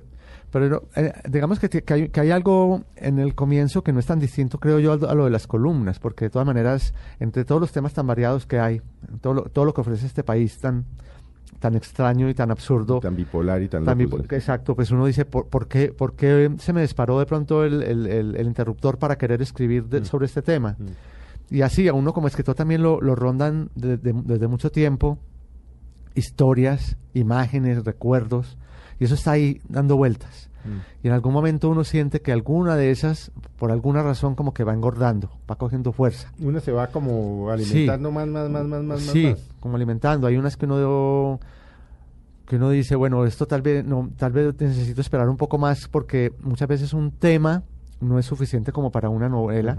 Pero 0.52 0.88
eh, 0.96 1.12
digamos 1.30 1.60
que, 1.60 1.68
que 1.70 1.94
hay, 1.94 2.10
que 2.10 2.20
hay 2.20 2.32
algo 2.32 2.84
en 2.96 3.18
el 3.20 3.34
comienzo 3.36 3.84
que 3.84 3.92
no 3.92 4.00
es 4.00 4.06
tan 4.06 4.20
distinto, 4.20 4.60
creo 4.60 4.80
yo, 4.80 4.94
a, 4.94 4.98
lo- 4.98 5.10
a 5.10 5.16
lo 5.16 5.26
de 5.26 5.32
las 5.32 5.48
columnas, 5.48 6.00
porque 6.00 6.26
de 6.26 6.30
todas 6.30 6.46
maneras, 6.46 6.94
entre 7.20 7.44
todos 7.46 7.60
los 7.60 7.72
temas 7.72 7.94
tan 7.94 8.06
variados 8.06 8.46
que 8.46 8.60
hay, 8.60 8.82
todo 9.22 9.34
lo, 9.34 9.42
todo 9.44 9.66
lo 9.66 9.74
que 9.74 9.82
ofrece 9.82 10.06
este 10.06 10.24
país 10.24 10.60
tan, 10.60 10.86
tan 11.60 11.76
extraño 11.76 12.30
y 12.30 12.36
tan 12.36 12.52
absurdo, 12.52 13.00
Tan 13.00 13.16
bipolar 13.16 13.62
y 13.64 13.68
tan 13.68 13.84
por- 13.84 14.32
exacto, 14.34 14.76
pues 14.76 14.92
uno 14.92 15.08
dice, 15.08 15.26
¿por, 15.26 15.48
por 15.48 15.68
qué, 15.68 15.92
por 15.92 16.14
qué 16.16 16.52
se 16.60 16.72
me 16.72 16.82
disparó 16.82 17.18
de 17.18 17.26
pronto 17.26 17.64
el, 17.66 17.82
el- 17.82 18.06
el- 18.08 18.36
el 18.36 18.46
interruptor 18.48 19.00
para 19.00 19.18
querer 19.18 19.42
escribir 19.42 19.86
de- 19.86 20.02
Mm. 20.02 20.06
sobre 20.06 20.28
este 20.28 20.44
tema? 20.44 20.76
Mm. 20.78 20.86
Y 21.50 21.62
así, 21.62 21.88
a 21.88 21.94
uno 21.94 22.14
como 22.14 22.28
escritor 22.28 22.56
también 22.56 22.82
lo, 22.82 23.00
lo 23.02 23.16
rondan 23.16 23.70
de- 23.76 23.98
de- 23.98 24.14
desde 24.14 24.48
mucho 24.48 24.72
tiempo, 24.72 25.18
historias, 26.16 26.98
imágenes, 27.14 27.84
recuerdos, 27.86 28.58
y 29.00 29.06
eso 29.06 29.16
está 29.16 29.32
ahí 29.32 29.62
dando 29.70 29.96
vueltas. 29.96 30.50
Mm. 30.66 31.06
Y 31.06 31.08
en 31.08 31.14
algún 31.14 31.34
momento 31.34 31.70
uno 31.70 31.84
siente 31.84 32.22
que 32.22 32.32
alguna 32.32 32.76
de 32.76 32.92
esas, 32.92 33.32
por 33.58 33.72
alguna 33.72 34.02
razón, 34.04 34.36
como 34.36 34.54
que 34.54 34.64
va 34.64 34.74
engordando, 34.74 35.30
va 35.50 35.56
cogiendo 35.56 35.92
fuerza. 35.94 36.34
Uno 36.40 36.60
se 36.60 36.72
va 36.72 36.88
como 36.88 37.50
alimentando 37.52 38.12
más, 38.12 38.28
más, 38.28 38.50
más, 38.50 38.66
más, 38.66 38.84
más, 38.84 39.02
sí, 39.02 39.28
más. 39.28 39.40
como 39.60 39.76
alimentando. 39.76 40.28
Hay 40.28 40.36
unas 40.38 40.58
que 40.58 40.66
uno 40.66 41.40
que 42.48 42.56
uno 42.56 42.70
dice, 42.70 42.96
bueno, 42.96 43.26
esto 43.26 43.46
tal 43.46 43.62
vez 43.62 43.84
no, 43.86 44.10
tal 44.18 44.32
vez 44.32 44.56
necesito 44.60 45.02
esperar 45.02 45.28
un 45.30 45.36
poco 45.36 45.58
más 45.58 45.88
porque 45.90 46.32
muchas 46.42 46.68
veces 46.70 46.94
un 46.94 47.12
tema 47.12 47.64
no 48.00 48.20
es 48.20 48.26
suficiente 48.26 48.72
como 48.72 48.92
para 48.92 49.10
una 49.10 49.30
novela. 49.30 49.74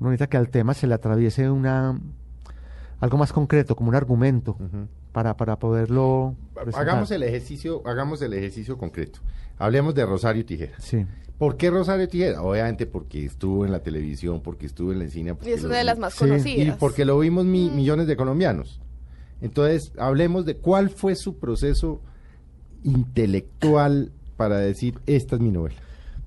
Uno 0.00 0.10
necesita 0.10 0.28
que 0.28 0.36
al 0.36 0.48
tema 0.48 0.74
se 0.74 0.86
le 0.86 0.94
atraviese 0.94 1.50
una 1.50 1.98
algo 3.00 3.18
más 3.18 3.32
concreto, 3.32 3.74
como 3.74 3.88
un 3.88 3.96
argumento, 3.96 4.56
para, 5.12 5.36
para 5.36 5.58
poderlo 5.58 6.36
presentar. 6.54 6.82
Hagamos 6.82 7.10
el 7.10 7.22
ejercicio, 7.24 7.82
hagamos 7.86 8.22
el 8.22 8.32
ejercicio 8.34 8.78
concreto. 8.78 9.18
Hablemos 9.58 9.94
de 9.94 10.06
Rosario 10.06 10.44
Tijera. 10.44 10.72
Sí. 10.78 11.04
¿Por 11.38 11.56
qué 11.56 11.70
Rosario 11.70 12.08
Tijera? 12.08 12.42
Obviamente 12.42 12.86
porque 12.86 13.24
estuvo 13.26 13.64
en 13.66 13.72
la 13.72 13.80
televisión, 13.80 14.40
porque 14.42 14.66
estuvo 14.66 14.92
en 14.92 15.00
la 15.00 15.08
cine. 15.08 15.30
Y 15.30 15.34
porque 15.34 15.54
es 15.54 15.62
lo 15.62 15.68
una 15.70 15.78
de 15.78 15.84
las 15.84 15.98
más 15.98 16.14
Sí, 16.14 16.24
Y 16.24 16.28
conocidas. 16.28 16.76
porque 16.78 17.04
lo 17.04 17.18
vimos 17.18 17.44
mi- 17.44 17.70
millones 17.70 18.06
de 18.06 18.16
colombianos. 18.16 18.80
Entonces, 19.40 19.92
hablemos 19.98 20.44
de 20.46 20.56
cuál 20.56 20.88
fue 20.90 21.16
su 21.16 21.38
proceso 21.40 22.00
intelectual 22.84 24.12
para 24.36 24.58
decir, 24.58 24.98
esta 25.06 25.36
es 25.36 25.40
mi 25.42 25.50
novela. 25.50 25.76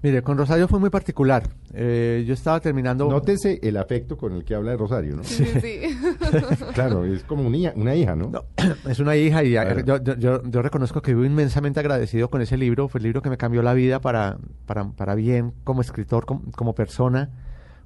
Mire, 0.02 0.22
con 0.22 0.38
Rosario 0.38 0.68
fue 0.68 0.80
muy 0.80 0.92
particular. 0.92 1.44
Eh, 1.74 2.24
yo 2.28 2.36
estaba 2.36 2.60
terminando... 2.60 3.10
Nótese 3.10 3.60
el 3.64 3.76
afecto 3.78 4.16
con 4.18 4.34
el 4.34 4.44
que 4.44 4.54
habla 4.54 4.72
de 4.72 4.78
Rosario, 4.78 5.16
¿no? 5.16 5.24
Sí, 5.24 5.44
sí, 5.46 5.60
sí. 5.60 5.98
claro, 6.76 7.06
es 7.06 7.24
como 7.24 7.48
una 7.48 7.58
hija, 7.58 7.74
una 7.76 7.96
hija 7.96 8.16
¿no? 8.16 8.30
No, 8.30 8.44
es 8.90 9.00
una 9.00 9.16
hija 9.16 9.44
y 9.44 9.52
Claro. 9.52 9.80
yo, 9.84 9.98
yo- 10.04 10.16
yo- 10.16 10.44
yo 10.44 10.62
reconozco 10.62 11.02
que 11.02 11.14
vivo 11.16 11.26
inmensamente 11.26 11.80
agradecido 11.80 12.30
con 12.30 12.42
ese 12.42 12.56
libro. 12.56 12.88
Fue 12.88 13.00
el 13.00 13.04
libro 13.06 13.24
que 13.24 13.32
me 13.32 13.38
cambió 13.38 13.64
la 13.64 13.74
vida 13.74 14.00
para, 14.00 14.38
para, 14.68 14.86
para 14.92 15.16
bien 15.16 15.54
como 15.64 15.82
escritor, 15.82 16.26
como, 16.28 16.44
como 16.52 16.76
persona. 16.76 17.30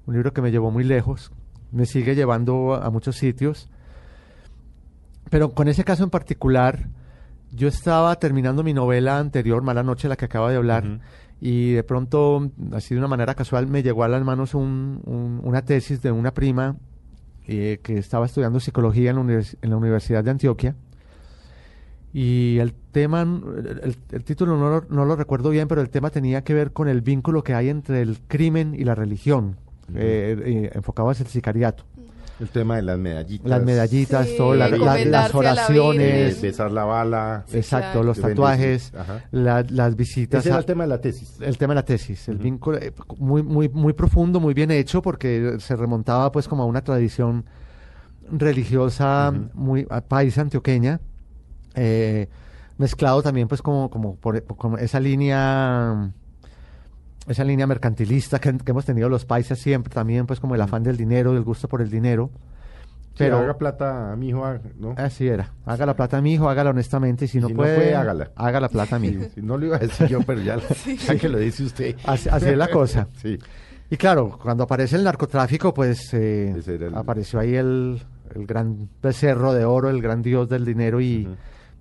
Un 0.06 0.14
libro 0.16 0.34
que 0.34 0.42
me 0.42 0.52
llevó 0.52 0.72
muy 0.72 0.84
lejos. 0.84 1.32
Me 1.72 1.86
sigue 1.86 2.16
llevando 2.16 2.74
a, 2.76 2.86
a 2.86 2.90
muchos 2.90 3.16
sitios. 3.16 3.70
Pero 5.30 5.52
con 5.52 5.68
ese 5.70 5.84
caso 5.86 6.04
en 6.04 6.10
particular, 6.10 6.88
yo 7.52 7.68
estaba 7.70 8.14
terminando 8.18 8.62
mi 8.64 8.74
novela 8.74 9.20
anterior, 9.20 9.62
Mala 9.64 9.84
Noche, 9.84 10.10
la 10.10 10.18
que 10.18 10.26
acaba 10.26 10.50
de 10.52 10.58
hablar. 10.58 11.00
Y 11.42 11.72
de 11.74 11.84
pronto, 11.84 12.52
así 12.74 12.94
de 12.96 13.00
una 13.00 13.08
manera 13.08 13.34
casual, 13.36 13.68
me 13.68 13.82
llegó 13.84 14.04
a 14.04 14.08
las 14.10 14.24
manos 14.24 14.54
un- 14.56 15.02
un- 15.06 15.40
una 15.44 15.64
tesis 15.64 16.02
de 16.02 16.12
una 16.12 16.34
prima 16.34 16.76
eh, 17.48 17.80
que 17.82 17.98
estaba 17.98 18.26
estudiando 18.28 18.60
psicología 18.60 19.10
en 19.10 19.16
la, 19.16 19.22
univers- 19.24 19.58
en 19.62 19.70
la 19.72 19.78
Universidad 19.78 20.24
de 20.24 20.32
Antioquia. 20.32 20.76
Y 22.14 22.58
el 22.60 22.74
tema, 22.92 23.22
el, 23.22 24.24
título 24.24 24.58
no 24.58 24.70
lo, 24.70 24.86
no 24.90 25.06
lo 25.06 25.16
recuerdo 25.16 25.50
bien, 25.52 25.68
pero 25.68 25.82
el 25.82 25.90
tema 25.90 26.10
tenía 26.10 26.44
que 26.44 26.54
ver 26.56 26.72
con 26.74 26.88
el 26.88 27.02
vínculo 27.02 27.44
que 27.44 27.54
hay 27.54 27.70
entre 27.70 28.02
el 28.02 28.18
crimen 28.28 28.74
y 28.76 28.84
la 28.84 28.96
religión, 28.96 29.58
eh, 29.96 30.36
eh, 30.44 30.72
enfocado 30.74 31.10
hacia 31.10 31.24
el 31.24 31.30
sicariato. 31.30 31.84
El 32.40 32.50
tema 32.50 32.78
de 32.78 32.82
las 32.84 32.98
medallitas. 32.98 33.50
Las 33.50 33.64
medallitas, 33.64 34.28
Sí, 34.28 34.38
todo, 34.38 34.56
la- 34.56 34.70
la- 34.70 34.78
las 34.78 34.96
a 34.96 35.06
la 35.06 35.28
eh, 35.28 35.32
oraciones, 35.34 36.42
besar 36.42 36.72
la 36.72 36.86
bala. 36.86 37.44
Sí, 37.48 37.58
exacto, 37.58 37.92
claro. 37.94 38.04
los 38.06 38.20
tatuajes, 38.22 38.94
las 39.32 39.96
visitas. 39.96 40.40
Ese 40.40 40.50
era 40.50 40.56
a- 40.58 40.60
el 40.60 40.66
tema 40.66 40.84
de 40.86 40.90
la 40.90 41.02
tesis. 41.02 41.38
el 41.42 41.58
tema 41.58 41.74
de 41.74 41.76
la 41.76 41.86
tesis, 41.86 42.28
el 42.30 42.38
vínculo 42.38 42.78
eh, 42.78 42.94
muy 43.18 43.44
muy 43.44 43.68
muy 43.70 43.94
profundo, 43.94 44.40
muy 44.40 44.54
bien 44.54 44.72
hecho 44.72 45.02
porque 45.02 45.58
se 45.60 45.76
remontaba 45.76 46.32
pues 46.32 46.48
como 46.48 46.64
a 46.64 46.66
una 46.66 46.82
tradición 46.82 47.46
religiosa 48.32 49.32
Ujú. 49.34 49.50
muy 49.54 49.88
a- 49.90 50.02
paisa 50.02 50.42
antioqueña 50.42 51.00
eh, 51.76 52.28
mezclado 52.78 53.22
también 53.22 53.48
pues 53.48 53.62
como 53.62 53.90
como 53.90 54.16
por, 54.16 54.44
como 54.46 54.78
esa 54.78 55.00
línea 55.00 56.12
esa 57.28 57.44
línea 57.44 57.68
mercantilista 57.68 58.40
que, 58.40 58.58
que 58.58 58.72
hemos 58.72 58.86
tenido 58.86 59.10
los 59.10 59.26
paisas 59.26 59.60
siempre 59.60 59.94
también 59.94 60.26
pues 60.26 60.40
como 60.40 60.56
el 60.56 60.62
afán 60.62 60.84
del 60.84 60.98
dinero, 60.98 61.34
del 61.34 61.44
gusto 61.44 61.68
por 61.68 61.82
el 61.82 61.90
dinero. 61.90 62.30
Pero 63.18 63.38
haga 63.40 63.58
plata 63.58 64.14
a 64.14 64.16
mi 64.16 64.30
hijo, 64.30 64.46
¿no? 64.80 64.94
así 64.98 65.28
era. 65.28 65.52
Haga 65.66 65.86
la 65.86 65.94
plata 65.96 66.22
mi 66.22 66.36
hijo, 66.36 66.48
hágala 66.50 66.70
honestamente 66.70 67.26
y 67.26 67.28
si, 67.28 67.40
no, 67.42 67.48
si 67.48 67.54
no 67.54 67.58
puede, 67.58 67.76
puede, 67.76 67.96
hágala. 67.96 68.32
haga 68.36 68.62
la 68.62 68.70
plata 68.70 68.98
mi 68.98 69.08
hijo. 69.10 69.24
Sí, 69.24 69.32
sí, 69.36 69.42
no 69.42 69.58
lo 69.58 69.66
iba 69.66 69.76
a 69.76 69.80
decir 69.80 70.08
yo, 70.08 70.22
pero 70.22 70.42
ya, 70.42 70.58
ya 71.06 71.16
que 71.18 71.28
lo 71.28 71.38
dice 71.38 71.64
usted. 71.64 71.96
Así, 72.06 72.30
así 72.30 72.46
es 72.48 72.58
la 72.58 72.70
cosa. 72.70 73.08
Sí. 73.22 73.38
Y 73.92 73.98
claro, 73.98 74.38
cuando 74.42 74.64
aparece 74.64 74.96
el 74.96 75.04
narcotráfico, 75.04 75.74
pues 75.74 76.14
eh, 76.14 76.56
el- 76.66 76.96
apareció 76.96 77.40
ahí 77.40 77.56
el, 77.56 78.02
el 78.36 78.46
gran 78.46 78.88
becerro 79.02 79.52
de 79.54 79.66
oro, 79.66 79.90
el 79.90 80.02
gran 80.02 80.22
dios 80.22 80.48
del 80.48 80.64
dinero 80.64 81.02
y, 81.02 81.28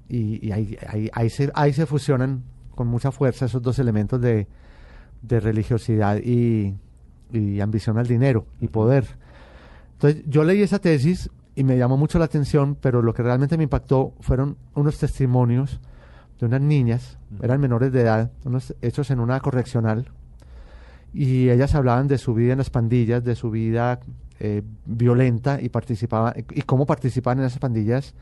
y 0.08 0.50
ahí, 0.50 0.76
ahí, 0.88 1.10
ahí 1.12 1.30
se, 1.30 1.52
ahí 1.54 1.72
se 1.72 1.84
fusionan 1.86 2.42
con 2.74 2.88
mucha 2.88 3.12
fuerza 3.12 3.44
esos 3.44 3.60
dos 3.62 3.78
elementos 3.78 4.20
de, 4.20 4.48
de 5.22 5.40
religiosidad 5.40 6.18
y, 6.18 6.74
y 7.32 7.60
ambición 7.60 7.98
al 7.98 8.06
dinero 8.06 8.46
y 8.60 8.68
poder. 8.68 9.06
Entonces 9.94 10.22
yo 10.26 10.44
leí 10.44 10.62
esa 10.62 10.78
tesis 10.78 11.30
y 11.54 11.64
me 11.64 11.76
llamó 11.76 11.96
mucho 11.96 12.18
la 12.18 12.26
atención, 12.26 12.76
pero 12.80 13.02
lo 13.02 13.12
que 13.12 13.22
realmente 13.22 13.56
me 13.56 13.64
impactó 13.64 14.14
fueron 14.20 14.56
unos 14.74 14.98
testimonios 14.98 15.80
de 16.38 16.46
unas 16.46 16.60
niñas, 16.60 17.18
eran 17.42 17.60
menores 17.60 17.92
de 17.92 18.02
edad, 18.02 18.30
unos 18.44 18.74
hechos 18.80 19.10
en 19.10 19.18
una 19.18 19.40
correccional, 19.40 20.12
y 21.12 21.48
ellas 21.50 21.74
hablaban 21.74 22.06
de 22.06 22.18
su 22.18 22.32
vida 22.34 22.52
en 22.52 22.58
las 22.58 22.70
pandillas, 22.70 23.24
de 23.24 23.34
su 23.34 23.50
vida 23.50 23.98
eh, 24.38 24.62
violenta 24.86 25.60
y 25.60 25.68
participaban 25.68 26.34
y 26.36 26.62
cómo 26.62 26.86
participaban 26.86 27.40
en 27.40 27.46
esas 27.46 27.58
pandillas 27.58 28.14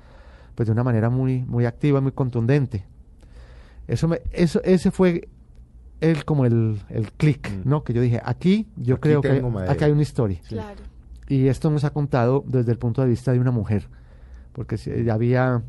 pues 0.55 0.67
de 0.67 0.73
una 0.73 0.83
manera 0.83 1.11
muy 1.11 1.45
muy 1.45 1.67
activa, 1.67 2.01
muy 2.01 2.13
contundente. 2.13 2.87
Eso 3.87 4.09
me, 4.09 4.23
eso 4.33 4.63
ese 4.65 4.91
fue 4.91 5.29
el 6.01 6.25
como 6.25 6.45
el, 6.47 6.81
el 6.91 7.13
clic, 7.13 7.51
Mm. 7.51 7.69
¿no? 7.69 7.85
Que 7.85 7.93
yo 7.93 8.01
dije, 8.03 8.21
aquí 8.25 8.67
yo 8.77 8.97
Aquí 8.97 9.03
creo 9.03 9.21
que 9.23 9.41
madera. 9.43 9.73
acá 9.73 9.87
hay 9.87 9.93
una 9.93 10.03
historia. 10.03 10.41
Claro. 10.49 10.81
Y 11.29 11.49
esto 11.49 11.71
nos 11.71 11.85
ha 11.85 11.91
contado 11.91 12.45
desde 12.47 12.73
el 12.73 12.79
punto 12.79 13.03
de 13.03 13.09
vista 13.09 13.33
de 13.33 13.41
una 13.41 13.51
mujer, 13.51 13.89
porque 14.53 14.77
si- 14.79 15.05
ya 15.05 15.15
había, 15.15 15.63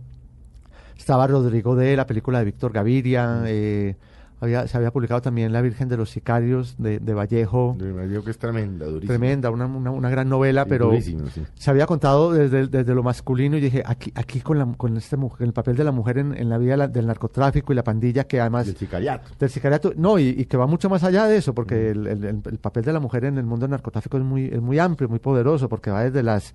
estaba 0.98 1.28
Rodrigo 1.28 1.76
de 1.76 1.96
la 1.96 2.06
película 2.06 2.40
de 2.40 2.46
Víctor 2.46 2.72
Gaviria, 2.74 3.44
eh, 3.48 3.96
había, 4.40 4.68
se 4.68 4.78
había 4.78 4.92
publicado 4.92 5.22
también 5.22 5.52
La 5.52 5.62
Virgen 5.62 5.90
de 5.90 5.98
los 5.98 6.10
Sicarios 6.12 6.76
de, 6.78 7.00
de 7.00 7.14
Vallejo, 7.14 7.76
Me 7.80 8.08
digo 8.08 8.24
que 8.24 8.32
es 8.32 8.38
tremenda, 8.38 8.86
durísima. 8.86 9.08
tremenda, 9.08 9.50
una, 9.50 9.66
una, 9.66 9.92
una 9.92 10.10
gran 10.10 10.30
novela, 10.30 10.64
Sí, 10.64 10.70
pero 10.70 10.86
durísimo, 10.86 11.28
sí. 11.28 11.44
se 11.56 11.70
había 11.72 11.86
contado 11.88 12.32
desde, 12.32 12.68
desde 12.68 12.94
lo 12.94 13.02
masculino 13.04 13.58
y 13.58 13.62
dije, 13.62 13.82
aquí, 13.86 14.12
aquí 14.16 14.42
con, 14.42 14.60
la, 14.60 14.66
con 14.78 14.96
este 14.98 15.18
el 15.40 15.54
papel 15.54 15.76
de 15.76 15.84
la 15.84 15.92
mujer 15.92 16.20
en, 16.20 16.34
en 16.38 16.50
la 16.50 16.58
vida 16.58 16.72
de 16.74 16.78
la- 16.78 16.88
del 16.88 17.08
narcotráfico 17.08 17.74
y 17.74 17.76
la 17.76 17.84
pandilla 17.84 18.26
que 18.26 18.40
además... 18.40 18.68
El 18.68 18.76
sicariato. 18.78 19.30
Del 19.40 19.50
sicariato, 19.50 19.94
no, 19.96 20.20
y, 20.20 20.28
y 20.30 20.46
que 20.46 20.58
va 20.58 20.68
mucho 20.68 20.90
más 20.90 21.04
allá 21.04 21.26
de 21.26 21.38
eso, 21.38 21.54
porque 21.56 21.90
el, 21.90 22.06
el- 22.08 22.24
el- 22.24 22.42
el 22.46 22.58
papel 22.60 22.84
de 22.86 22.94
la 22.94 23.00
mujer 23.00 23.26
en 23.26 23.38
el 23.38 23.46
mundo 23.46 23.64
del 23.66 23.72
narcotráfico 23.72 24.18
es 24.18 24.24
muy, 24.24 24.46
es 24.46 24.62
muy 24.62 24.78
amplio, 24.80 25.10
muy 25.10 25.20
poderoso, 25.20 25.68
porque 25.70 25.90
va 25.90 26.04
desde 26.04 26.22
las 26.24 26.54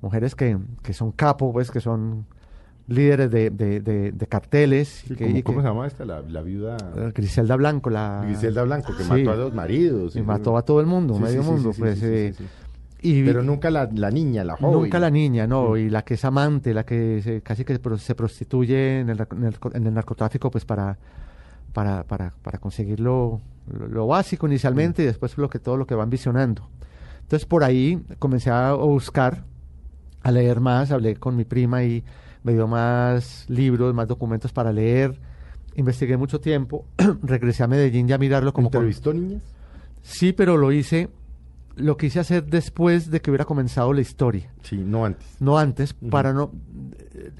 mujeres 0.00 0.34
que, 0.34 0.56
que 0.82 0.92
son 0.94 1.12
capo, 1.12 1.52
pues, 1.52 1.70
que 1.70 1.80
son 1.80 2.24
líderes 2.88 3.30
de, 3.30 3.50
de, 3.50 3.80
de- 3.80 4.12
de 4.12 4.26
carteles. 4.26 5.04
Sí, 5.06 5.14
que- 5.14 5.26
¿cómo, 5.26 5.42
cómo 5.44 5.58
que- 5.58 5.62
se 5.62 5.68
llama 5.68 5.86
esta? 5.86 6.04
La, 6.04 6.22
la 6.22 6.42
viuda 6.42 6.76
eh, 6.96 7.12
Griselda 7.14 7.54
Blanco, 7.56 7.90
la... 7.90 8.22
Griselda 8.24 8.64
Blanco, 8.64 8.96
que 8.96 9.04
sí, 9.04 9.08
mató 9.10 9.30
a 9.30 9.36
dos 9.36 9.54
maridos. 9.54 10.16
y 10.16 10.22
mató 10.22 10.56
a 10.56 10.62
todo 10.62 10.80
el 10.80 10.86
mundo, 10.86 11.14
Sí, 11.14 11.20
medio 11.22 11.42
mundo, 11.42 11.72
pues, 11.78 12.02
eh, 12.02 12.34
y- 13.00 13.22
Pero 13.24 13.42
nunca 13.42 13.70
la, 13.70 13.88
la 13.94 14.10
niña, 14.10 14.42
la 14.42 14.56
joven. 14.56 14.80
Nunca 14.82 14.98
la 14.98 15.10
niña, 15.10 15.46
no, 15.46 15.74
Sí. 15.76 15.82
y 15.82 15.90
la 15.90 16.02
que 16.02 16.14
es 16.14 16.24
amante, 16.24 16.72
la 16.74 16.84
que 16.84 17.20
se- 17.22 17.42
casi 17.42 17.64
que 17.64 17.78
se 17.98 18.14
prostituye 18.14 19.00
en 19.00 19.10
el, 19.10 19.18
en 19.32 19.44
el 19.44 19.54
en 19.74 19.86
el 19.86 19.94
narcotráfico, 19.94 20.50
pues 20.50 20.64
para, 20.64 20.98
para, 21.72 22.02
para, 22.04 22.32
para 22.42 22.58
conseguir 22.58 22.98
lo, 23.00 23.40
lo- 23.70 23.86
lo 23.88 24.06
básico 24.06 24.46
inicialmente 24.46 25.02
y 25.02 25.06
después 25.06 25.36
lo 25.38 25.48
que 25.50 25.58
todo 25.58 25.76
lo 25.76 25.86
que 25.86 25.94
van 25.94 26.08
visionando. 26.10 26.68
Entonces 27.20 27.44
por 27.46 27.62
ahí 27.62 28.02
comencé 28.18 28.50
a 28.50 28.72
buscar, 28.72 29.44
a 30.22 30.30
leer 30.32 30.58
más, 30.60 30.90
hablé 30.90 31.16
con 31.16 31.36
mi 31.36 31.44
prima 31.44 31.84
y 31.84 32.02
me 32.42 32.52
dio 32.52 32.66
más 32.66 33.44
libros, 33.48 33.94
más 33.94 34.08
documentos 34.08 34.52
para 34.52 34.72
leer. 34.72 35.18
Investigué 35.76 36.16
mucho 36.16 36.40
tiempo, 36.40 36.84
regresé 37.22 37.62
a 37.62 37.66
Medellín 37.68 38.08
ya 38.08 38.16
a 38.16 38.18
mirarlo 38.18 38.52
como 38.52 38.70
con- 38.70 38.78
¿Entrevistó 38.78 39.12
niñas? 39.12 39.42
Sí, 40.02 40.32
pero 40.32 40.56
lo 40.56 40.72
hice, 40.72 41.08
lo 41.76 41.96
quise 41.96 42.18
hacer 42.20 42.44
después 42.46 43.10
de 43.10 43.20
que 43.20 43.30
hubiera 43.30 43.44
comenzado 43.44 43.92
la 43.92 44.00
historia 44.00 44.50
Sí, 44.62 44.76
no 44.78 45.04
antes. 45.04 45.26
no 45.40 45.58
antes, 45.58 45.94
para 45.94 46.32
no... 46.32 46.50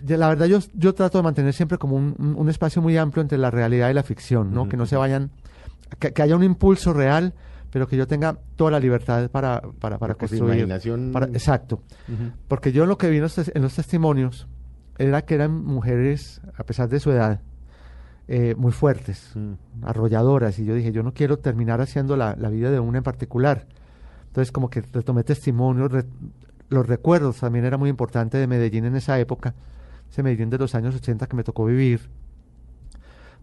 La 0.07 0.29
verdad 0.29 0.47
yo, 0.47 0.59
yo 0.75 0.95
trato 0.95 1.19
de 1.19 1.23
mantener 1.25 1.53
siempre 1.55 1.79
como 1.79 1.97
un, 1.97 2.35
un- 2.37 2.49
espacio 2.49 2.83
muy 2.83 2.97
amplio 2.97 3.23
entre 3.23 3.39
la 3.39 3.51
realidad 3.51 3.91
y 3.91 3.95
la 3.95 4.03
ficción, 4.03 4.53
¿no? 4.53 4.69
Que 4.69 4.77
no 4.77 4.87
se 4.87 4.97
vayan... 4.97 5.31
Que, 5.99 6.13
que 6.13 6.23
haya 6.23 6.37
un 6.37 6.43
impulso 6.45 6.93
real, 6.93 7.33
pero 7.71 7.87
que 7.89 7.97
yo 7.97 8.07
tenga 8.07 8.37
toda 8.57 8.71
la 8.73 8.81
libertad 8.81 9.31
para, 9.31 9.63
para, 9.81 9.99
para 9.99 10.15
construir. 10.15 10.65
imaginación- 10.67 11.13
para- 11.13 11.27
exacto. 11.27 11.81
Porque 12.49 12.71
yo 12.73 12.87
lo 12.87 12.99
que 12.99 13.09
vi 13.11 13.17
en 13.17 13.23
los, 13.23 13.35
tes- 13.39 13.53
en 13.55 13.63
los 13.63 13.75
testimonios 13.75 14.47
era 14.99 15.23
que 15.23 15.35
eran 15.35 15.65
mujeres, 15.65 16.41
a 16.57 16.65
pesar 16.65 16.89
de 16.89 17.01
su 17.01 17.11
edad, 17.11 17.41
eh, 18.27 18.55
muy 18.59 18.73
fuertes, 18.73 19.31
Mm. 19.35 19.53
arrolladoras. 19.85 20.59
Y 20.59 20.65
yo 20.65 20.75
dije, 20.75 20.93
yo 20.93 21.03
no 21.03 21.15
quiero 21.15 21.39
terminar 21.39 21.81
haciendo 21.81 22.17
la, 22.17 22.37
la 22.37 22.51
vida 22.51 22.71
de 22.71 22.79
una 22.81 22.99
en 22.99 23.05
particular. 23.05 23.67
Entonces, 24.27 24.53
como 24.53 24.69
que 24.71 24.83
retomé 24.83 25.25
testimonios, 25.25 25.91
re- 25.91 26.05
los 26.69 26.87
recuerdos 26.87 27.39
también 27.39 27.65
era 27.65 27.79
muy 27.79 27.89
importante 27.89 28.37
de 28.37 28.47
Medellín 28.47 28.85
en 28.85 28.97
esa 28.97 29.19
época, 29.19 29.55
ese 30.11 30.23
Medellín 30.23 30.51
de 30.51 30.59
los 30.59 30.75
años 30.75 30.95
80 30.95 31.27
que 31.27 31.37
me 31.37 31.45
tocó 31.45 31.65
vivir. 31.65 32.11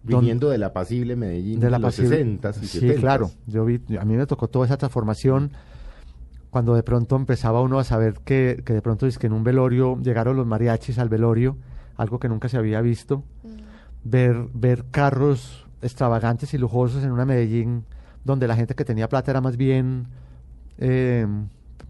Viniendo 0.04 0.50
de 0.52 0.60
la 0.60 0.72
pasible 0.72 1.16
Medellín 1.16 1.60
de 1.60 1.70
la 1.72 1.80
los 1.80 1.98
pasible- 1.98 2.18
60s 2.40 2.62
y 2.62 2.68
Sí, 2.68 2.80
70s. 2.82 3.00
claro. 3.00 3.32
Yo 3.48 3.66
vi, 3.66 3.82
a 4.00 4.06
mí 4.06 4.16
me 4.16 4.28
tocó 4.28 4.48
toda 4.48 4.66
esa 4.68 4.78
transformación 4.78 5.52
cuando 6.56 6.74
de 6.74 6.84
pronto 6.84 7.18
empezaba 7.18 7.60
uno 7.62 7.80
a 7.80 7.84
saber 7.84 8.14
que, 8.24 8.62
que 8.64 8.72
de 8.72 8.82
pronto 8.82 9.08
es 9.08 9.18
que 9.20 9.28
en 9.28 9.34
un 9.34 9.44
velorio 9.44 10.00
llegaron 10.02 10.38
los 10.38 10.48
mariachis 10.48 10.98
al 11.00 11.10
velorio, 11.10 11.58
algo 11.98 12.18
que 12.18 12.30
nunca 12.30 12.48
se 12.48 12.56
había 12.56 12.80
visto. 12.80 13.26
Ver, 14.06 14.48
ver 14.54 14.86
carros 14.90 15.68
extravagantes 15.82 16.54
y 16.54 16.58
lujosos 16.58 17.04
en 17.04 17.12
una 17.12 17.26
Medellín 17.26 17.84
donde 18.24 18.48
la 18.48 18.56
gente 18.56 18.74
que 18.74 18.86
tenía 18.86 19.10
plata 19.10 19.32
era 19.32 19.42
más 19.42 19.58
bien, 19.58 20.08
eh, 20.78 21.28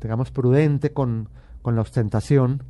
digamos, 0.01 0.31
prudente 0.31 0.91
con, 0.93 1.29
con 1.61 1.75
la 1.75 1.81
ostentación. 1.81 2.63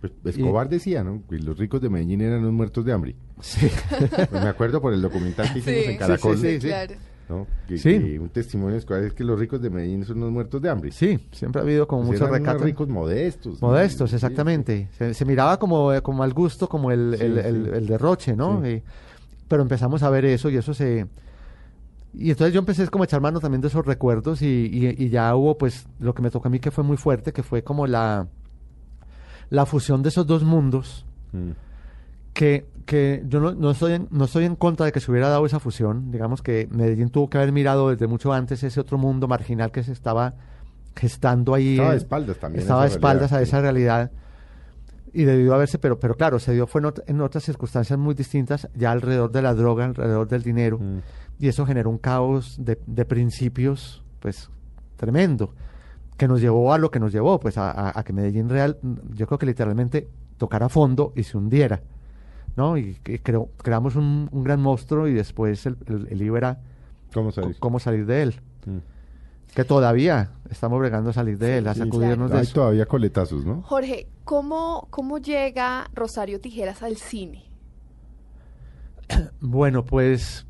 Pues 0.00 0.36
Escobar 0.36 0.68
decía, 0.68 1.02
¿no? 1.02 1.24
Que 1.28 1.40
los 1.40 1.58
ricos 1.58 1.80
de 1.80 1.90
Medellín 1.90 2.20
eran 2.20 2.40
los 2.44 2.52
muertos 2.52 2.84
de 2.84 2.92
hambre. 2.92 3.16
Sí. 3.40 3.68
Pues 3.98 4.30
me 4.30 4.48
acuerdo 4.48 4.80
por 4.80 4.94
el 4.94 5.02
documental 5.02 5.52
que 5.52 5.58
hicimos 5.58 5.80
Sí. 5.86 5.90
en 5.90 5.96
Caracol. 5.98 6.36
Sí, 6.36 6.42
sí, 6.46 6.60
sí. 6.60 6.66
Claro. 6.68 6.94
¿No? 7.30 7.46
Que, 7.66 7.78
Sí. 7.78 7.98
que 7.98 8.18
un 8.18 8.28
testimonio 8.28 8.72
de 8.74 8.78
Escobar 8.80 9.02
es 9.04 9.14
que 9.14 9.24
los 9.24 9.38
ricos 9.38 9.62
de 9.62 9.70
Medellín 9.70 10.04
son 10.04 10.20
los 10.20 10.30
muertos 10.30 10.60
de 10.60 10.68
hambre. 10.68 10.90
Sí, 10.92 11.18
siempre 11.32 11.60
ha 11.60 11.64
habido 11.64 11.86
como 11.88 12.02
Pues 12.02 12.12
mucho 12.20 12.24
eran 12.28 12.42
unos 12.42 12.48
recato. 12.52 12.64
ricos 12.64 12.88
modestos. 12.88 13.62
¿no? 13.62 13.68
Modestos, 13.68 14.10
Sí, 14.10 14.16
exactamente. 14.16 14.88
Se, 14.98 15.14
se 15.14 15.24
miraba 15.24 15.58
como, 15.58 15.92
eh, 15.94 16.02
como 16.02 16.22
al 16.24 16.34
gusto, 16.34 16.68
como 16.68 16.90
el, 16.90 17.14
Sí, 17.18 17.24
el, 17.24 17.38
el- 17.38 17.64
sí. 17.66 17.70
el 17.74 17.86
derroche, 17.86 18.36
¿no? 18.36 18.68
Y- 18.68 18.82
pero 19.48 19.62
empezamos 19.62 20.02
a 20.02 20.10
ver 20.10 20.24
eso 20.26 20.50
y 20.50 20.56
eso 20.56 20.74
se... 20.74 21.06
Y 22.12 22.30
entonces 22.30 22.52
yo 22.52 22.58
empecé 22.58 22.88
como 22.88 23.04
a 23.04 23.06
echar 23.06 23.20
mano 23.20 23.38
también 23.40 23.60
de 23.60 23.68
esos 23.68 23.86
recuerdos 23.86 24.42
y, 24.42 24.46
y- 24.46 25.04
y 25.04 25.08
ya 25.10 25.34
hubo 25.36 25.56
pues 25.56 25.86
lo 26.00 26.12
que 26.12 26.22
me 26.22 26.30
tocó 26.30 26.48
a 26.48 26.50
mí 26.50 26.58
que 26.58 26.72
fue 26.72 26.82
muy 26.82 26.96
fuerte, 26.96 27.32
que 27.32 27.42
fue 27.44 27.62
como 27.62 27.86
la, 27.86 28.26
la 29.48 29.66
fusión 29.66 30.02
de 30.02 30.08
esos 30.08 30.26
dos 30.26 30.42
mundos, 30.42 31.06
Mm. 31.32 31.50
Que, 32.32 32.66
que 32.86 33.22
yo 33.26 33.40
no, 33.40 33.52
no, 33.52 33.70
estoy 33.72 33.92
en, 33.94 34.08
no 34.10 34.24
estoy 34.24 34.44
en 34.44 34.56
contra 34.56 34.86
de 34.86 34.92
que 34.92 35.00
se 35.00 35.10
hubiera 35.10 35.28
dado 35.28 35.44
esa 35.46 35.60
fusión. 35.60 36.10
Digamos 36.10 36.42
que 36.42 36.68
Medellín 36.70 37.10
tuvo 37.10 37.28
que 37.30 37.38
haber 37.38 37.52
mirado 37.52 37.90
desde 37.90 38.06
mucho 38.06 38.32
antes 38.32 38.62
ese 38.62 38.80
otro 38.80 38.98
mundo 38.98 39.28
marginal 39.28 39.70
que 39.72 39.82
se 39.82 39.92
estaba 39.92 40.34
gestando 40.96 41.54
ahí. 41.54 41.72
Estaba 41.72 41.90
de 41.92 41.96
espaldas 41.98 42.36
también. 42.38 42.60
a 42.60 42.62
estaba 42.62 42.82
de 42.82 42.88
espaldas 42.88 43.32
a 43.32 43.42
esa 43.42 43.60
realidad 43.60 44.10
y 45.12 45.24
debió 45.24 45.54
haberse, 45.54 45.78
pero, 45.78 45.98
pero 45.98 46.14
claro, 46.14 46.38
se 46.38 46.52
dio 46.52 46.66
fue 46.66 46.80
en, 46.82 46.86
ot- 46.88 47.02
en 47.06 47.20
otras 47.20 47.42
circunstancias 47.44 47.98
muy 47.98 48.14
distintas, 48.14 48.68
ya 48.74 48.92
alrededor 48.92 49.32
de 49.32 49.42
la 49.42 49.54
droga, 49.54 49.84
alrededor 49.84 50.28
del 50.28 50.42
dinero, 50.42 50.78
Mm. 50.78 50.98
y 51.40 51.48
eso 51.48 51.66
generó 51.66 51.90
un 51.90 51.98
caos 51.98 52.56
de, 52.60 52.78
de 52.86 53.04
principios, 53.04 54.04
pues, 54.20 54.50
tremendo, 54.96 55.52
que 56.16 56.28
nos 56.28 56.40
llevó 56.40 56.72
a 56.72 56.78
lo 56.78 56.92
que 56.92 57.00
nos 57.00 57.12
llevó, 57.12 57.40
pues, 57.40 57.58
a, 57.58 57.70
a- 57.72 57.98
a 57.98 58.04
que 58.04 58.12
Medellín 58.12 58.48
Real, 58.48 58.78
yo 59.14 59.26
creo 59.26 59.38
que 59.38 59.46
literalmente 59.46 60.08
tocara 60.38 60.68
fondo 60.68 61.12
y 61.16 61.24
se 61.24 61.36
hundiera, 61.36 61.82
¿no? 62.56 62.76
Y 62.76 62.94
que 63.02 63.20
creo, 63.20 63.48
creamos 63.62 63.96
un, 63.96 64.28
un 64.32 64.44
gran 64.44 64.60
monstruo 64.60 65.08
y 65.08 65.12
después 65.14 65.64
el, 65.66 65.76
el, 65.86 66.08
el 66.10 66.18
lío 66.18 66.36
era 66.36 66.58
¿Cómo 67.12 67.32
sabes? 67.32 67.56
cómo 67.58 67.78
salir 67.80 68.06
de 68.06 68.22
él, 68.22 68.34
Mm. 68.66 68.78
que 69.54 69.64
todavía 69.64 70.30
estamos 70.50 70.78
bregando 70.78 71.10
a 71.10 71.12
salir 71.12 71.38
de 71.38 71.58
él, 71.58 71.66
a 71.68 71.74
Sí, 71.74 71.80
sacudirnos 71.80 72.30
de 72.30 72.36
Hay 72.36 72.42
eso. 72.44 72.54
todavía 72.54 72.84
coletazos, 72.86 73.44
¿no? 73.46 73.62
Jorge, 73.62 74.06
¿cómo, 74.24 74.86
¿cómo 74.90 75.18
llega 75.18 75.88
Rosario 75.94 76.40
Tijeras 76.40 76.82
al 76.82 76.96
cine? 76.96 77.44
Bueno, 79.40 79.84
pues 79.84 80.46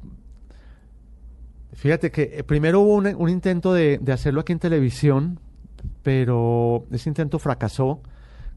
fíjate 1.73 2.11
que 2.11 2.31
eh, 2.35 2.45
primero 2.45 2.81
hubo 2.81 2.95
un, 2.95 3.07
un 3.15 3.29
intento 3.29 3.73
de, 3.73 3.99
de 3.99 4.13
hacerlo 4.13 4.41
aquí 4.41 4.53
en 4.53 4.59
televisión, 4.59 5.39
pero 6.03 6.85
ese 6.91 7.09
intento 7.09 7.39
fracasó. 7.39 8.01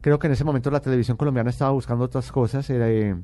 Creo 0.04 0.18
que 0.18 0.26
en 0.26 0.34
ese 0.34 0.44
momento 0.44 0.70
la 0.70 0.80
televisión 0.80 1.16
colombiana 1.16 1.48
estaba 1.48 1.70
buscando 1.70 2.04
otras 2.04 2.30
cosas. 2.30 2.68
Era, 2.68 2.90
eh, 2.90 3.16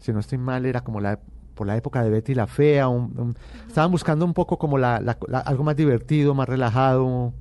si 0.00 0.10
no 0.10 0.20
estoy 0.20 0.38
mal, 0.38 0.64
era 0.64 0.80
como 0.80 1.00
la 1.00 1.18
por 1.54 1.66
la 1.66 1.76
época 1.76 2.02
de 2.02 2.08
Betty 2.08 2.34
la 2.34 2.46
Fea. 2.46 2.88
un- 2.88 3.12
un- 3.18 3.36
estaban 3.66 3.90
buscando 3.90 4.24
un 4.24 4.32
poco 4.32 4.56
como 4.56 4.78
la, 4.78 5.00
la- 5.00 5.18
la- 5.26 5.40
algo 5.40 5.64
más 5.64 5.76
divertido, 5.76 6.32
más 6.34 6.48
relajado, 6.48 7.34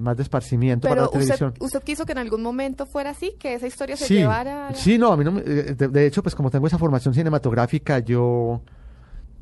más 0.00 0.16
de 0.16 0.22
esparcimiento 0.22 0.86
para 0.88 1.00
la 1.00 1.06
usted, 1.08 1.18
televisión. 1.18 1.54
usted 1.58 1.82
quiso 1.82 2.06
que 2.06 2.12
en 2.12 2.18
algún 2.18 2.40
momento 2.40 2.86
fuera 2.86 3.10
así, 3.10 3.34
que 3.36 3.54
esa 3.54 3.66
historia 3.66 3.96
se 3.96 4.04
Sí, 4.06 4.14
llevara... 4.18 4.68
a 4.68 4.70
la- 4.70 4.76
sí, 4.76 4.96
no, 4.96 5.10
a 5.12 5.16
mí 5.16 5.24
no 5.24 5.32
me- 5.32 5.40
eh, 5.40 5.74
de, 5.74 5.88
de 5.88 6.06
hecho, 6.06 6.22
pues 6.22 6.36
como 6.36 6.52
tengo 6.52 6.68
esa 6.68 6.78
formación 6.78 7.14
cinematográfica, 7.14 7.98
yo, 7.98 8.60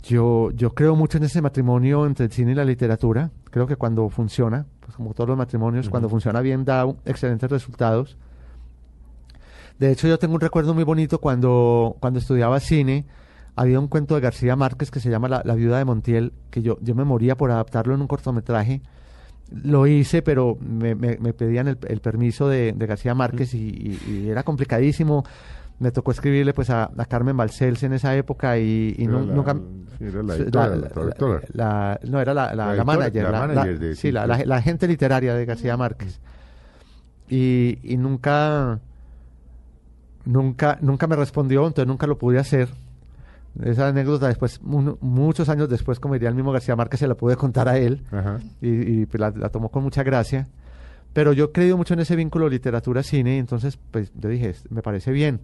yo, 0.03 0.51
yo 0.53 0.73
creo 0.73 0.97
mucho 0.97 1.19
en 1.19 1.25
ese 1.25 1.43
matrimonio 1.43 2.07
entre 2.07 2.25
el 2.25 2.33
cine 2.33 2.53
y 2.53 2.55
la 2.55 2.65
literatura. 2.65 3.31
Creo 3.51 3.67
que 3.67 3.77
cuando 3.77 4.09
funciona, 4.09 4.65
pues 4.81 4.97
como 4.97 5.13
todos 5.13 5.29
los 5.29 5.37
matrimonios, 5.37 5.91
cuando 5.91 6.09
funciona 6.09 6.41
bien 6.41 6.65
da 6.65 6.87
excelentes 7.05 7.51
resultados. 7.51 8.17
De 9.81 9.91
hecho, 9.91 10.07
yo 10.07 10.19
tengo 10.19 10.35
un 10.35 10.41
recuerdo 10.41 10.75
muy 10.75 10.85
bonito 10.85 11.19
cuando, 11.19 11.97
cuando 12.01 12.19
estudiaba 12.21 12.61
cine. 12.61 13.07
Había 13.57 13.81
un 13.81 13.89
cuento 13.89 14.15
de 14.15 14.21
García 14.21 14.55
Márquez 14.55 14.91
que 14.91 15.01
se 15.01 15.11
llama 15.11 15.29
La, 15.29 15.43
La 15.45 15.55
viuda 15.55 15.79
de 15.79 15.85
Montiel, 15.85 16.33
que 16.51 16.63
yo, 16.63 16.79
yo 16.83 16.95
me 16.95 17.05
moría 17.05 17.37
por 17.37 17.51
adaptarlo 17.51 17.95
en 17.95 18.01
un 18.01 18.07
cortometraje. 18.07 18.81
Lo 19.51 19.87
hice, 19.89 20.23
pero 20.23 20.57
me, 20.61 20.95
me- 20.95 21.17
me 21.19 21.33
pedían 21.33 21.67
el, 21.67 21.77
el 21.89 22.01
permiso 22.01 22.49
de, 22.49 22.73
de 22.73 22.87
García 22.87 23.15
Márquez 23.15 23.53
y, 23.55 23.59
y- 23.69 24.01
y 24.11 24.29
era 24.31 24.45
complicadísimo. 24.45 25.25
me 25.81 25.91
tocó 25.91 26.11
escribirle 26.13 26.53
pues 26.53 26.69
a, 26.71 26.91
a 26.97 27.05
Carmen 27.07 27.37
Balcells 27.37 27.83
en 27.83 27.95
esa 27.95 28.15
época 28.15 28.59
y, 28.59 28.95
y 28.99 29.05
Era 29.05 29.13
nu- 29.13 29.27
la- 29.27 29.35
nunca... 29.35 29.57
era 29.99 30.23
la 30.23 30.35
editora, 30.45 30.77
la- 30.77 30.89
la 31.55 32.01
no, 32.05 32.21
era 32.21 32.35
la, 32.35 32.55
manager. 32.85 33.23
la 33.33 33.41
sí, 33.97 34.13
la, 34.13 34.23
sí. 34.23 34.29
la- 34.29 34.45
la 34.45 34.57
agente 34.57 34.87
literaria 34.87 35.35
de 35.35 35.45
García 35.47 35.77
Márquez. 35.79 36.21
Y, 37.29 37.79
y 37.83 37.97
nunca, 37.97 38.79
nunca, 40.31 40.79
nunca 40.81 41.07
me 41.07 41.17
respondió, 41.17 41.67
entonces 41.67 41.87
nunca 41.87 42.07
lo 42.07 42.19
pude 42.19 42.39
hacer. 42.39 42.69
Esa 43.65 43.89
anécdota 43.89 44.29
después, 44.29 44.63
mu- 44.63 44.97
muchos 45.01 45.49
años 45.49 45.69
después, 45.69 45.99
como 45.99 46.15
diría 46.15 46.29
el 46.29 46.35
mismo 46.37 46.53
García 46.53 46.77
Márquez, 46.77 47.01
se 47.01 47.09
la 47.09 47.17
pude 47.17 47.37
contar 47.37 47.69
a 47.69 47.79
él 47.79 48.03
Ajá. 48.13 48.39
y, 48.61 48.69
y, 49.03 49.07
pues, 49.07 49.21
la, 49.21 49.31
la 49.31 49.49
tomó 49.49 49.71
con 49.71 49.83
mucha 49.83 50.03
gracia. 50.05 50.47
Pero 51.13 51.33
yo 51.33 51.47
he 51.47 51.53
creído 51.53 51.77
mucho 51.77 51.95
en 51.95 52.01
ese 52.01 52.15
vínculo 52.15 52.49
literatura-cine, 52.49 53.39
entonces 53.39 53.77
pues 53.91 54.13
yo 54.15 54.29
dije, 54.29 54.51
"Es- 54.51 54.71
me 54.71 54.81
parece 54.83 55.11
bien. 55.11 55.41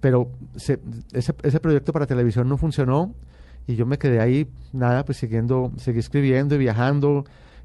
Pero 0.00 0.30
se- 0.56 0.78
ese, 1.12 1.34
ese 1.42 1.58
proyecto 1.60 1.92
para 1.92 2.06
televisión 2.06 2.48
no 2.48 2.56
funcionó 2.56 3.12
y 3.66 3.74
yo 3.74 3.84
me 3.86 3.98
quedé 3.98 4.20
ahí, 4.20 4.48
nada, 4.72 5.04
pues 5.04 5.18
siguiendo, 5.18 5.72
seguí 5.76 5.98
escribiendo 5.98 6.54
y 6.54 6.58
viajando. 6.58 7.24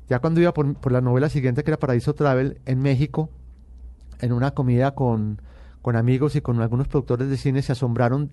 Ya 0.10 0.20
cuando 0.20 0.42
iba 0.42 0.54
por, 0.54 0.74
por 0.76 0.92
la 0.92 1.02
novela 1.02 1.30
siguiente, 1.30 1.64
que 1.64 1.70
era 1.72 1.78
Paraíso 1.80 2.14
Travel, 2.16 2.60
en 2.66 2.80
México, 2.80 3.30
en 4.20 4.34
una 4.34 4.52
comida 4.52 4.96
con, 4.96 5.40
con 5.86 5.95
amigos 5.95 6.36
y 6.36 6.41
con 6.41 6.60
algunos 6.62 6.88
productores 6.88 7.30
de 7.30 7.38
cine, 7.38 7.62
se 7.62 7.71
asombraron. 7.74 8.32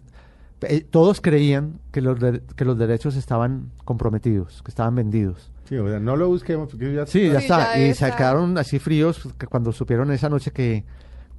Eh, 0.62 0.80
todos 0.88 1.20
creían 1.20 1.80
que 1.90 2.00
los, 2.00 2.18
de- 2.18 2.40
que 2.56 2.64
los 2.64 2.78
derechos 2.78 3.14
estaban 3.14 3.70
comprometidos, 3.84 4.62
que 4.62 4.70
estaban 4.70 4.94
vendidos. 4.94 5.52
Sí, 5.64 5.76
o 5.76 5.86
sea, 5.86 6.00
no 6.00 6.16
lo 6.16 6.28
busquemos 6.28 6.70
porque 6.70 6.94
ya 6.94 7.04
Sí, 7.04 7.26
ya 7.30 7.40
Sí, 7.40 7.44
está. 7.44 7.74
ya 7.74 7.78
y 7.86 7.90
está. 7.90 8.08
se 8.08 8.16
quedaron 8.16 8.56
así 8.56 8.78
fríos 8.78 9.28
que 9.36 9.46
cuando 9.46 9.70
supieron 9.72 10.10
esa 10.12 10.30
noche 10.30 10.50
que, 10.50 10.84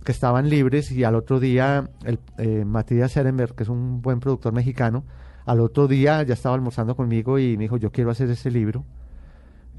que 0.04 0.12
estaban 0.12 0.50
libres 0.50 0.92
y 0.92 1.04
al 1.04 1.16
otro 1.16 1.40
día 1.40 1.90
el, 2.06 2.20
eh, 2.38 2.64
Matías 2.64 3.18
Ehrenberg, 3.18 3.56
que 3.56 3.64
es 3.64 3.70
un 3.70 4.04
buen 4.04 4.20
productor 4.20 4.54
mexicano, 4.54 5.04
al 5.48 5.62
otro 5.62 5.88
día 5.88 6.22
ya 6.22 6.36
estaba 6.36 6.54
almorzando 6.54 6.96
conmigo 6.96 7.40
y 7.40 7.58
me 7.58 7.64
dijo, 7.64 7.78
yo 7.78 7.92
quiero 7.92 8.12
hacer 8.12 8.30
ese 8.30 8.52
libro, 8.52 8.86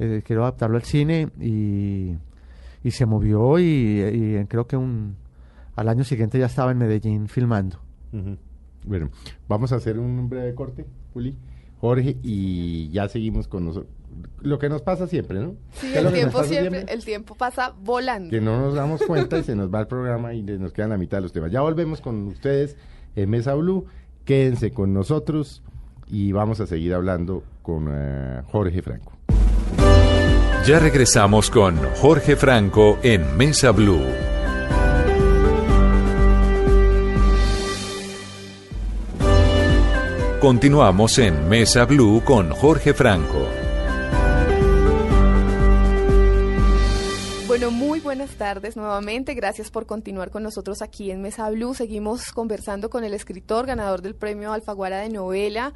eh, 0.00 0.22
quiero 0.26 0.42
adaptarlo 0.42 0.76
al 0.78 0.82
cine 0.82 1.28
y, 1.40 2.16
y 2.82 2.90
se 2.90 3.06
movió 3.06 3.60
y, 3.60 3.62
y 4.42 4.44
creo 4.46 4.66
que 4.66 4.76
un, 4.76 5.16
al 5.76 5.88
año 5.88 6.04
siguiente 6.04 6.38
ya 6.38 6.46
estaba 6.46 6.72
en 6.72 6.78
Medellín 6.78 7.28
filmando. 7.28 7.78
Bueno, 8.84 9.10
vamos 9.48 9.72
a 9.72 9.76
hacer 9.76 9.98
un 9.98 10.28
breve 10.28 10.54
corte, 10.54 10.86
Juli, 11.12 11.36
Jorge, 11.80 12.16
y 12.22 12.90
ya 12.90 13.08
seguimos 13.08 13.48
con 13.48 13.64
nosotros. 13.64 13.92
Lo 14.42 14.58
que 14.58 14.68
nos 14.68 14.82
pasa 14.82 15.08
siempre, 15.08 15.40
¿no? 15.40 15.56
Sí, 15.72 15.90
¿Qué 15.92 15.98
es 15.98 16.04
el 16.04 16.12
tiempo 16.12 16.38
pasa 16.38 16.48
siempre, 16.48 16.84
el 16.88 17.04
tiempo 17.04 17.34
pasa 17.34 17.74
volando. 17.82 18.30
Que 18.30 18.40
no 18.40 18.60
nos 18.60 18.74
damos 18.76 19.02
cuenta 19.02 19.38
y 19.38 19.42
se 19.42 19.56
nos 19.56 19.72
va 19.72 19.80
el 19.80 19.86
programa 19.86 20.34
y 20.34 20.42
nos 20.42 20.72
quedan 20.72 20.90
la 20.90 20.98
mitad 20.98 21.18
de 21.18 21.22
los 21.22 21.32
temas. 21.32 21.50
Ya 21.50 21.62
volvemos 21.62 22.00
con 22.00 22.28
ustedes 22.28 22.76
en 23.16 23.30
Mesa 23.30 23.54
Blue. 23.54 23.86
Quédense 24.24 24.70
con 24.70 24.94
nosotros 24.94 25.62
y 26.06 26.32
vamos 26.32 26.60
a 26.60 26.66
seguir 26.66 26.94
hablando 26.94 27.42
con 27.62 27.88
eh, 27.90 28.42
Jorge 28.46 28.80
Franco. 28.80 29.12
Ya 30.66 30.78
regresamos 30.78 31.50
con 31.50 31.76
Jorge 31.96 32.36
Franco 32.36 32.98
en 33.02 33.36
Mesa 33.36 33.70
Blue. 33.72 34.33
Continuamos 40.44 41.18
en 41.20 41.48
Mesa 41.48 41.86
Blue 41.86 42.22
con 42.22 42.50
Jorge 42.50 42.92
Franco. 42.92 43.48
Bueno, 47.46 47.70
muy 47.70 48.00
buenas 48.00 48.32
tardes 48.32 48.76
nuevamente. 48.76 49.32
Gracias 49.32 49.70
por 49.70 49.86
continuar 49.86 50.30
con 50.30 50.42
nosotros 50.42 50.82
aquí 50.82 51.10
en 51.10 51.22
Mesa 51.22 51.48
Blue. 51.48 51.72
Seguimos 51.72 52.30
conversando 52.32 52.90
con 52.90 53.04
el 53.04 53.14
escritor 53.14 53.64
ganador 53.64 54.02
del 54.02 54.14
premio 54.14 54.52
Alfaguara 54.52 54.98
de 54.98 55.08
novela 55.08 55.72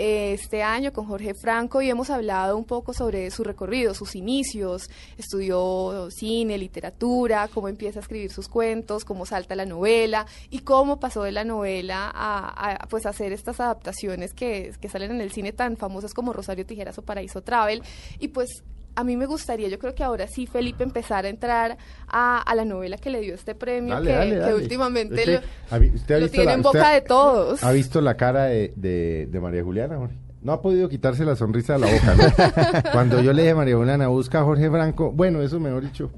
este 0.00 0.62
año, 0.62 0.92
con 0.92 1.06
Jorge 1.06 1.34
Franco, 1.34 1.82
y 1.82 1.90
hemos 1.90 2.08
hablado 2.10 2.56
un 2.56 2.64
poco 2.64 2.94
sobre 2.94 3.30
su 3.30 3.44
recorrido, 3.44 3.94
sus 3.94 4.14
inicios. 4.14 4.88
Estudió 5.18 6.08
cine, 6.10 6.56
literatura, 6.56 7.48
cómo 7.52 7.68
empieza 7.68 7.98
a 7.98 8.02
escribir 8.02 8.32
sus 8.32 8.48
cuentos, 8.48 9.04
cómo 9.04 9.26
salta 9.26 9.54
la 9.54 9.66
novela 9.66 10.26
y 10.48 10.60
cómo 10.60 10.98
pasó 10.98 11.22
de 11.22 11.32
la 11.32 11.44
novela 11.44 12.10
a, 12.14 12.72
a, 12.72 12.86
pues 12.88 13.04
hacer 13.04 13.32
estas 13.32 13.60
adaptaciones 13.60 14.32
que, 14.32 14.72
que 14.80 14.88
salen 14.88 15.10
en 15.10 15.20
el 15.20 15.32
cine 15.32 15.52
tan 15.52 15.76
famosas 15.76 16.14
como 16.14 16.32
Rosario 16.32 16.64
Tijeras 16.64 16.98
o 16.98 17.02
Paraíso 17.02 17.42
Travel. 17.42 17.82
Y 18.18 18.28
pues 18.28 18.62
a 18.96 19.04
mí 19.04 19.16
me 19.16 19.26
gustaría, 19.26 19.68
yo 19.68 19.78
creo 19.78 19.94
que 19.94 20.02
ahora 20.04 20.26
sí, 20.28 20.46
Felipe, 20.46 20.82
empezar 20.84 21.24
a 21.24 21.28
entrar 21.28 21.78
a, 22.08 22.42
a 22.42 22.54
la 22.54 22.64
novela 22.64 22.96
que 22.98 23.10
le 23.10 23.20
dio 23.20 23.34
este 23.34 23.54
premio, 23.54 23.94
Dale, 23.94 24.06
que, 24.10 24.16
dale, 24.16 24.30
que 24.30 24.36
dale. 24.38 24.54
últimamente 24.54 25.14
Usted 25.14 25.40
lo, 25.42 25.74
ha 25.76 25.78
vi- 25.78 25.90
usted 25.94 26.14
ha 26.14 26.18
lo 26.18 26.24
visto 26.24 26.32
tiene 26.34 26.46
la- 26.46 26.54
en 26.54 26.62
boca 26.62 26.90
de 26.90 27.00
todos. 27.02 27.64
¿Ha 27.64 27.72
visto 27.72 28.00
la 28.00 28.16
cara 28.16 28.44
de, 28.44 28.72
de- 28.76 29.28
de 29.30 29.40
María 29.40 29.62
Juliana, 29.62 29.96
Jorge? 29.96 30.16
No 30.42 30.52
ha 30.52 30.62
podido 30.62 30.88
quitarse 30.88 31.24
la 31.24 31.36
sonrisa 31.36 31.74
de 31.74 31.78
la 31.80 31.86
boca, 31.92 32.14
¿no? 32.14 32.82
Cuando 32.92 33.20
yo 33.20 33.32
le 33.34 33.42
dije 33.42 33.52
a 33.52 33.56
María 33.56 33.76
Juliana, 33.76 34.08
busca 34.08 34.40
a 34.40 34.44
Jorge 34.44 34.70
Franco, 34.70 35.12
bueno, 35.12 35.42
eso 35.42 35.60
mejor 35.60 35.82
dicho. 35.82 36.10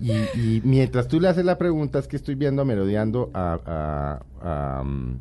Y, 0.00 0.12
y 0.12 0.60
mientras 0.64 1.08
tú 1.08 1.20
le 1.20 1.28
haces 1.28 1.44
la 1.44 1.56
pregunta, 1.58 1.98
es 1.98 2.06
que 2.08 2.16
estoy 2.16 2.34
viendo 2.34 2.64
merodeando 2.64 3.30
a, 3.34 4.20
a, 4.42 4.78
a, 4.78 4.82
um, 4.82 5.18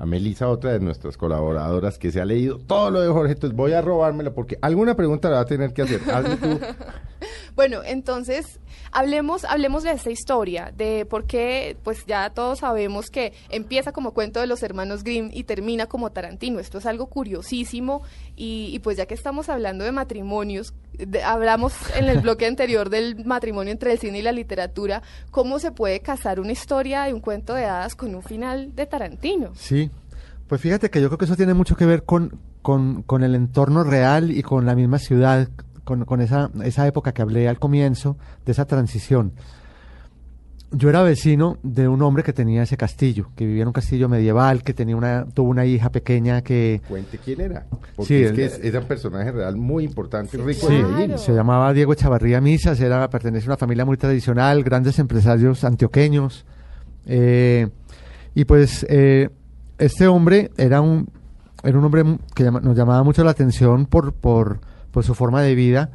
a 0.00 0.06
Melissa, 0.06 0.48
otra 0.48 0.72
de 0.72 0.80
nuestras 0.80 1.18
colaboradoras, 1.18 1.98
que 1.98 2.10
se 2.10 2.22
ha 2.22 2.24
leído 2.24 2.58
todo 2.58 2.90
lo 2.90 3.02
de 3.02 3.08
Jorge, 3.08 3.34
entonces 3.34 3.54
voy 3.54 3.74
a 3.74 3.82
robármelo 3.82 4.32
porque 4.32 4.58
alguna 4.62 4.96
pregunta 4.96 5.28
la 5.28 5.36
va 5.36 5.42
a 5.42 5.44
tener 5.44 5.74
que 5.74 5.82
hacer. 5.82 6.00
Hazle 6.10 6.36
tú. 6.36 6.58
Bueno, 7.56 7.80
entonces 7.84 8.60
hablemos, 8.92 9.44
hablemos 9.44 9.82
de 9.82 9.90
esta 9.92 10.10
historia, 10.10 10.72
de 10.76 11.04
por 11.04 11.26
qué, 11.26 11.76
pues 11.82 12.04
ya 12.06 12.30
todos 12.30 12.60
sabemos 12.60 13.10
que 13.10 13.32
empieza 13.50 13.92
como 13.92 14.12
cuento 14.12 14.40
de 14.40 14.46
los 14.46 14.62
hermanos 14.62 15.04
Grimm 15.04 15.30
y 15.32 15.44
termina 15.44 15.86
como 15.86 16.10
Tarantino. 16.10 16.58
Esto 16.60 16.78
es 16.78 16.86
algo 16.86 17.06
curiosísimo 17.06 18.02
y, 18.36 18.70
y 18.72 18.78
pues 18.78 18.96
ya 18.96 19.06
que 19.06 19.14
estamos 19.14 19.48
hablando 19.48 19.84
de 19.84 19.92
matrimonios, 19.92 20.74
de- 20.94 21.22
hablamos 21.22 21.74
en 21.96 22.08
el 22.08 22.20
bloque 22.20 22.46
anterior 22.46 22.88
del 22.90 23.24
matrimonio 23.24 23.72
entre 23.72 23.92
el 23.92 23.98
cine 23.98 24.18
y 24.20 24.22
la 24.22 24.32
literatura, 24.32 25.02
¿cómo 25.30 25.58
se 25.58 25.72
puede 25.72 26.00
casar 26.00 26.40
una 26.40 26.52
historia 26.52 27.02
de 27.04 27.14
un 27.14 27.20
cuento 27.20 27.54
de 27.54 27.64
hadas 27.66 27.94
con 27.94 28.14
un 28.14 28.22
final 28.22 28.74
de 28.74 28.86
Tarantino? 28.86 29.50
Sí, 29.54 29.90
pues 30.48 30.60
fíjate 30.60 30.90
que 30.90 31.00
yo 31.00 31.08
creo 31.08 31.18
que 31.18 31.24
eso 31.26 31.36
tiene 31.36 31.54
mucho 31.54 31.76
que 31.76 31.86
ver 31.86 32.04
con, 32.04 32.40
con, 32.62 33.02
con 33.02 33.22
el 33.22 33.34
entorno 33.34 33.84
real 33.84 34.30
y 34.30 34.42
con 34.42 34.66
la 34.66 34.74
misma 34.74 34.98
ciudad, 34.98 35.48
con, 35.90 36.04
con 36.04 36.20
esa, 36.20 36.50
esa 36.64 36.86
época 36.86 37.12
que 37.12 37.20
hablé 37.22 37.48
al 37.48 37.58
comienzo, 37.58 38.16
de 38.46 38.52
esa 38.52 38.64
transición. 38.64 39.32
Yo 40.72 40.88
era 40.88 41.02
vecino 41.02 41.58
de 41.64 41.88
un 41.88 42.00
hombre 42.02 42.22
que 42.22 42.32
tenía 42.32 42.62
ese 42.62 42.76
castillo, 42.76 43.30
que 43.34 43.44
vivía 43.44 43.62
en 43.62 43.68
un 43.68 43.72
castillo 43.72 44.08
medieval, 44.08 44.62
que 44.62 44.72
tenía 44.72 44.94
una, 44.96 45.26
tuvo 45.26 45.50
una 45.50 45.66
hija 45.66 45.90
pequeña 45.90 46.42
que 46.42 46.80
Cuente 46.88 47.18
quién 47.18 47.40
era. 47.40 47.66
Porque 47.96 48.04
Sí, 48.06 48.22
es 48.22 48.30
el- 48.30 48.36
que 48.36 48.44
es, 48.44 48.60
era 48.62 48.78
un 48.78 48.86
personaje 48.86 49.32
real 49.32 49.56
muy 49.56 49.82
importante 49.82 50.36
y 50.36 50.40
rico 50.40 50.68
Sí, 50.68 50.80
claro. 50.80 51.18
Se 51.18 51.32
llamaba 51.34 51.72
Diego 51.72 51.92
Echavarría 51.92 52.40
Misas, 52.40 52.78
era, 52.80 53.10
pertenece 53.10 53.46
a 53.46 53.48
una 53.50 53.56
familia 53.56 53.84
muy 53.84 53.96
tradicional, 53.96 54.62
grandes 54.62 55.00
empresarios 55.00 55.64
antioqueños. 55.64 56.46
eh, 57.06 57.68
y 58.36 58.44
pues 58.44 58.86
eh, 58.88 59.28
este 59.78 60.06
hombre 60.06 60.52
era 60.56 60.80
un, 60.80 61.08
era 61.64 61.76
un 61.76 61.84
hombre 61.84 62.04
que 62.32 62.44
llama- 62.44 62.60
nos 62.60 62.76
llamaba 62.76 63.02
mucho 63.02 63.24
la 63.24 63.32
atención 63.32 63.86
por, 63.86 64.12
por, 64.12 64.60
por 64.90 65.04
su 65.04 65.14
forma 65.14 65.42
de 65.42 65.54
vida. 65.54 65.90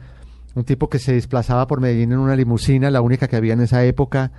Un 0.55 0.63
tipo 0.63 0.89
que 0.89 0.99
se 0.99 1.13
desplazaba 1.13 1.67
por 1.67 1.81
Medellín 1.81 2.11
en 2.13 2.19
una 2.19 2.35
limusina, 2.35 2.89
la 2.89 3.01
única 3.01 3.27
que 3.27 3.35
había 3.35 3.53
en 3.53 3.61
esa 3.61 3.83
época. 3.83 4.31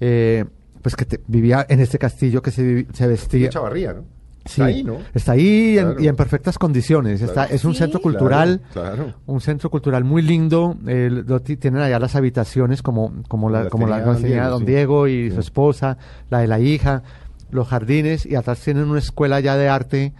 eh, 0.00 0.44
pues 0.80 0.96
que 0.96 1.04
te- 1.04 1.20
vivía 1.26 1.66
en 1.68 1.80
este 1.80 1.98
castillo 1.98 2.40
que 2.40 2.50
se, 2.50 2.86
se 2.94 3.06
vestía. 3.06 3.50
Chavarría, 3.50 3.92
¿no? 3.92 4.00
Sí, 4.46 4.62
Está 4.62 4.64
ahí, 4.64 4.82
¿no? 4.82 4.96
Está 5.12 5.32
ahí 5.32 5.76
en- 5.78 5.96
y 6.02 6.08
en 6.08 6.16
perfectas 6.16 6.58
condiciones. 6.58 7.20
Está, 7.20 7.44
es 7.44 7.66
un 7.66 7.74
Sí. 7.74 7.80
centro 7.80 8.00
cultural, 8.00 8.62
Claro, 8.72 8.94
claro. 8.96 9.14
un 9.26 9.42
centro 9.42 9.68
cultural 9.68 10.04
muy 10.04 10.22
lindo. 10.22 10.78
eh, 10.86 11.10
lo 11.10 11.40
tienen 11.40 11.82
allá 11.82 11.98
las 11.98 12.16
habitaciones 12.16 12.80
como, 12.80 13.12
como, 13.28 13.50
la, 13.50 13.64
Las 13.64 13.68
como 13.70 13.86
la 13.86 14.00
don 14.00 14.22
Diego, 14.22 14.48
don 14.48 14.60
sí. 14.60 14.64
Diego 14.64 15.06
y 15.08 15.28
Sí. 15.28 15.34
su 15.34 15.40
esposa, 15.40 15.98
la 16.30 16.38
de 16.38 16.46
la 16.46 16.58
hija, 16.60 17.02
los 17.50 17.68
jardines 17.68 18.24
y 18.24 18.36
atrás 18.36 18.60
tienen 18.60 18.84
una 18.88 19.00
escuela 19.00 19.38
ya 19.40 19.58
de 19.58 19.68
arte 19.68 20.14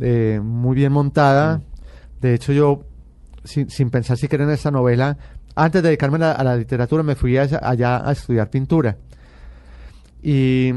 eh, 0.00 0.38
muy 0.40 0.76
bien 0.76 0.92
montada. 0.92 1.62
De 2.20 2.32
hecho, 2.34 2.52
yo, 2.52 2.84
sin, 3.46 3.70
sin 3.70 3.90
pensar 3.90 4.16
siquiera 4.18 4.44
en 4.44 4.50
esta 4.50 4.70
novela, 4.70 5.16
antes 5.54 5.82
de 5.82 5.88
dedicarme 5.88 6.16
a 6.16 6.20
la, 6.20 6.32
a 6.32 6.44
la 6.44 6.56
literatura, 6.56 7.02
me 7.02 7.14
fui 7.14 7.36
a- 7.38 7.48
allá 7.62 8.06
a 8.08 8.12
estudiar 8.12 8.50
pintura. 8.50 8.96
Y, 10.22 10.72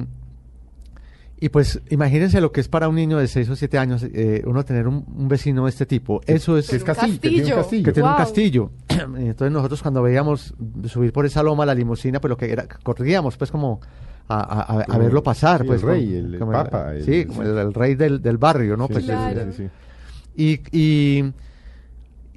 y 1.42 1.50
pues 1.50 1.82
imagínense 1.90 2.42
lo 2.42 2.52
que 2.52 2.62
es 2.62 2.68
para 2.68 2.88
un 2.90 2.96
niño 2.96 3.18
de 3.18 3.28
6 3.28 3.50
o 3.50 3.56
7 3.56 3.78
años 3.78 4.04
eh, 4.04 4.44
uno 4.46 4.64
tener 4.66 4.88
un, 4.88 5.06
un 5.16 5.28
vecino 5.28 5.64
de 5.66 5.70
este 5.70 5.86
tipo. 5.86 6.22
Eso 6.28 6.58
es 6.58 6.70
Que 6.70 6.76
es 6.76 6.82
un 6.82 6.86
castillo, 6.86 7.20
que 7.22 7.30
tiene 7.30 7.44
un 7.44 7.56
castillo. 7.56 7.56
castillo. 7.56 7.84
que 7.86 7.92
tiene 7.94 8.08
un 8.08 8.14
Wow. 8.16 8.18
castillo. 8.18 8.72
Entonces 9.18 9.52
nosotros 9.52 9.82
cuando 9.82 10.02
veíamos 10.04 10.54
subir 10.86 11.14
por 11.14 11.26
esa 11.26 11.42
loma 11.42 11.66
la 11.66 11.74
limusina, 11.74 12.20
pues 12.20 12.30
lo 12.30 12.38
que 12.38 12.52
era, 12.52 12.68
corríamos 12.84 13.38
pues 13.38 13.50
como 13.52 13.80
a, 14.28 14.40
a- 14.40 14.82
a- 14.82 14.98
verlo 14.98 15.24
pasar. 15.24 15.62
sí, 15.62 15.68
pues, 15.68 15.82
el 15.82 15.88
rey, 15.88 16.06
como- 16.06 16.34
el- 16.34 16.40
como 16.40 16.52
papa, 16.52 16.94
el- 16.96 17.04
sí, 17.06 17.26
como 17.26 17.42
el, 17.44 17.74
rey 17.74 17.96
del, 17.96 18.22
del 18.22 18.38
barrio, 18.38 18.78
¿no? 18.78 18.88
Sí, 18.88 18.94
Pues, 18.94 19.06
sí, 19.06 19.10
Claro. 19.12 19.52
sí, 19.54 19.64
sí. 20.36 20.62
y, 20.72 20.78
y, 21.20 21.34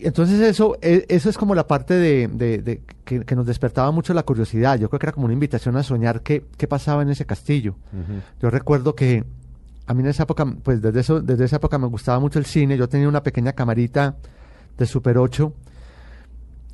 entonces 0.06 0.40
eso, 0.40 0.76
e- 0.82 1.04
eso 1.08 1.28
es 1.30 1.36
como 1.38 1.54
la 1.54 1.66
parte 1.66 1.94
de, 1.94 2.28
de- 2.28 2.58
de 2.62 2.80
que, 3.04 3.20
que 3.24 3.36
nos 3.36 3.46
despertaba 3.46 3.90
mucho 3.90 4.14
la 4.14 4.22
curiosidad. 4.22 4.78
Yo 4.78 4.88
creo 4.88 4.98
que 5.00 5.06
era 5.06 5.12
como 5.12 5.24
una 5.26 5.34
invitación 5.34 5.76
a 5.76 5.82
soñar 5.82 6.22
qué, 6.22 6.44
qué 6.56 6.66
pasaba 6.66 7.02
en 7.02 7.10
ese 7.10 7.26
castillo. 7.26 7.74
Yo 8.40 8.50
recuerdo 8.50 8.94
que 8.94 9.24
a 9.86 9.94
mí 9.94 10.00
en 10.02 10.08
esa 10.08 10.22
época, 10.22 10.44
pues 10.62 10.80
desde, 10.80 11.00
eso, 11.00 11.20
desde 11.20 11.44
esa 11.44 11.56
época 11.56 11.78
me 11.78 11.86
gustaba 11.88 12.20
mucho 12.20 12.38
el 12.38 12.46
cine. 12.46 12.76
Yo 12.76 12.88
tenía 12.88 13.08
una 13.08 13.22
pequeña 13.22 13.52
camarita 13.52 14.16
de 14.78 14.86
Super 14.86 15.18
8 15.18 15.52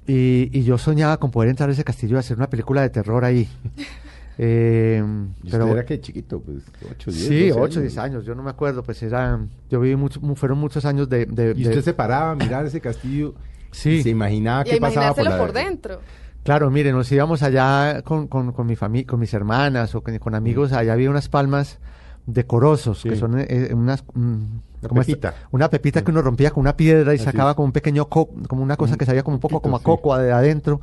y, 0.06 0.48
y 0.52 0.62
yo 0.64 0.78
soñaba 0.78 1.18
con 1.18 1.30
poder 1.30 1.50
entrar 1.50 1.68
a 1.68 1.72
ese 1.72 1.84
castillo 1.84 2.16
y 2.16 2.20
hacer 2.20 2.36
una 2.36 2.48
película 2.48 2.82
de 2.82 2.90
terror 2.90 3.24
ahí. 3.24 3.48
Eh, 4.40 5.02
¿Y 5.42 5.50
pero 5.50 5.64
usted 5.64 5.76
era 5.76 5.84
que 5.86 6.00
chiquito? 6.00 6.40
Pues 6.40 6.58
8, 6.92 7.10
10, 7.10 7.26
sí, 7.28 7.48
12 7.48 7.60
8, 7.60 7.80
10 7.80 7.98
años, 7.98 8.24
yo 8.24 8.34
no 8.36 8.42
me 8.44 8.50
acuerdo, 8.50 8.82
pues 8.84 9.02
era, 9.02 9.38
yo 9.68 9.80
viví 9.80 9.96
mucho, 9.96 10.20
mu- 10.20 10.36
fueron 10.36 10.58
muchos 10.58 10.84
años 10.84 11.08
de... 11.08 11.26
de- 11.26 11.54
Y 11.56 11.64
de- 11.64 11.68
usted 11.70 11.82
se 11.82 11.92
paraba 11.94 12.30
a 12.30 12.34
mirar 12.36 12.64
ese 12.64 12.80
castillo 12.80 13.34
Sí. 13.72 13.90
y 13.96 14.02
se 14.04 14.10
imaginaba 14.10 14.62
Y 14.66 14.70
qué 14.70 14.80
pasaba 14.80 15.12
por, 15.14 15.24
la- 15.24 15.38
por 15.38 15.52
dentro. 15.52 16.00
Claro, 16.44 16.70
mire, 16.70 16.92
nos 16.92 17.10
íbamos 17.10 17.42
allá 17.42 18.02
con, 18.02 18.28
con, 18.28 18.52
con 18.52 18.66
mi 18.66 18.76
fami- 18.76 19.04
con 19.04 19.18
mis 19.20 19.34
hermanas 19.34 19.94
o 19.96 20.02
con, 20.02 20.16
con 20.18 20.34
amigos, 20.36 20.72
allá 20.72 20.92
había 20.92 21.10
unas 21.10 21.28
palmas 21.28 21.78
decorosos, 22.26 23.00
Sí. 23.00 23.08
que 23.08 23.16
son 23.16 23.38
eh, 23.40 23.70
unas... 23.74 24.04
mm, 24.14 24.20
Una 24.22 24.60
esta- 24.82 24.94
pepita. 24.94 25.34
una 25.50 25.68
pepita 25.68 26.04
que 26.04 26.10
uno 26.12 26.22
rompía 26.22 26.50
con 26.52 26.60
una 26.60 26.76
piedra 26.76 27.12
y 27.12 27.16
Así 27.16 27.24
sacaba 27.24 27.54
como 27.56 27.66
un 27.66 27.72
pequeño, 27.72 28.08
co- 28.08 28.30
como 28.46 28.62
una 28.62 28.76
cosa 28.76 28.92
Un 28.92 28.98
que 28.98 29.04
sabía 29.04 29.24
como 29.24 29.36
un 29.36 29.40
poco 29.40 29.60
como 29.60 29.76
a 29.76 29.82
coco 29.82 30.16
de 30.16 30.30
adentro. 30.30 30.80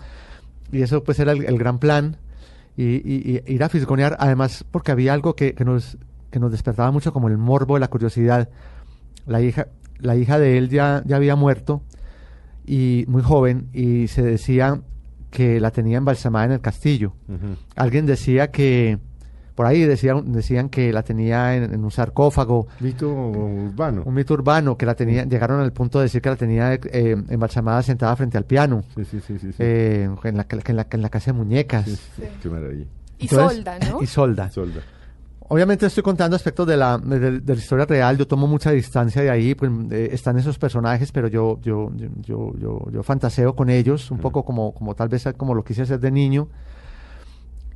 Y 0.72 0.82
eso 0.82 1.04
pues 1.04 1.20
era 1.20 1.32
el, 1.32 1.46
el 1.46 1.58
gran 1.58 1.80
plan. 1.80 2.18
Y, 2.78 2.84
y- 2.84 3.42
y 3.48 3.54
ir 3.54 3.64
a 3.64 3.70
fisgonear, 3.70 4.18
además 4.20 4.66
porque 4.70 4.92
había 4.92 5.14
algo 5.14 5.36
que, 5.36 5.54
que 5.54 5.64
nos, 5.66 5.98
que 6.32 6.40
nos 6.40 6.52
despertaba 6.52 6.92
mucho 6.92 7.14
como 7.14 7.28
el 7.30 7.38
morbo, 7.38 7.80
la 7.80 7.88
curiosidad. 7.88 8.50
La 9.26 9.42
hija, 9.42 9.68
la 10.00 10.16
hija 10.16 10.38
de 10.40 10.58
él 10.58 10.70
ya, 10.70 11.02
ya 11.06 11.16
había 11.16 11.36
muerto 11.36 11.82
y 12.66 13.06
muy 13.08 13.22
joven 13.22 13.70
y 13.74 14.08
se 14.08 14.22
decía 14.22 14.82
que 15.32 15.60
la 15.60 15.72
tenía 15.72 15.98
embalsamada 15.98 16.46
en 16.46 16.52
el 16.54 16.62
castillo. 16.62 17.14
Alguien 17.76 18.06
decía 18.06 18.52
que, 18.52 19.00
por 19.56 19.65
ahí 19.65 19.82
decían, 19.84 20.32
decían 20.34 20.68
que 20.70 20.91
la 20.91 21.02
tenía 21.04 21.56
en, 21.56 21.74
en 21.74 21.84
un 21.84 21.89
sarcófago, 21.91 22.68
Mito 22.82 23.10
urbano. 23.10 24.04
un 24.06 24.13
mito 24.13 24.34
urbano, 24.34 24.78
que 24.78 24.86
la 24.86 24.96
tenía, 24.96 25.24
llegaron 25.24 25.62
al 25.62 25.72
punto 25.72 26.00
de 26.00 26.04
decir 26.06 26.22
que 26.22 26.30
la 26.30 26.36
tenía 26.36 26.74
eh, 26.74 27.15
embalsamada 27.30 27.82
sentada 27.82 28.15
frente 28.15 28.38
al 28.38 28.46
piano, 28.46 28.84
Sí, 28.96 29.06
sí, 29.06 29.20
sí, 29.26 29.39
sí. 29.39 29.52
sí. 29.54 29.58
eh, 29.60 30.10
en, 30.24 30.38
la, 30.38 30.44
que 30.44 30.60
en, 30.72 30.76
la, 30.76 30.88
en 30.91 31.02
la 31.02 31.10
casa 31.10 31.32
de 31.32 31.38
muñecas. 31.38 31.86
Sí, 31.86 31.96
sí, 31.96 32.24
Qué 32.44 32.50
maravilla. 32.50 32.86
Y 33.18 33.24
Entonces- 33.24 33.56
solda, 33.58 33.80
¿no? 33.89 34.02
Y 34.04 34.08
solda. 34.08 34.52
Obviamente 35.48 35.86
estoy 35.86 36.02
contando 36.02 36.36
aspectos 36.36 36.65
de 36.68 36.76
la, 36.76 36.98
de, 36.98 37.39
la 37.46 37.54
historia 37.54 37.86
real, 37.86 38.18
yo 38.18 38.26
tomo 38.28 38.48
mucha 38.48 38.72
distancia 38.72 39.22
de 39.22 39.30
ahí, 39.30 39.54
pues 39.54 39.72
eh, 39.91 40.10
están 40.12 40.39
esos 40.39 40.58
personajes, 40.58 41.12
pero 41.12 41.28
yo, 41.28 41.60
yo, 41.62 41.91
yo, 41.96 42.08
yo, 42.24 42.54
yo, 42.58 42.91
yo 42.91 43.04
fantaseo 43.04 43.56
con 43.56 43.70
ellos, 43.70 44.10
un 44.10 44.18
poco 44.18 44.44
como, 44.44 44.74
como 44.74 44.96
tal 44.96 45.08
vez 45.08 45.24
como 45.38 45.54
lo 45.54 45.63
quise 45.63 45.84
hacer 45.84 46.00
de 46.00 46.10
niño. 46.10 46.48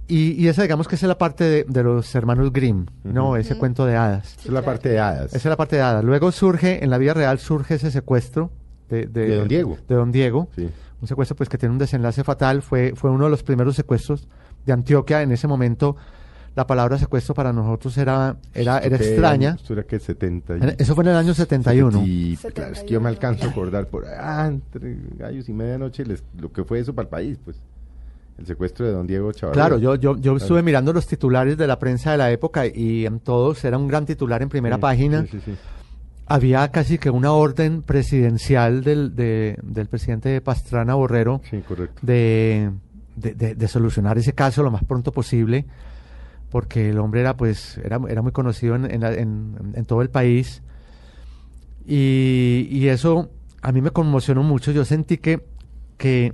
Y, 0.10 0.32
y 0.32 0.48
esa 0.48 0.64
digamos 0.64 0.88
que 0.88 0.96
esa 0.96 1.06
es 1.06 1.08
la 1.10 1.18
parte 1.18 1.44
de, 1.44 1.66
de 1.68 1.84
los 1.84 2.14
hermanos 2.16 2.52
Grimm, 2.52 2.88
¿no? 3.04 3.28
Ujú. 3.28 3.36
Ese 3.38 3.54
Ujú. 3.54 3.60
cuento 3.60 3.86
de 3.86 3.96
hadas. 3.96 4.26
Esa 4.34 4.40
es 4.40 4.46
la 4.48 4.52
claro. 4.52 4.66
parte 4.66 4.90
de 4.90 5.00
hadas. 5.00 5.26
Esa 5.28 5.38
es 5.38 5.46
la 5.46 5.56
parte 5.56 5.76
de 5.78 5.82
hadas. 5.84 6.04
Luego 6.04 6.32
surge, 6.32 6.84
en 6.84 6.90
la 6.90 6.98
vida 6.98 7.14
real 7.14 7.40
surge 7.40 7.76
ese 7.76 7.92
secuestro 7.92 8.52
de, 8.90 9.06
De 9.06 9.36
don 9.38 9.48
Diego. 9.48 9.78
De 9.88 9.96
don 9.96 10.12
Diego. 10.12 10.50
Sí. 10.56 10.68
Un 11.02 11.08
secuestro 11.08 11.36
pues 11.38 11.48
que 11.48 11.58
tiene 11.58 11.72
un 11.74 11.80
desenlace 11.80 12.24
fatal. 12.24 12.62
Fue, 12.64 12.94
fue 12.96 13.10
uno 13.12 13.26
de 13.26 13.30
los 13.30 13.44
primeros 13.44 13.76
secuestros 13.76 14.28
de 14.66 14.74
Antioquia. 14.74 15.22
En 15.22 15.32
ese 15.32 15.48
momento 15.48 15.96
la 16.56 16.66
palabra 16.66 16.98
secuestro 16.98 17.36
para 17.36 17.54
nosotros 17.54 17.96
era, 17.98 18.36
era, 18.54 18.80
era 18.80 18.98
¿Qué 18.98 19.10
extraña. 19.10 19.56
era 19.70 19.84
que 19.84 20.00
70. 20.00 20.58
y- 20.58 20.76
Eso 20.80 20.96
fue 20.96 21.04
en 21.04 21.12
el 21.12 21.16
año 21.18 21.34
71. 21.36 22.04
Y, 22.06 22.36
claro, 22.54 22.74
es 22.74 22.80
que 22.84 22.90
yo 22.94 23.00
me 23.00 23.10
71. 23.10 23.10
alcanzo 23.10 23.46
a 23.46 23.52
acordar 23.52 23.88
por 23.88 24.06
ah, 24.08 24.48
entre 24.48 24.98
gallos 25.18 25.48
y 25.48 25.54
medianoche 25.54 26.04
les- 26.04 26.24
lo 26.38 26.52
que 26.52 26.64
fue 26.64 26.80
eso 26.80 26.94
para 26.96 27.04
el 27.04 27.10
país, 27.10 27.38
pues. 27.46 27.62
El 28.40 28.46
secuestro 28.46 28.86
de 28.86 28.94
don 28.94 29.06
Diego 29.06 29.32
Chavarría. 29.34 29.62
Claro, 29.62 29.78
yo, 29.80 29.96
yo, 29.96 30.16
yo 30.16 30.22
Claro. 30.22 30.38
estuve 30.38 30.64
mirando 30.64 30.94
los 30.94 31.06
titulares 31.06 31.58
de 31.58 31.68
la 31.68 31.78
prensa 31.78 32.12
de 32.14 32.18
la 32.18 32.32
época 32.32 32.66
y 32.66 33.06
en 33.06 33.20
todos 33.20 33.64
era 33.66 33.78
un 33.78 33.88
gran 33.88 34.06
titular 34.06 34.42
en 34.42 34.48
primera 34.50 34.78
Sí, 34.78 34.82
página. 34.82 35.24
Sí, 35.24 35.28
sí, 35.32 35.40
sí. 35.46 35.56
Había 36.26 36.70
casi 36.72 36.98
que 37.00 37.10
una 37.10 37.34
orden 37.34 37.82
presidencial 37.82 38.84
del, 38.84 39.16
de- 39.16 39.58
del 39.62 39.88
presidente 39.88 40.40
Pastrana 40.42 40.94
Borrero 40.96 41.42
de, 42.02 42.72
de, 43.16 43.34
de- 43.34 43.56
de 43.56 43.68
solucionar 43.68 44.18
ese 44.18 44.34
caso 44.34 44.64
lo 44.64 44.72
más 44.72 44.84
pronto 44.86 45.12
posible, 45.12 45.66
porque 46.52 46.92
el 46.92 47.00
hombre 47.00 47.22
era 47.22 47.36
pues 47.36 47.78
era, 47.84 48.00
era 48.08 48.22
muy 48.22 48.32
conocido 48.32 48.76
en, 48.76 48.90
en 48.90 49.02
la- 49.02 49.14
en- 49.14 49.74
en 49.74 49.86
todo 49.86 50.02
el 50.02 50.10
país. 50.10 50.62
Y, 51.86 52.68
y 52.72 52.88
eso 52.88 53.30
a 53.62 53.72
mí 53.72 53.82
me 53.82 53.92
conmocionó 53.92 54.44
mucho. 54.44 54.72
Yo 54.72 54.86
sentí 54.86 55.18
que, 55.18 55.44
que, 55.98 56.34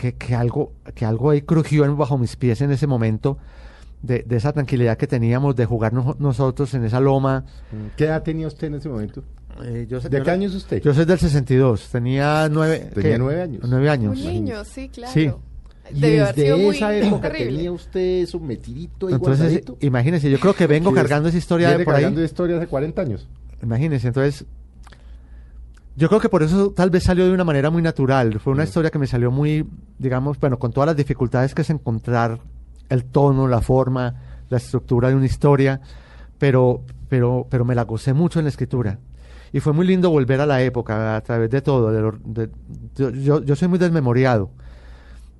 que, 0.00 0.14
que 0.14 0.34
algo, 0.34 0.72
que 0.94 1.04
algo 1.04 1.30
ahí 1.30 1.42
crujió 1.42 1.94
bajo 1.96 2.18
mis 2.18 2.36
pies 2.36 2.60
en 2.60 2.70
ese 2.70 2.86
momento. 2.86 3.38
De, 4.02 4.22
de 4.22 4.36
esa 4.36 4.52
tranquilidad 4.52 4.98
que 4.98 5.06
teníamos 5.06 5.56
de 5.56 5.64
jugar 5.64 5.94
nojo- 5.94 6.16
nosotros 6.18 6.74
en 6.74 6.84
esa 6.84 7.00
loma. 7.00 7.46
¿Qué 7.96 8.04
edad 8.04 8.22
tenía 8.22 8.46
usted 8.46 8.66
en 8.66 8.74
ese 8.74 8.90
momento? 8.90 9.22
Eh, 9.64 9.86
yo, 9.88 9.98
¿De 9.98 10.18
yo- 10.18 10.24
qué 10.24 10.30
año 10.30 10.46
es 10.48 10.54
usted? 10.54 10.82
Yo 10.82 10.92
soy 10.92 11.06
del 11.06 11.18
62, 11.18 11.88
tenía 11.90 12.46
nueve, 12.50 12.90
Tenía 12.92 13.12
¿qué? 13.12 13.18
nueve 13.18 13.40
años. 13.40 13.62
Nueve 13.66 13.88
años. 13.88 14.18
Un 14.18 14.26
niño, 14.26 14.62
sí, 14.66 14.90
claro. 14.90 15.10
Sí. 15.14 15.30
y 15.94 16.00
Debió 16.00 16.24
haber 16.24 16.34
sido 16.34 16.56
desde 16.56 16.66
muy 16.66 16.76
esa 16.76 16.94
época 16.96 17.22
terrible. 17.30 17.52
tenía 17.56 17.72
usted 17.72 18.00
eso 18.24 18.40
metidito 18.40 19.08
y 19.08 19.14
Entonces, 19.14 19.38
guardadito. 19.40 19.76
imagínense, 19.80 20.30
yo 20.30 20.38
creo 20.38 20.54
que 20.54 20.66
vengo 20.66 20.92
cargando 20.92 21.30
esa 21.30 21.38
historia 21.38 21.70
de 21.78 21.82
por 21.86 21.94
ahí. 21.94 22.02
cargando 22.02 22.22
historia 22.22 22.56
hace 22.58 22.66
40 22.66 23.00
años. 23.00 23.26
Imagínense, 23.62 24.08
entonces, 24.08 24.44
yo 25.96 26.08
creo 26.08 26.20
que 26.20 26.28
por 26.28 26.42
eso 26.42 26.72
tal 26.72 26.90
vez 26.90 27.04
salió 27.04 27.24
de 27.26 27.32
una 27.32 27.44
manera 27.44 27.70
muy 27.70 27.82
natural. 27.82 28.40
Fue 28.40 28.52
una 28.52 28.64
historia 28.64 28.90
que 28.90 28.98
me 28.98 29.06
salió 29.06 29.30
muy, 29.30 29.66
digamos, 29.98 30.38
bueno, 30.40 30.58
con 30.58 30.72
todas 30.72 30.88
las 30.88 30.96
dificultades 30.96 31.54
que 31.54 31.62
es 31.62 31.70
encontrar 31.70 32.40
el 32.88 33.04
tono, 33.04 33.46
la 33.48 33.60
forma, 33.60 34.14
la 34.48 34.56
estructura 34.58 35.08
de 35.08 35.14
una 35.14 35.26
historia, 35.26 35.80
pero, 36.38 36.82
pero, 37.08 37.46
pero 37.48 37.64
me 37.64 37.74
la 37.74 37.82
gocé 37.84 38.12
mucho 38.12 38.38
en 38.40 38.44
la 38.46 38.48
escritura. 38.50 38.98
Y 39.52 39.60
fue 39.60 39.72
muy 39.72 39.86
lindo 39.86 40.10
volver 40.10 40.40
a 40.40 40.46
la 40.46 40.62
época 40.62 41.14
a 41.16 41.20
través 41.20 41.48
de 41.50 41.62
todo. 41.62 41.92
de 41.92 42.00
lo- 42.02 42.18
de- 42.24 42.50
yo, 42.96 43.10
yo, 43.10 43.42
yo 43.44 43.54
soy 43.56 43.68
muy 43.68 43.78
desmemoriado, 43.78 44.50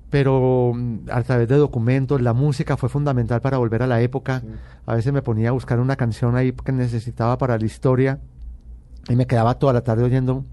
pero 0.09 0.71
mm, 0.73 1.09
a 1.11 1.21
través 1.23 1.47
de 1.47 1.57
documentos, 1.57 2.21
la 2.21 2.33
música 2.33 2.77
fue 2.77 2.89
fundamental 2.89 3.41
para 3.41 3.57
volver 3.57 3.83
a 3.83 3.87
la 3.87 4.01
época. 4.01 4.41
A 4.85 4.95
veces 4.95 5.11
me 5.11 5.21
ponía 5.21 5.49
a 5.49 5.51
buscar 5.51 5.79
una 5.79 5.95
canción 5.95 6.35
ahí 6.35 6.53
que 6.53 6.71
necesitaba 6.71 7.37
para 7.37 7.57
la 7.57 7.65
historia 7.65 8.19
y 9.09 9.15
me 9.15 9.27
quedaba 9.27 9.55
toda 9.59 9.73
la 9.73 9.81
tarde 9.81 10.03
oyendo 10.03 10.43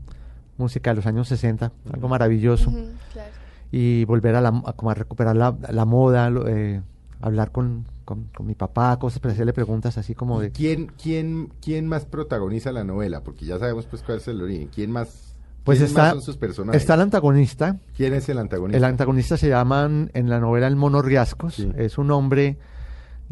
música 0.59 0.91
de 0.91 0.97
los 0.97 1.07
años 1.07 1.29
60, 1.29 1.73
algo 1.93 2.09
maravilloso. 2.09 2.71
Claro. 3.13 3.31
Y 3.71 4.05
volver 4.05 4.35
a, 4.37 4.41
la, 4.41 4.49
a, 4.67 4.73
como 4.75 4.91
a 4.91 4.95
recuperar 4.95 5.35
la, 5.35 5.57
la 5.71 5.85
moda, 5.85 6.29
lo- 6.31 6.47
eh, 6.47 6.83
hablar 7.21 7.51
con, 7.53 7.87
con, 8.05 8.25
con 8.37 8.47
mi 8.47 8.55
papá, 8.55 8.99
cosas, 8.99 9.19
pero 9.21 9.33
hacerle 9.33 9.53
preguntas 9.55 9.97
así 9.97 10.15
como 10.15 10.41
de... 10.41 10.51
¿Quién, 10.51 10.93
quién, 11.03 11.51
¿Quién 11.63 11.87
más 11.89 12.05
protagoniza 12.05 12.71
la 12.73 12.85
novela? 12.85 13.23
Porque 13.23 13.47
ya 13.47 13.59
sabemos 13.59 13.87
pues 13.87 14.03
cuál 14.03 14.19
es 14.19 14.29
el 14.29 14.43
origen. 14.43 14.69
¿Quién 14.75 14.91
más, 14.91 15.35
Pues 15.65 15.81
está, 15.81 16.03
más 16.03 16.13
son 16.13 16.23
sus 16.23 16.37
personajes? 16.37 16.83
está 16.83 16.95
el 16.95 17.01
antagonista. 17.01 17.79
¿Quién 17.97 18.13
es 18.13 18.29
el 18.29 18.39
antagonista? 18.39 18.77
El 18.77 18.85
antagonista 18.85 19.37
se 19.39 19.49
llama 19.49 19.89
en 20.13 20.29
la 20.29 20.39
novela 20.39 20.67
El 20.67 20.77
Mono 20.77 21.01
Riascos. 21.01 21.55
Sí. 21.55 21.73
Es 21.77 21.97
un 21.97 22.11
hombre 22.11 22.59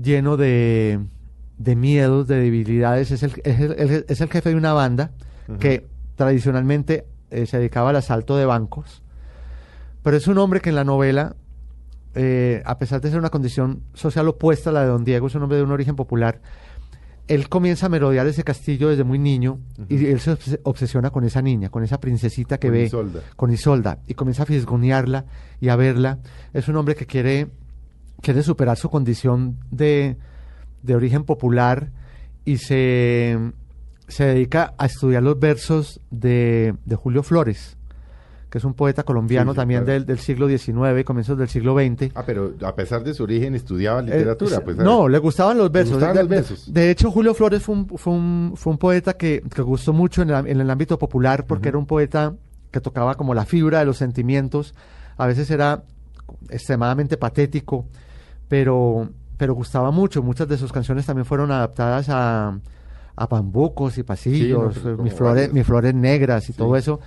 lleno 0.02 0.36
de, 0.38 1.00
de 1.60 1.76
miedos, 1.76 2.26
de 2.26 2.36
debilidades. 2.40 3.10
Es 3.10 3.22
el, 3.22 3.32
es 3.44 3.60
el- 3.60 4.06
es 4.08 4.20
el 4.22 4.28
jefe 4.30 4.48
de 4.48 4.56
una 4.56 4.72
banda 4.72 5.12
que 5.58 5.86
tradicionalmente 6.16 7.06
eh, 7.30 7.44
se 7.44 7.58
dedicaba 7.58 7.90
al 7.90 7.96
asalto 7.96 8.36
de 8.36 8.46
bancos. 8.46 9.02
Pero 10.02 10.16
es 10.16 10.26
un 10.26 10.38
hombre 10.38 10.60
que 10.60 10.70
en 10.70 10.76
la 10.76 10.84
novela, 10.84 11.36
eh, 12.14 12.62
a 12.64 12.78
pesar 12.78 13.00
de 13.02 13.10
ser 13.10 13.18
una 13.18 13.28
condición 13.30 13.82
social 13.94 14.26
opuesta 14.28 14.70
a 14.70 14.72
la 14.72 14.80
de 14.82 14.86
Don 14.88 15.04
Diego, 15.04 15.26
es 15.26 15.34
un 15.34 15.42
hombre 15.42 15.58
de 15.58 15.64
un 15.64 15.70
origen 15.70 15.96
popular. 15.96 16.40
Él 17.28 17.48
comienza 17.48 17.86
a 17.86 17.88
merodear 17.90 18.26
ese 18.26 18.42
castillo 18.42 18.88
desde 18.88 19.04
muy 19.04 19.18
niño 19.18 19.60
y 19.88 20.06
él 20.06 20.18
se 20.20 20.32
obs- 20.32 20.58
obsesiona 20.64 21.10
con 21.10 21.24
esa 21.24 21.42
niña, 21.42 21.68
con 21.68 21.84
esa 21.84 22.00
princesita 22.00 22.58
que 22.58 22.68
Con 22.68 22.72
ve 22.76 22.84
Isolda. 22.86 23.20
con 23.36 23.52
Isolda 23.52 23.98
y 24.08 24.14
comienza 24.14 24.42
a 24.44 24.46
fisgonearla 24.46 25.26
y 25.60 25.68
a 25.68 25.76
verla. 25.76 26.18
Es 26.54 26.66
un 26.68 26.76
hombre 26.76 26.96
que 26.96 27.06
quiere, 27.06 27.48
quiere 28.22 28.42
superar 28.42 28.76
su 28.78 28.88
condición 28.90 29.58
de, 29.70 30.16
de 30.82 30.94
origen 30.94 31.24
popular 31.24 31.90
y 32.44 32.56
se, 32.58 33.38
se 34.08 34.24
dedica 34.24 34.74
a 34.78 34.86
estudiar 34.86 35.22
los 35.22 35.38
versos 35.38 36.00
de, 36.10 36.74
de 36.84 36.96
Julio 36.96 37.22
Flores, 37.22 37.76
que 38.48 38.58
es 38.58 38.64
un 38.64 38.74
poeta 38.74 39.02
colombiano 39.04 39.52
Sí, 39.52 39.54
sí, 39.54 39.60
también 39.60 39.84
claro. 39.84 39.92
del, 40.00 40.06
del 40.06 40.18
siglo 40.18 40.48
XIX, 40.48 41.04
comienzos 41.04 41.38
del 41.38 41.48
siglo 41.48 41.74
XX. 41.76 42.10
Ah, 42.14 42.24
pero 42.26 42.54
a 42.64 42.74
pesar 42.74 43.04
de 43.04 43.14
su 43.14 43.22
origen 43.22 43.54
estudiaba 43.54 44.00
Eh, 44.00 44.04
literatura. 44.04 44.60
pues, 44.64 44.76
no, 44.76 45.08
le 45.08 45.18
gustaban 45.18 45.56
los 45.58 45.70
versos. 45.70 45.94
gustaban 45.94 46.16
de, 46.16 46.22
los 46.22 46.28
versos. 46.30 46.72
de 46.72 46.90
hecho, 46.90 47.10
Julio 47.10 47.34
Flores 47.34 47.62
fue 47.62 47.74
un, 47.76 47.86
fue 47.86 48.12
un, 48.12 48.52
fue 48.56 48.72
un 48.72 48.78
poeta 48.78 49.12
que, 49.16 49.42
que 49.54 49.62
gustó 49.62 49.92
mucho 49.92 50.22
en 50.22 50.30
el, 50.30 50.46
en 50.48 50.60
el 50.60 50.70
ámbito 50.70 50.98
popular 50.98 51.46
porque 51.46 51.68
era 51.68 51.78
un 51.78 51.86
poeta 51.86 52.34
que 52.72 52.80
tocaba 52.80 53.14
como 53.16 53.34
la 53.34 53.44
fibra 53.44 53.78
de 53.80 53.84
los 53.84 53.98
sentimientos. 53.98 54.74
A 55.16 55.26
veces 55.26 55.50
era 55.50 55.82
extremadamente 56.48 57.16
patético, 57.16 57.86
pero, 58.48 59.10
pero 59.40 59.54
gustaba 59.54 59.90
mucho. 59.90 60.22
Muchas 60.22 60.46
de 60.48 60.58
sus 60.58 60.70
canciones 60.70 61.06
también 61.06 61.24
fueron 61.24 61.50
adaptadas 61.50 62.10
a, 62.10 62.60
a 63.16 63.26
bambucos 63.26 63.96
y 63.96 64.02
pasillos, 64.02 64.74
Sí, 64.74 64.80
no, 64.84 64.90
eh, 64.90 64.96
mis, 65.02 65.14
flores, 65.14 65.50
mis 65.52 65.64
flores 65.66 65.94
negras 65.94 66.44
y 66.50 66.52
Sí. 66.52 66.58
todo 66.58 66.76
eso. 66.76 67.00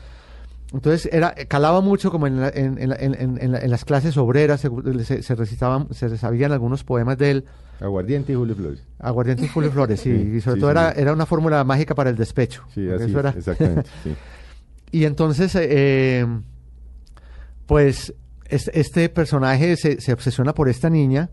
entonces 0.73 1.07
era 1.13 1.35
calaba 1.47 1.81
mucho 1.81 2.09
como 2.09 2.25
en, 2.25 2.41
la- 2.41 2.49
en, 2.49 2.79
en 2.79 2.91
en- 2.99 3.13
en- 3.13 3.37
en 3.39 3.51
la- 3.51 3.59
en 3.59 3.69
las 3.69 3.85
clases 3.85 4.17
obreras, 4.17 4.59
se, 4.61 4.69
se, 5.05 5.21
se 5.21 5.35
recitaban, 5.35 5.87
se 5.93 6.17
sabían 6.17 6.51
algunos 6.51 6.83
poemas 6.83 7.19
de 7.19 7.29
él, 7.31 7.45
Aguardiente 7.79 8.31
y 8.31 8.35
Julio 8.35 8.55
Flores. 8.55 8.81
Aguardiente 8.97 9.45
y 9.45 9.47
Julio 9.49 9.69
Flores, 9.71 9.99
sí, 9.99 10.09
Sí, 10.31 10.37
y 10.37 10.41
sobre 10.41 10.59
todo 10.59 10.71
era, 10.71 10.91
era 10.93 11.13
una 11.13 11.27
fórmula 11.27 11.63
mágica 11.63 11.93
para 11.93 12.09
el 12.09 12.15
despecho. 12.15 12.63
Sí, 12.73 12.89
así 12.89 13.03
eso 13.03 13.05
es, 13.05 13.13
era- 13.15 13.29
exactamente. 13.37 13.89
sí. 14.03 14.15
Y 14.91 15.05
entonces, 15.05 15.53
eh, 15.55 15.67
eh, 15.69 16.27
pues, 17.67 18.13
es- 18.49 18.71
este 18.73 19.09
personaje 19.09 19.75
se, 19.77 20.01
se 20.01 20.13
obsesiona 20.13 20.53
por 20.53 20.69
esta 20.69 20.89
niña 20.89 21.29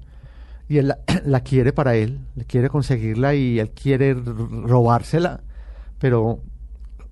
y 0.71 0.79
él 0.79 0.89
la, 0.89 0.99
la 1.27 1.41
quiere 1.41 1.73
para 1.75 1.97
él, 1.97 2.21
le 2.37 2.45
quiere 2.45 2.69
conseguirla 2.71 3.35
y 3.35 3.59
él 3.59 3.71
quiere 3.71 4.15
robársela, 4.15 5.41
pero 5.99 6.41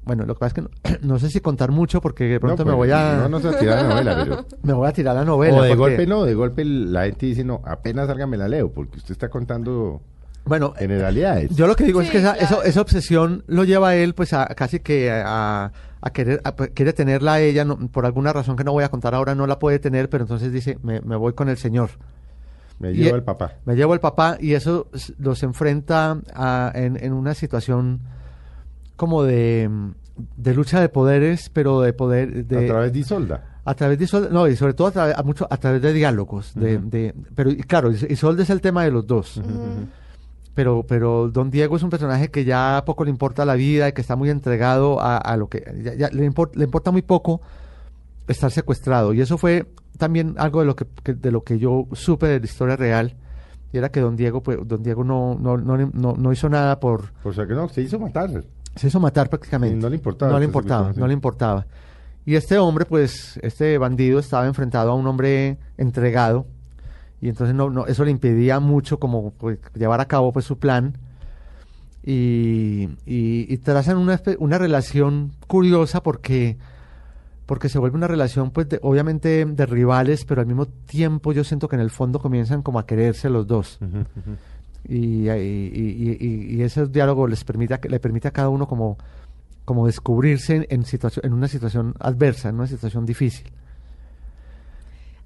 bueno, 0.05 0.25
lo 0.25 0.35
que 0.35 0.39
pasa 0.41 0.49
es 0.49 0.55
que 0.55 0.63
no, 0.63 0.69
no 1.03 1.19
sé 1.19 1.29
si 1.29 1.41
contar 1.41 1.71
mucho 1.73 2.01
porque 2.01 2.25
de 2.25 2.41
pronto 2.41 2.65
No, 2.65 2.71
me 2.71 2.77
pues, 2.77 2.91
voy 2.91 2.99
a 2.99 3.17
No, 3.23 3.29
no 3.29 3.41
se 3.41 3.49
va 3.49 3.55
a 3.55 3.59
tirar 3.59 3.83
la 3.83 3.89
novela, 3.89 4.17
pero... 4.25 4.45
me 4.63 4.73
voy 4.73 4.89
a 4.89 4.93
tirar 4.93 5.15
la 5.17 5.25
novela. 5.25 5.57
o 5.59 5.63
de 5.63 5.69
porque- 5.71 5.81
golpe 5.81 6.07
no, 6.07 6.25
de 6.25 6.35
golpe 6.35 6.65
la 6.65 7.05
gente 7.07 7.27
dice, 7.27 7.45
no, 7.45 7.61
apenas 7.65 8.07
salga 8.07 8.27
me 8.27 8.37
la 8.37 8.49
leo, 8.49 8.71
porque 8.71 8.99
usted 8.99 9.13
está 9.13 9.29
contando 9.29 10.01
Bueno, 10.45 10.73
generalidades. 10.79 11.55
Yo 11.57 11.67
lo 11.67 11.75
que 11.77 11.85
digo 11.85 12.01
es 12.01 12.07
Sí, 12.07 12.13
que 12.13 12.19
esa, 12.19 12.35
claro. 12.35 12.61
esa, 12.63 12.69
esa 12.69 12.81
obsesión 12.81 13.43
lo 13.49 13.65
lleva 13.65 13.89
a 13.91 13.97
él 13.97 14.15
pues 14.15 14.33
a 14.33 14.47
casi 14.47 14.79
que 14.81 15.11
a, 15.11 15.73
a 16.01 16.11
querer 16.11 16.41
a- 16.45 16.55
pues, 16.55 16.71
quiere 16.75 16.93
tenerla 16.93 17.35
a 17.35 17.41
ella 17.41 17.65
no- 17.65 17.77
por 17.89 18.07
alguna 18.07 18.33
razón 18.33 18.57
que 18.57 18.63
no 18.65 18.73
voy 18.73 18.85
a 18.85 18.89
contar 18.89 19.15
ahora 19.17 19.35
no 19.35 19.47
la 19.49 19.59
puede 19.59 19.79
tener 19.81 20.09
pero 20.09 20.23
entonces 20.25 20.53
dice 20.53 20.79
me, 20.83 21.01
me 21.01 21.17
voy 21.17 21.33
con 21.35 21.49
el 21.49 21.59
señor 21.59 21.91
me 22.79 22.91
e- 22.91 23.09
el 23.11 23.23
papá. 23.23 23.55
me 23.65 23.75
llevo 23.75 23.95
el 23.95 24.01
papá 24.01 24.37
y 24.41 24.55
eso 24.55 24.89
los 25.19 25.43
enfrenta 25.43 26.21
a- 26.35 26.73
en, 26.75 27.03
en 27.03 27.13
una 27.13 27.35
situación 27.35 28.01
como 28.97 29.23
de, 29.23 29.69
de 30.37 30.55
lucha 30.55 30.81
de 30.81 30.89
poderes 30.89 31.51
pero 31.51 31.81
de 31.81 31.93
poder 31.93 32.45
de, 32.47 32.65
a 32.65 32.67
través 32.69 32.93
de 32.93 32.99
Isolda. 33.01 33.45
a 33.65 33.75
través 33.75 33.99
de 33.99 34.05
Isolde, 34.05 34.29
no, 34.31 34.47
y 34.49 34.57
sobre 34.57 34.75
todo 34.75 34.89
a, 34.89 34.91
través- 34.93 35.17
a 35.19 35.23
mucho, 35.23 35.47
a 35.51 35.57
través 35.57 35.83
de 35.83 35.93
diálogos. 35.93 36.55
de, 36.55 36.77
Ujú. 36.77 36.89
de- 36.91 37.15
pero 37.35 37.51
y 37.51 37.57
claro, 37.63 37.91
Is- 37.91 38.07
Isolde 38.09 38.43
es 38.45 38.51
el 38.51 38.61
tema 38.61 38.85
de 38.85 38.91
los 38.91 39.07
dos. 39.07 39.41
Pero, 40.55 40.85
pero 40.89 41.29
Don 41.31 41.51
Diego 41.53 41.77
es 41.77 41.85
un 41.85 41.91
personaje 41.91 42.31
que 42.33 42.45
ya 42.45 42.83
poco 42.85 43.05
le 43.05 43.11
importa 43.11 43.45
la 43.45 43.55
vida 43.55 43.89
y 43.89 43.93
que 43.93 44.01
está 44.01 44.17
muy 44.17 44.29
entregado 44.29 45.01
a, 45.01 45.17
a 45.17 45.37
lo 45.37 45.49
que 45.49 45.63
ya- 45.85 45.95
ya 45.95 46.09
le, 46.11 46.29
le 46.55 46.65
importa 46.65 46.91
muy 46.91 47.03
poco 47.03 47.41
estar 48.27 48.51
secuestrado. 48.51 49.13
Y 49.15 49.21
eso 49.21 49.39
fue 49.39 49.67
también 49.99 50.35
algo 50.39 50.61
de 50.61 50.67
lo 50.67 50.75
que, 50.77 50.87
que- 51.05 51.15
de 51.15 51.31
lo 51.31 51.45
que 51.45 51.59
yo 51.59 51.87
supe 51.93 52.27
de 52.29 52.41
la 52.41 52.47
historia 52.47 52.77
real. 52.77 53.15
Y 53.73 53.77
era 53.77 53.91
que 53.91 54.01
Don 54.01 54.17
Diego, 54.17 54.43
pues, 54.43 54.57
Don 54.67 54.83
Diego 54.83 55.05
no, 55.05 55.37
no, 55.39 55.59
no, 55.59 55.77
no, 55.77 56.15
no 56.17 56.33
hizo 56.33 56.49
nada 56.49 56.81
por, 56.81 57.13
O 57.23 57.33
sea 57.35 57.47
que 57.47 57.53
no, 57.53 57.69
se 57.69 57.83
hizo 57.83 57.99
matar. 58.01 58.31
se 58.77 58.87
hizo 58.89 58.99
matar 58.99 59.29
prácticamente. 59.29 59.77
Sí, 59.77 59.83
no 59.83 59.91
le 59.91 59.97
importaba, 59.97 60.33
No 60.33 60.39
le 60.39 60.45
importaba, 60.47 60.93
no 60.97 61.07
le 61.07 61.13
importaba. 61.13 61.67
Y 62.25 62.35
este 62.37 62.57
hombre, 62.59 62.85
pues, 62.87 63.39
este 63.43 63.77
bandido 63.79 64.19
estaba 64.19 64.47
enfrentado 64.47 64.91
a 64.93 64.95
un 64.95 65.07
hombre 65.07 65.59
entregado. 65.77 66.47
Y 67.21 67.29
entonces 67.29 67.55
no, 67.55 67.69
no, 67.69 67.87
eso 67.87 68.05
le 68.05 68.11
impedía 68.11 68.61
mucho 68.61 68.99
como 68.99 69.33
pues, 69.33 69.59
llevar 69.75 70.01
a 70.01 70.05
cabo 70.07 70.33
pues 70.33 70.45
su 70.47 70.59
plan. 70.59 70.97
Y, 72.05 72.89
y, 73.07 73.53
y 73.53 73.57
trazan 73.59 73.99
una, 73.99 74.21
una 74.39 74.57
relación 74.59 75.33
curiosa 75.47 76.03
porque, 76.03 76.57
porque 77.49 77.71
se 77.71 77.79
vuelve 77.79 77.97
una 77.97 78.07
relación, 78.09 78.51
pues, 78.51 78.69
de- 78.69 78.79
obviamente 78.83 79.47
de 79.47 79.67
rivales, 79.67 80.27
pero 80.27 80.43
al 80.43 80.47
mismo 80.47 80.67
tiempo 80.67 81.33
yo 81.33 81.43
siento 81.45 81.67
que 81.67 81.77
en 81.77 81.83
el 81.83 81.89
fondo 81.91 82.19
comienzan 82.21 82.61
como 82.63 82.79
a 82.79 82.85
quererse 82.87 83.31
los 83.31 83.47
dos 83.47 83.79
Ujú, 83.81 84.01
ujú. 84.01 84.37
y, 84.87 85.31
y, 85.31 85.33
y, 85.33 86.17
y- 86.21 86.57
y 86.57 86.63
ese 86.63 86.87
diálogo 86.87 87.27
les 87.27 87.43
permite 87.45 87.73
a- 87.75 87.81
le 87.83 87.99
permite 88.01 88.29
a 88.29 88.33
cada 88.33 88.51
uno 88.51 88.69
como, 88.69 88.99
como 89.65 89.87
descubrirse 89.87 90.57
en, 90.57 90.67
en, 90.69 90.85
situación, 90.85 91.25
en 91.25 91.33
una 91.33 91.49
situación 91.49 91.95
adversa, 92.01 92.51
en 92.51 92.57
una 92.57 92.67
situación 92.67 93.07
difícil. 93.07 93.51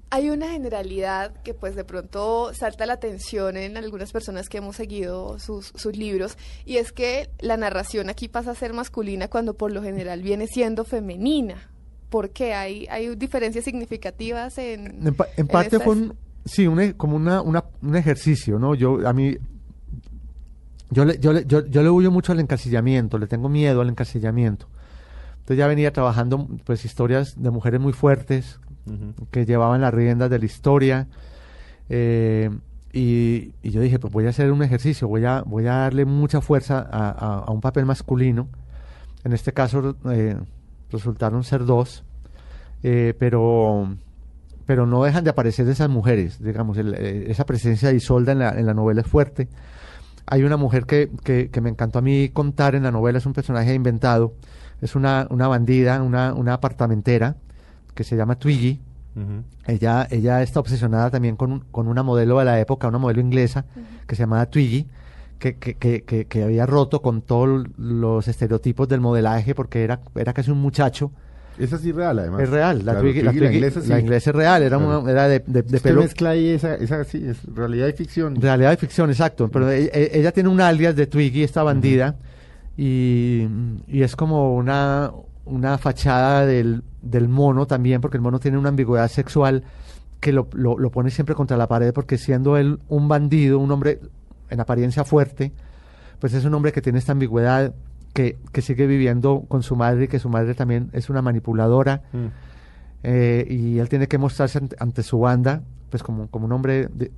Hay 0.09 0.29
una 0.29 0.49
generalidad 0.51 1.33
que 1.43 1.53
pues 1.55 1.75
de 1.75 1.83
pronto 1.83 2.53
salta 2.53 2.85
la 2.85 2.93
atención 2.93 3.57
en 3.57 3.75
algunas 3.77 4.11
personas 4.11 4.47
que 4.47 4.59
hemos 4.59 4.75
seguido 4.75 5.39
sus, 5.39 5.73
sus 5.75 5.97
libros 5.97 6.37
y 6.65 6.77
es 6.77 6.91
que 6.91 7.31
la 7.39 7.57
narración 7.57 8.09
aquí 8.09 8.27
pasa 8.29 8.51
a 8.51 8.55
ser 8.55 8.73
masculina 8.73 9.27
cuando 9.27 9.55
por 9.55 9.71
lo 9.71 9.81
general 9.81 10.21
viene 10.21 10.45
siendo 10.47 10.83
femenina. 10.85 11.69
¿Por 12.13 12.29
qué? 12.29 12.53
¿Hay, 12.53 12.85
hay 12.91 13.15
diferencias 13.15 13.65
significativas 13.65 14.59
en... 14.59 15.07
En, 15.07 15.15
pa- 15.15 15.25
en 15.35 15.47
parte 15.47 15.77
estas- 15.77 15.83
fue 15.83 15.95
un, 15.95 16.13
sí, 16.45 16.67
un, 16.67 16.79
e- 16.79 16.93
como 16.93 17.15
una, 17.15 17.41
una- 17.41 17.63
un 17.81 17.95
ejercicio, 17.95 18.59
¿no? 18.59 18.75
Yo, 18.75 19.07
a 19.07 19.13
mí, 19.13 19.35
yo 20.91 21.05
le, 21.05 21.17
yo, 21.17 21.33
le, 21.33 21.43
yo, 21.47 21.65
yo 21.65 21.81
le 21.81 21.89
huyo 21.89 22.11
mucho 22.11 22.31
al 22.31 22.39
encasillamiento, 22.39 23.17
le 23.17 23.25
tengo 23.25 23.49
miedo 23.49 23.81
al 23.81 23.89
encasillamiento. 23.89 24.67
Entonces 25.39 25.57
ya 25.57 25.65
venía 25.67 25.91
trabajando 25.91 26.47
pues 26.65 26.85
historias 26.85 27.41
de 27.41 27.49
mujeres 27.49 27.79
muy 27.81 27.93
fuertes, 27.93 28.59
Ujú. 28.85 29.27
que 29.31 29.45
llevaban 29.47 29.81
las 29.81 29.91
riendas 29.93 30.29
de 30.29 30.37
la 30.39 30.45
historia. 30.45 31.07
eh, 31.89 32.49
y, 32.95 33.53
y 33.63 33.71
yo 33.71 33.81
dije, 33.81 33.97
pues 33.97 34.13
voy 34.13 34.27
a 34.27 34.29
hacer 34.29 34.51
un 34.51 34.61
ejercicio, 34.61 35.07
voy 35.07 35.25
a, 35.25 35.41
voy 35.41 35.65
a 35.65 35.73
darle 35.77 36.05
mucha 36.05 36.41
fuerza 36.41 36.77
a, 36.91 37.09
a- 37.09 37.39
a 37.39 37.51
un 37.51 37.59
papel 37.59 37.87
masculino. 37.87 38.47
En 39.23 39.33
este 39.33 39.51
caso 39.51 39.95
eh, 40.11 40.37
resultaron 40.93 41.43
ser 41.43 41.65
dos, 41.65 42.03
eh, 42.83 43.13
pero, 43.19 43.95
pero 44.65 44.85
no 44.85 45.03
dejan 45.03 45.23
de 45.23 45.29
aparecer 45.31 45.67
esas 45.67 45.89
mujeres, 45.89 46.41
digamos, 46.41 46.77
el- 46.77 46.93
eh, 46.95 47.25
esa 47.29 47.45
presencia 47.45 47.89
de 47.89 47.95
Isolda 47.95 48.31
en 48.31 48.39
la, 48.39 48.49
en 48.51 48.65
la 48.65 48.73
novela 48.73 49.01
es 49.01 49.07
fuerte. 49.07 49.47
Hay 50.25 50.43
una 50.43 50.55
mujer 50.55 50.85
que, 50.85 51.09
que, 51.23 51.49
que 51.49 51.59
me 51.61 51.69
encantó 51.69 51.99
a 51.99 52.01
mí 52.01 52.29
contar 52.29 52.75
en 52.75 52.83
la 52.83 52.91
novela, 52.91 53.17
es 53.17 53.25
un 53.25 53.33
personaje 53.33 53.73
inventado, 53.73 54.33
es 54.81 54.95
una, 54.95 55.27
una 55.29 55.47
bandida, 55.49 56.01
una, 56.01 56.33
una 56.33 56.53
apartamentera 56.53 57.35
que 57.93 58.03
se 58.05 58.15
llama 58.15 58.35
Twiggy. 58.35 58.79
Ella, 59.67 60.07
ella 60.09 60.41
está 60.41 60.59
obsesionada 60.59 61.11
también 61.11 61.35
con, 61.35 61.51
un- 61.51 61.59
con 61.71 61.87
una 61.87 62.03
modelo 62.03 62.39
de 62.39 62.45
la 62.45 62.59
época, 62.59 62.87
una 62.87 62.97
modelo 62.97 63.19
inglesa 63.21 63.65
que 64.07 64.15
se 64.15 64.23
llamaba 64.23 64.45
Twiggy, 64.47 64.87
que, 65.39 65.55
que, 65.57 65.75
que, 65.75 66.25
que, 66.25 66.43
había 66.43 66.65
roto 66.65 67.01
con 67.01 67.21
todos 67.21 67.65
los 67.77 68.27
estereotipos 68.27 68.87
del 68.87 69.01
modelaje 69.01 69.53
porque 69.55 69.83
era, 69.83 69.99
era 70.15 70.33
casi 70.33 70.51
un 70.51 70.59
muchacho. 70.61 71.11
Esa 71.59 71.77
sí 71.77 71.89
es 71.91 71.95
real, 71.95 72.17
además. 72.17 72.41
Es 72.41 72.49
real, 72.49 72.77
la, 72.79 72.93
Claro, 72.93 73.01
Twiggy- 73.07 73.21
la, 73.21 73.31
Twiggy, 73.31 73.45
la 73.45 73.53
inglesa 73.53 73.81
sí. 73.81 73.87
la 73.89 73.99
inglesa 73.99 74.29
es 74.31 74.35
real, 74.35 74.63
era, 74.63 74.77
Claro. 74.77 75.01
una, 75.01 75.11
era 75.11 75.27
de, 75.27 75.43
de, 75.45 75.61
de 75.61 75.79
pelo, 75.79 76.01
mezcla 76.01 76.31
ahí 76.31 76.47
esa, 76.49 76.75
esa 76.75 77.03
sí, 77.03 77.23
es 77.27 77.43
realidad 77.53 77.87
y 77.89 77.93
ficción. 77.93 78.41
Realidad 78.41 78.71
de 78.71 78.77
ficción, 78.77 79.09
exacto. 79.11 79.49
Pero 79.49 79.69
e- 79.69 79.91
e- 79.93 80.11
ella, 80.19 80.31
tiene 80.31 80.49
un 80.49 80.59
alias 80.61 80.95
de 80.95 81.05
Twiggy, 81.05 81.43
esta 81.43 81.61
bandida, 81.61 82.15
y, 82.77 83.47
y 83.87 84.01
es 84.01 84.15
como 84.15 84.55
una, 84.55 85.11
una 85.45 85.77
fachada 85.77 86.45
del, 86.45 86.83
del 87.01 87.27
mono 87.27 87.67
también, 87.67 88.01
porque 88.01 88.17
el 88.17 88.21
mono 88.23 88.39
tiene 88.39 88.57
una 88.57 88.69
ambigüedad 88.69 89.07
sexual 89.09 89.63
que 90.19 90.31
lo, 90.31 90.47
lo, 90.53 90.79
lo 90.79 90.89
pone 90.89 91.11
siempre 91.11 91.35
contra 91.35 91.57
la 91.57 91.67
pared, 91.67 91.93
porque 91.93 92.17
siendo 92.17 92.57
él 92.57 92.79
un 92.87 93.07
bandido, 93.07 93.59
un 93.59 93.69
hombre 93.71 93.99
en 94.53 94.61
apariencia 94.61 95.03
fuerte, 95.03 95.51
pues 96.19 96.33
es 96.33 96.45
un 96.45 96.53
hombre 96.53 96.71
que 96.71 96.81
tiene 96.81 96.99
esta 96.99 97.11
ambigüedad, 97.11 97.73
que, 98.13 98.37
que 98.51 98.61
sigue 98.61 98.85
viviendo 98.87 99.43
con 99.47 99.63
su 99.63 99.75
madre 99.75 100.05
y 100.05 100.07
que 100.07 100.19
su 100.19 100.29
madre 100.29 100.53
también 100.53 100.89
es 100.93 101.09
una 101.09 101.21
manipuladora 101.21 102.03
Mm. 102.13 102.25
eh, 103.03 103.45
y 103.49 103.79
él 103.79 103.89
tiene 103.89 104.07
que 104.07 104.17
mostrarse 104.17 104.59
ante, 104.59 104.75
ante 104.79 105.03
su 105.03 105.19
banda 105.19 105.61
pues 105.89 106.01
como, 106.03 106.27
como 106.27 106.45
un 106.45 106.51
hombre 106.53 106.87
de- 106.93 107.11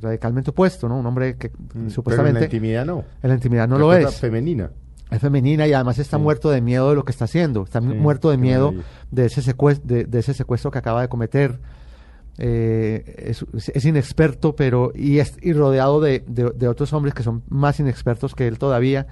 radicalmente 0.00 0.50
opuesto, 0.50 0.88
¿no? 0.88 0.98
Un 0.98 1.06
hombre 1.06 1.36
que 1.36 1.48
Mm, 1.48 1.52
Pero 1.72 1.84
en 1.84 1.90
supuestamente 1.90 2.40
la 2.40 2.46
intimidad 2.46 2.84
no. 2.86 3.04
en 3.22 3.28
la 3.28 3.34
intimidad 3.34 3.68
no 3.68 3.76
lo 3.78 3.92
es. 3.92 4.14
femenina. 4.18 4.70
Es 5.10 5.20
femenina 5.20 5.66
y 5.66 5.72
además 5.72 5.98
está 5.98 6.16
Sí. 6.16 6.22
muerto 6.22 6.50
de 6.50 6.60
miedo 6.60 6.90
de 6.90 6.94
lo 6.94 7.04
que 7.04 7.10
está 7.10 7.24
haciendo. 7.24 7.64
Está 7.64 7.80
Sí, 7.80 7.86
muerto 7.86 8.30
de 8.30 8.36
miedo 8.36 8.72
de 9.10 9.26
ese, 9.26 9.42
secuestro, 9.42 9.88
de, 9.88 10.04
de 10.04 10.18
ese 10.20 10.32
secuestro 10.34 10.70
que 10.70 10.78
acaba 10.78 11.02
de 11.02 11.08
cometer. 11.08 11.58
Eh, 12.42 13.26
es, 13.30 13.44
es 13.68 13.84
inexperto, 13.84 14.56
pero 14.56 14.92
y, 14.94 15.18
es, 15.18 15.36
y 15.42 15.52
rodeado 15.52 16.00
de, 16.00 16.24
de- 16.26 16.50
de 16.50 16.68
otros 16.68 16.92
hombres 16.94 17.12
que 17.14 17.22
son 17.22 17.42
más 17.50 17.78
inexpertos 17.80 18.34
que 18.34 18.48
él 18.48 18.58
todavía. 18.58 19.06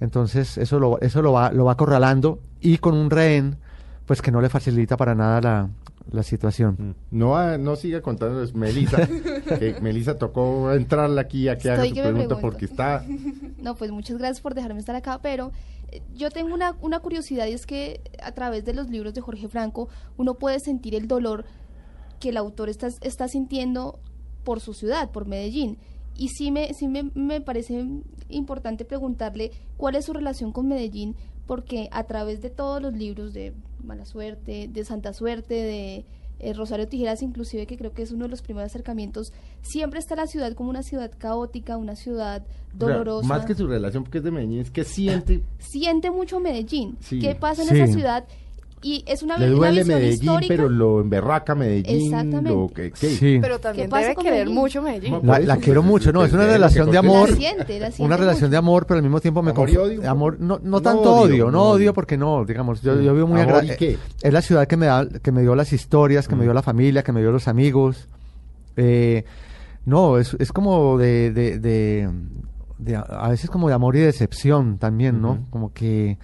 Entonces 0.00 0.58
eso 0.58 0.78
lo, 0.78 1.00
eso 1.00 1.22
lo 1.22 1.32
va, 1.32 1.52
lo 1.52 1.64
va 1.66 1.72
acorralando 1.72 2.40
y 2.60 2.78
con 2.78 2.94
un 2.94 3.10
rehén, 3.10 3.56
pues 4.06 4.22
que 4.22 4.30
no 4.30 4.40
le 4.40 4.48
facilita 4.48 4.96
para 4.96 5.14
nada 5.14 5.40
la, 5.40 5.68
la 6.10 6.22
situación. 6.22 6.76
Mm. 7.10 7.18
No, 7.18 7.36
ah, 7.36 7.56
no 7.58 7.76
siga 7.76 8.00
contándoles, 8.02 8.54
Melissa. 8.54 9.06
que 9.58 9.76
Melissa 9.80 10.16
tocó 10.18 10.72
entrarle 10.72 11.20
aquí 11.20 11.48
a 11.48 11.56
que 11.58 11.70
haga 11.70 11.84
Estoy 11.84 11.90
su 11.90 11.94
que 11.94 12.02
me 12.02 12.10
pregunta 12.12 12.38
porque 12.40 12.64
está. 12.66 13.04
No, 13.58 13.74
pues 13.74 13.90
muchas 13.90 14.16
gracias 14.18 14.40
por 14.40 14.54
dejarme 14.54 14.78
estar 14.78 14.94
acá, 14.94 15.18
pero 15.20 15.50
eh, 15.90 16.00
yo 16.14 16.30
tengo 16.30 16.54
una, 16.54 16.76
una 16.82 17.00
curiosidad 17.00 17.46
y 17.46 17.52
es 17.52 17.66
que 17.66 18.00
a 18.22 18.30
través 18.32 18.64
de 18.64 18.74
los 18.74 18.88
libros 18.90 19.12
de 19.12 19.20
Jorge 19.20 19.48
Franco 19.48 19.88
uno 20.16 20.34
puede 20.34 20.60
sentir 20.60 20.94
el 20.94 21.08
dolor 21.08 21.44
que 22.18 22.30
el 22.30 22.36
autor 22.36 22.68
está, 22.68 22.88
está 23.02 23.28
sintiendo 23.28 23.98
por 24.44 24.60
su 24.60 24.74
ciudad, 24.74 25.10
por 25.10 25.26
Medellín. 25.26 25.78
Y 26.16 26.28
sí, 26.28 26.50
me, 26.50 26.72
sí 26.74 26.88
me, 26.88 27.10
me 27.14 27.40
parece 27.40 27.84
importante 28.28 28.84
preguntarle 28.84 29.50
cuál 29.76 29.96
es 29.96 30.06
su 30.06 30.12
relación 30.12 30.52
con 30.52 30.68
Medellín, 30.68 31.14
porque 31.46 31.88
a 31.92 32.04
través 32.04 32.40
de 32.42 32.50
todos 32.50 32.80
los 32.82 32.94
libros 32.94 33.32
de 33.34 33.52
Mala 33.84 34.04
Suerte, 34.04 34.68
de 34.72 34.84
Santa 34.84 35.12
Suerte, 35.12 35.54
de 35.54 36.04
eh, 36.38 36.52
Rosario 36.54 36.86
Tijeras, 36.88 37.22
inclusive, 37.22 37.66
que 37.66 37.76
creo 37.76 37.92
que 37.92 38.02
es 38.02 38.10
uno 38.12 38.24
de 38.24 38.30
los 38.30 38.42
primeros 38.42 38.70
acercamientos, 38.70 39.32
siempre 39.62 39.98
está 40.00 40.16
la 40.16 40.26
ciudad 40.26 40.52
como 40.54 40.70
una 40.70 40.82
ciudad 40.82 41.10
caótica, 41.16 41.76
una 41.76 41.96
ciudad 41.96 42.42
o 42.42 42.46
sea, 42.46 42.88
dolorosa. 42.88 43.26
más 43.28 43.44
que 43.46 43.54
su 43.54 43.66
relación, 43.66 44.02
porque 44.04 44.18
es 44.18 44.24
de 44.24 44.30
Medellín, 44.30 44.60
es 44.60 44.70
que 44.70 44.84
siente. 44.84 45.42
Siente 45.58 46.10
mucho 46.10 46.40
Medellín. 46.40 46.96
Sí. 47.00 47.18
¿Qué 47.20 47.34
pasa 47.34 47.62
en 47.62 47.68
Sí. 47.68 47.74
esa 47.76 47.92
ciudad? 47.92 48.24
Y 48.86 49.04
es 49.06 49.22
una, 49.22 49.36
Le 49.38 49.46
una 49.48 49.56
duele 49.56 49.80
visión 49.80 49.98
Medellín, 49.98 50.20
histórica. 50.22 50.54
pero 50.54 50.68
lo 50.68 51.00
emberraca 51.00 51.54
Medellín. 51.54 52.04
Exactamente. 52.06 52.50
Lo 52.50 52.68
que. 52.68 52.92
Sí. 52.94 53.38
Pero 53.42 53.58
también 53.58 53.86
¿Qué 53.86 53.90
pasa 53.90 54.02
debe 54.10 54.16
querer 54.16 54.32
Medellín? 54.32 54.54
mucho 54.54 54.82
Medellín. 54.82 55.20
La, 55.22 55.56
quiero 55.56 55.82
mucho, 55.82 56.12
no, 56.12 56.24
es 56.24 56.32
una 56.32 56.46
relación 56.46 56.90
de 56.90 56.98
amor. 56.98 57.30
La 57.30 57.36
siente, 57.36 57.80
la 57.80 57.86
siente 57.90 58.02
Una 58.04 58.16
relación 58.16 58.42
mucho. 58.44 58.50
de 58.52 58.56
amor, 58.56 58.86
pero 58.86 58.98
al 58.98 59.02
mismo 59.02 59.20
tiempo 59.20 59.42
me 59.42 59.50
Amor 59.50 59.70
y 59.70 59.76
odio. 59.76 60.10
amor, 60.10 60.36
no, 60.40 60.58
no 60.62 60.70
No 60.70 60.80
tanto 60.80 61.02
odio, 61.14 61.34
odio, 61.46 61.50
no 61.50 61.62
odio 61.62 61.72
odio. 61.74 61.94
porque 61.94 62.16
no, 62.16 62.44
digamos, 62.44 62.82
yo, 62.82 63.00
yo 63.00 63.12
vivo 63.14 63.26
muy 63.26 63.40
Amor, 63.40 63.56
agra- 63.56 63.74
¿y 63.74 63.76
qué? 63.76 63.90
eh, 63.92 63.98
Es 64.22 64.32
la 64.32 64.40
ciudad 64.42 64.66
que 64.66 64.76
me 64.76 64.86
da, 64.86 65.08
que 65.08 65.32
me 65.32 65.42
dio 65.42 65.54
las 65.56 65.72
historias, 65.72 66.28
que 66.28 66.36
me 66.36 66.44
dio 66.44 66.54
la 66.54 66.62
familia, 66.62 67.02
que 67.02 67.12
me 67.12 67.20
dio 67.20 67.32
los 67.32 67.48
amigos. 67.48 68.08
Eh, 68.76 69.24
no, 69.84 70.18
es, 70.18 70.36
es 70.38 70.52
como 70.52 70.98
de, 70.98 71.30
de, 71.32 71.58
de, 71.58 72.10
de 72.78 72.96
a- 72.96 73.00
a 73.00 73.28
veces 73.30 73.48
como 73.50 73.68
de 73.68 73.74
amor 73.74 73.96
y 73.96 74.00
decepción 74.00 74.78
también, 74.78 75.22
¿no? 75.22 75.46
Como 75.50 75.72
que 75.72 76.18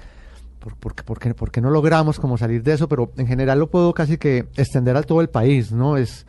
por, 0.62 0.76
porque, 0.76 1.02
porque, 1.02 1.34
porque 1.34 1.60
no 1.60 1.70
logramos 1.70 2.20
como 2.20 2.38
salir 2.38 2.62
de 2.62 2.74
eso, 2.74 2.88
pero 2.88 3.10
en 3.16 3.26
general 3.26 3.58
lo 3.58 3.68
puedo 3.70 3.92
casi 3.94 4.16
que 4.18 4.46
extender 4.56 4.96
a 4.96 5.02
todo 5.02 5.20
el 5.20 5.28
país, 5.28 5.72
¿no? 5.72 5.96
Es, 5.96 6.24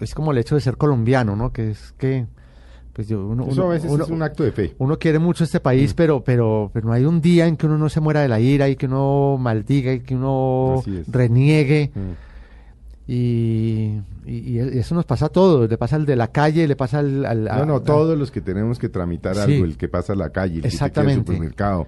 es 0.00 0.14
como 0.14 0.32
el 0.32 0.38
hecho 0.38 0.54
de 0.54 0.60
ser 0.62 0.76
colombiano, 0.76 1.36
¿no? 1.36 1.52
Que 1.52 1.70
es 1.72 1.92
que, 1.98 2.26
pues 2.94 3.08
yo, 3.08 3.26
uno, 3.26 3.44
Eso 3.44 3.52
uno- 3.52 3.64
a 3.70 3.74
veces 3.74 3.90
uno- 3.90 4.04
es 4.04 4.10
un 4.10 4.22
acto 4.22 4.42
de 4.42 4.52
fe. 4.52 4.74
uno 4.78 4.98
quiere 4.98 5.18
mucho 5.18 5.44
este 5.44 5.60
país, 5.60 5.92
Mm. 5.92 5.96
pero, 5.96 6.24
pero, 6.24 6.70
pero 6.72 6.86
no 6.86 6.92
hay 6.94 7.04
un 7.04 7.20
día 7.20 7.46
en 7.46 7.56
que 7.56 7.66
uno 7.66 7.76
no 7.78 7.88
se 7.88 8.00
muera 8.00 8.20
de 8.20 8.28
la 8.28 8.40
ira 8.40 8.68
y 8.68 8.76
que 8.76 8.86
uno 8.86 9.36
maldiga 9.38 9.92
y 9.92 10.00
que 10.00 10.14
uno 10.16 10.82
reniegue. 11.08 11.90
Mm. 11.94 12.00
Y, 13.08 14.00
y- 14.26 14.52
y 14.54 14.58
eso 14.78 14.94
nos 14.94 15.04
pasa 15.04 15.26
a 15.26 15.28
todos. 15.28 15.68
Le 15.68 15.76
pasa 15.76 15.96
al 15.96 16.06
de 16.06 16.14
la 16.16 16.28
calle, 16.28 16.66
le 16.68 16.76
pasa 16.76 17.00
al... 17.00 17.24
al- 17.26 17.44
No, 17.44 17.50
a- 17.52 17.66
no, 17.66 17.76
a- 17.76 17.82
todos 17.84 18.16
los 18.16 18.30
que 18.30 18.40
tenemos 18.40 18.78
que 18.78 18.88
tramitar 18.88 19.34
Sí. 19.34 19.40
algo, 19.40 19.64
el 19.64 19.76
que 19.76 19.88
pasa 19.88 20.12
a 20.12 20.16
la 20.16 20.30
calle, 20.30 20.56
el 20.56 20.62
que 20.62 20.70
se 20.70 20.76
queda 20.76 20.84
al 20.84 20.90
Exactamente. 20.90 21.32
supermercado, 21.32 21.86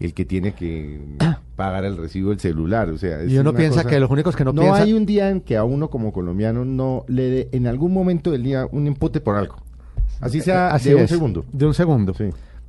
el 0.00 0.14
que 0.14 0.24
tiene 0.24 0.52
que 0.52 1.00
pagar 1.56 1.84
el 1.84 1.96
recibo 1.96 2.30
del 2.30 2.40
celular, 2.40 2.90
o 2.90 2.98
sea, 2.98 3.22
es 3.22 3.30
Y 3.32 3.38
uno 3.38 3.54
piensa 3.54 3.82
cosa- 3.82 3.88
que 3.88 4.00
los 4.00 4.10
únicos 4.10 4.36
que 4.36 4.44
no, 4.44 4.52
no 4.52 4.62
piensan... 4.62 4.82
hay 4.82 4.92
un 4.92 5.06
día 5.06 5.30
en 5.30 5.40
que 5.40 5.56
a 5.56 5.64
uno 5.64 5.88
como 5.88 6.12
colombiano 6.12 6.64
no 6.64 7.04
le 7.08 7.22
dé 7.30 7.48
en 7.52 7.66
algún 7.66 7.92
momento 7.92 8.30
del 8.30 8.42
día 8.42 8.66
un 8.70 8.86
empute 8.86 9.20
por 9.20 9.36
algo. 9.36 9.56
Así 10.20 10.40
sea 10.40 10.68
Así 10.68 10.90
de 10.90 10.96
un 10.96 11.08
segundo. 11.08 11.44
De 11.52 11.66
un 11.66 11.74
segundo. 11.74 12.14
Sí. 12.14 12.24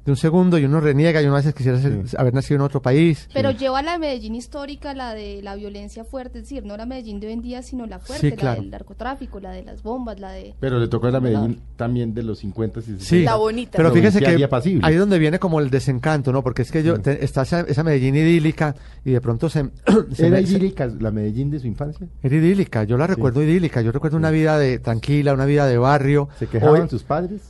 De 0.07 0.11
un 0.11 0.15
segundo 0.15 0.57
y 0.57 0.63
uno 0.63 0.79
reniega 0.79 1.21
y 1.21 1.25
uno 1.25 1.33
a 1.33 1.39
veces 1.39 1.53
quisiera 1.53 1.77
ser- 1.81 2.07
Sí. 2.07 2.15
haber 2.17 2.33
nacido 2.33 2.55
en 2.55 2.61
otro 2.61 2.81
país. 2.81 3.27
Pero 3.33 3.51
lleva 3.51 3.81
la 3.81 3.97
Medellín 3.97 4.35
histórica, 4.35 4.93
la 4.93 5.13
de 5.13 5.41
la 5.41 5.53
violencia 5.55 6.05
fuerte, 6.05 6.37
es 6.39 6.45
decir, 6.45 6.63
no 6.65 6.77
la 6.77 6.85
Medellín 6.85 7.19
de 7.19 7.27
hoy 7.27 7.33
en 7.33 7.41
día, 7.41 7.61
sino 7.61 7.85
la 7.87 7.99
fuerte, 7.99 8.29
Sí, 8.29 8.35
claro. 8.37 8.55
la 8.55 8.61
del 8.61 8.71
narcotráfico, 8.71 9.41
la 9.41 9.51
de 9.51 9.63
las 9.65 9.83
bombas, 9.83 10.17
la 10.21 10.31
de... 10.31 10.55
Pero 10.61 10.79
le 10.79 10.87
tocó 10.87 11.07
a 11.07 11.11
la 11.11 11.19
Medellín 11.19 11.59
también 11.75 12.13
de 12.13 12.23
los 12.23 12.39
50 12.39 12.79
y 12.79 12.83
60. 12.83 13.03
Sí, 13.03 13.23
La 13.23 13.35
bonita. 13.35 13.71
pero 13.75 13.91
fíjese 13.91 14.19
que 14.21 14.27
ahí 14.27 14.93
es 14.93 14.97
donde 14.99 15.19
viene 15.19 15.39
como 15.39 15.59
el 15.59 15.69
desencanto, 15.69 16.31
¿no? 16.31 16.41
Porque 16.41 16.61
es 16.61 16.71
que 16.71 16.83
yo 16.83 16.95
Sí. 16.95 17.01
te- 17.01 17.25
está 17.25 17.41
esa, 17.41 17.59
esa 17.67 17.83
Medellín 17.83 18.15
idílica 18.15 18.75
y 19.03 19.11
de 19.11 19.19
pronto 19.19 19.49
se, 19.49 19.69
se 20.13 20.27
¿Era 20.27 20.37
me- 20.39 20.45
se- 20.47 20.53
idílica 20.53 20.85
la 20.87 21.11
Medellín 21.11 21.51
de 21.51 21.59
su 21.59 21.67
infancia? 21.67 22.07
Era 22.23 22.33
idílica, 22.33 22.85
yo 22.85 22.95
la 22.95 23.07
recuerdo 23.07 23.43
idílica, 23.43 23.81
yo 23.81 23.91
recuerdo 23.91 24.15
una 24.15 24.31
vida 24.31 24.57
de 24.57 24.79
tranquila, 24.79 25.33
una 25.33 25.43
vida 25.43 25.65
de 25.67 25.77
barrio. 25.77 26.29
¿Se 26.39 26.47
quejaban 26.47 26.83
Hoy- 26.83 26.89
sus 26.89 27.03
padres? 27.03 27.41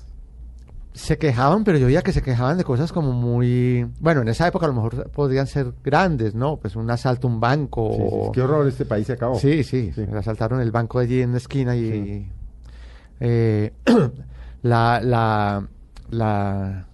Se 0.98 1.18
quejaban, 1.18 1.64
pero 1.64 1.78
yo 1.78 1.86
veía 1.86 2.02
que 2.02 2.12
se 2.12 2.22
quejaban 2.22 2.58
de 2.58 2.64
cosas 2.64 2.92
como 2.92 3.12
muy, 3.14 3.88
bueno, 4.00 4.22
en 4.22 4.28
esa 4.30 4.48
época 4.48 4.66
a 4.66 4.70
lo 4.70 4.74
mejor 4.76 5.10
podrían 5.12 5.46
ser 5.48 5.72
grandes, 5.84 6.34
¿no? 6.36 6.58
Pues 6.58 6.76
un 6.76 6.90
asalto 6.90 7.28
a 7.28 7.32
un 7.32 7.40
banco. 7.40 7.92
Sí, 7.94 7.98
sí, 8.02 8.08
o- 8.12 8.32
Qué 8.32 8.42
horror, 8.42 8.68
este 8.68 8.86
país 8.86 9.06
se 9.08 9.14
acabó. 9.14 9.40
Sí, 9.40 9.64
sí, 9.64 9.92
asaltaron 10.18 10.60
el 10.60 10.72
banco 10.72 11.00
allí 11.00 11.22
en 11.22 11.32
la 11.32 11.38
esquina 11.38 11.76
y 11.76 12.30
eh, 13.20 13.74
la, 14.64 15.00
la, 15.02 15.68
la, 16.10 16.86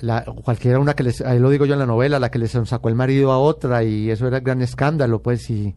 la- 0.00 0.24
cualquiera 0.44 0.78
una 0.78 0.94
que 0.94 1.02
les, 1.02 1.20
ahí 1.22 1.38
lo 1.38 1.50
digo 1.50 1.66
yo 1.66 1.74
en 1.74 1.80
la 1.80 1.86
novela, 1.86 2.18
la 2.18 2.30
que 2.30 2.38
les 2.38 2.52
sacó 2.64 2.88
el 2.88 2.94
marido 2.94 3.32
a 3.32 3.38
otra 3.38 3.82
y 3.84 4.10
eso 4.10 4.26
era 4.26 4.40
gran 4.40 4.62
escándalo, 4.62 5.20
pues, 5.20 5.50
y 5.50 5.74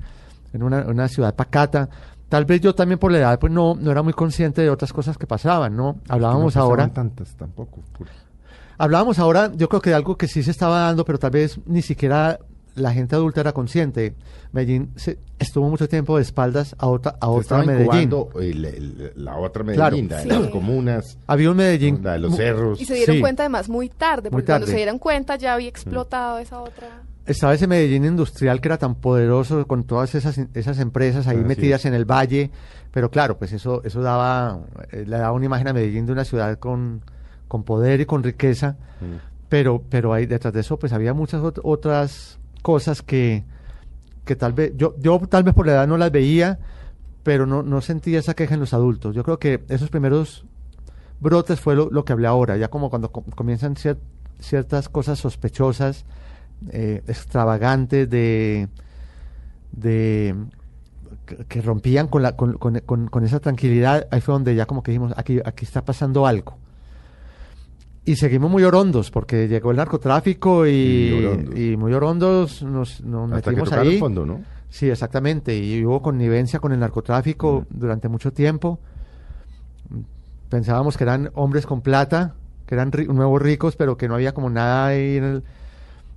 en 0.54 0.64
una, 0.64 0.82
una 0.88 1.08
ciudad 1.08 1.36
pacata. 1.36 1.90
Tal 2.32 2.46
vez 2.46 2.62
yo 2.62 2.74
también 2.74 2.98
por 2.98 3.12
la 3.12 3.18
edad, 3.18 3.40
pues 3.40 3.52
no, 3.52 3.76
no 3.76 3.92
era 3.92 4.02
muy 4.04 4.14
consciente 4.14 4.62
de 4.62 4.70
otras 4.70 4.94
cosas 4.94 5.18
que 5.18 5.28
pasaban, 5.28 5.76
¿no? 5.76 5.98
Hablábamos 6.08 6.56
No 6.56 6.62
ahora. 6.62 6.88
tantas 6.88 7.36
tampoco. 7.36 7.82
por- 7.98 8.08
Hablábamos 8.78 9.20
ahora, 9.20 9.52
yo 9.54 9.68
creo 9.68 9.82
que 9.82 9.90
de 9.90 9.98
algo 9.98 10.16
que 10.18 10.30
sí 10.30 10.42
se 10.42 10.50
estaba 10.52 10.80
dando, 10.80 11.04
pero 11.04 11.20
tal 11.20 11.32
vez 11.32 11.60
ni 11.66 11.82
siquiera 11.82 12.40
la 12.76 12.94
gente 12.94 13.18
adulta 13.18 13.42
era 13.42 13.52
consciente. 13.52 14.16
Medellín 14.54 14.92
se- 14.96 15.20
estuvo 15.40 15.70
mucho 15.70 15.90
tiempo 15.90 16.16
de 16.16 16.22
espaldas 16.22 16.74
a 16.80 16.88
otra, 16.88 17.18
a 17.20 17.26
Se 17.26 17.32
otra 17.32 17.64
Medellín. 17.64 18.10
el- 18.40 18.64
el- 18.66 19.12
la 19.18 19.36
otra 19.38 19.66
Claro. 19.66 19.98
Medellín, 19.98 20.10
la 20.10 20.18
de 20.20 20.24
Sí. 20.24 20.30
las 20.30 20.48
comunas, 20.52 21.18
Había 21.28 21.52
un 21.52 21.58
Medellín. 21.58 22.00
la 22.02 22.14
de 22.14 22.20
los 22.20 22.34
cerros. 22.38 22.80
Y 22.80 22.86
se 22.86 22.94
dieron 22.96 23.18
Sí. 23.18 23.22
cuenta 23.22 23.44
además 23.44 23.68
muy 23.68 23.90
tarde, 23.90 24.30
Muy 24.30 24.38
porque 24.38 24.46
cuando 24.46 24.68
se 24.68 24.76
dieron 24.78 25.00
cuenta 25.00 25.36
ya 25.36 25.54
había 25.54 25.68
explotado 25.68 26.40
esa 26.40 26.62
otra. 26.62 27.02
Estaba 27.26 27.54
ese 27.54 27.68
Medellín 27.68 28.04
industrial 28.06 28.62
que 28.62 28.68
era 28.68 28.78
tan 28.78 28.96
poderoso 28.96 29.68
con 29.68 29.84
todas 29.84 30.16
esas, 30.16 30.38
esas 30.54 30.80
empresas 30.80 31.28
ahí 31.28 31.38
metidas 31.38 31.86
en 31.86 31.94
el 31.94 32.06
valle. 32.06 32.50
Pero 32.92 33.12
claro, 33.12 33.38
pues 33.38 33.54
eso, 33.54 33.82
eso 33.84 34.02
daba, 34.02 34.60
eh, 34.92 35.06
le 35.08 35.18
daba 35.18 35.32
una 35.32 35.46
imagen 35.46 35.68
a 35.68 35.74
Medellín 35.74 36.06
de 36.08 36.12
una 36.14 36.26
ciudad 36.26 36.58
con, 36.60 37.02
con 37.48 37.64
poder 37.64 38.02
y 38.02 38.06
con 38.06 38.24
riqueza. 38.24 38.76
Mm. 39.02 39.16
pero 39.50 39.84
pero 39.90 40.14
ahí 40.14 40.26
detrás 40.26 40.54
de 40.54 40.62
eso 40.62 40.78
pues 40.80 40.94
había 40.94 41.14
muchas 41.14 41.42
ot- 41.42 41.60
otras 41.64 42.40
cosas 42.62 43.02
que 43.02 43.44
que 44.26 44.36
tal 44.36 44.54
vez 44.54 44.74
yo 44.78 44.96
yo 45.00 45.20
tal 45.30 45.44
vez 45.44 45.54
por 45.54 45.66
la 45.66 45.74
edad 45.74 45.88
no 45.88 45.98
las 45.98 46.12
veía 46.12 46.58
pero 47.24 47.46
no 47.46 47.62
no 47.64 47.82
sentía 47.82 48.20
esa 48.20 48.34
queja 48.34 48.54
en 48.54 48.60
los 48.62 48.74
adultos 48.74 49.14
yo 49.16 49.24
creo 49.24 49.40
que 49.40 49.64
esos 49.68 49.90
primeros 49.90 50.46
brotes 51.20 51.60
fue 51.60 51.76
lo, 51.76 51.90
lo 51.92 52.06
que 52.06 52.14
hablé 52.14 52.28
ahora 52.28 52.56
ya 52.58 52.70
como 52.70 52.90
cuando 52.90 53.12
com- 53.12 53.26
comienzan 53.36 53.76
cier- 53.76 53.98
ciertas 54.40 54.88
cosas 54.88 55.20
sospechosas 55.20 56.06
eh, 56.70 57.02
extravagantes 57.08 58.10
de 58.10 58.68
de 59.72 60.36
que, 61.48 61.62
rompían 61.62 62.08
con 62.08 62.22
la 62.24 62.36
con, 62.36 62.54
con- 62.58 63.08
con- 63.08 63.24
esa 63.24 63.40
tranquilidad 63.40 64.08
ahí 64.12 64.22
fue 64.22 64.34
donde 64.34 64.54
ya 64.56 64.66
como 64.66 64.84
que 64.84 64.92
dijimos 64.92 65.14
aquí 65.16 65.40
aquí 65.46 65.64
está 65.66 65.84
pasando 65.86 66.28
algo 66.28 66.58
y 68.04 68.16
seguimos 68.16 68.52
muy 68.52 68.64
orondos 68.64 69.12
porque 69.12 69.48
llegó 69.48 69.72
el 69.72 69.78
narcotráfico 69.78 70.66
y, 70.68 70.72
Y 70.72 71.24
orondos. 71.26 71.60
y 71.60 71.78
muy 71.78 71.94
orondos 71.94 72.64
nos, 72.64 73.02
nos 73.02 73.32
Hasta 73.32 73.52
metimos 73.52 73.72
ahí. 73.74 73.98
fondo, 74.00 74.26
¿no? 74.26 74.42
Sí, 74.70 74.90
exactamente. 74.90 75.56
Y 75.58 75.86
hubo 75.86 76.02
connivencia 76.02 76.60
con 76.60 76.72
el 76.72 76.80
narcotráfico 76.80 77.66
durante 77.70 78.08
mucho 78.08 78.32
tiempo. 78.34 78.80
Pensábamos 80.50 80.98
que 80.98 81.04
eran 81.04 81.30
hombres 81.36 81.66
con 81.66 81.82
plata, 81.82 82.34
que 82.66 82.76
eran 82.76 82.92
ri- 82.92 83.08
nuevos 83.08 83.42
ricos, 83.42 83.76
pero 83.76 83.98
que 83.98 84.08
no 84.08 84.16
había 84.16 84.34
como 84.34 84.50
nada 84.50 84.88
ahí 84.88 85.18
en 85.18 85.24
el- 85.24 85.44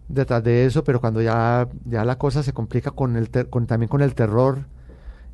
detrás 0.09 0.43
de 0.45 0.67
eso. 0.67 0.85
Pero 0.85 1.01
cuando 1.01 1.21
ya, 1.23 1.69
ya 1.85 2.05
la 2.05 2.17
cosa 2.19 2.43
se 2.43 2.53
complica 2.53 2.91
con 2.91 3.17
el 3.17 3.31
ter- 3.31 3.49
con, 3.51 3.67
también 3.67 3.89
con 3.89 4.01
el 4.03 4.15
terror 4.15 4.67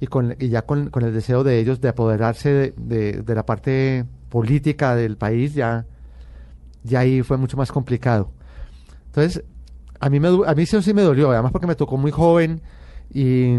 y, 0.01 0.07
con, 0.07 0.35
y 0.39 0.49
ya 0.49 0.63
con, 0.63 0.91
con 0.91 1.05
el 1.05 1.13
deseo 1.13 1.45
de 1.45 1.59
ellos 1.59 1.81
de 1.81 1.89
apoderarse 1.89 2.51
de, 2.51 2.75
de- 2.77 3.23
de 3.23 3.35
la 3.35 3.45
parte 3.47 4.05
política 4.29 4.95
del 4.95 5.17
país, 5.17 5.55
ya, 5.55 5.85
ya 6.85 7.01
ahí 7.01 7.23
fue 7.23 7.37
mucho 7.37 7.57
más 7.57 7.73
complicado. 7.73 8.31
Entonces, 9.07 9.43
a 9.99 10.09
mí, 10.09 10.21
me, 10.21 10.29
a 10.29 10.55
mí 10.55 10.63
eso 10.63 10.81
sí 10.83 10.95
me 10.95 11.03
dolió, 11.03 11.31
además 11.31 11.53
porque 11.53 11.67
me 11.67 11.75
tocó 11.75 11.97
muy 11.97 12.11
joven 12.11 12.61
y 13.13 13.59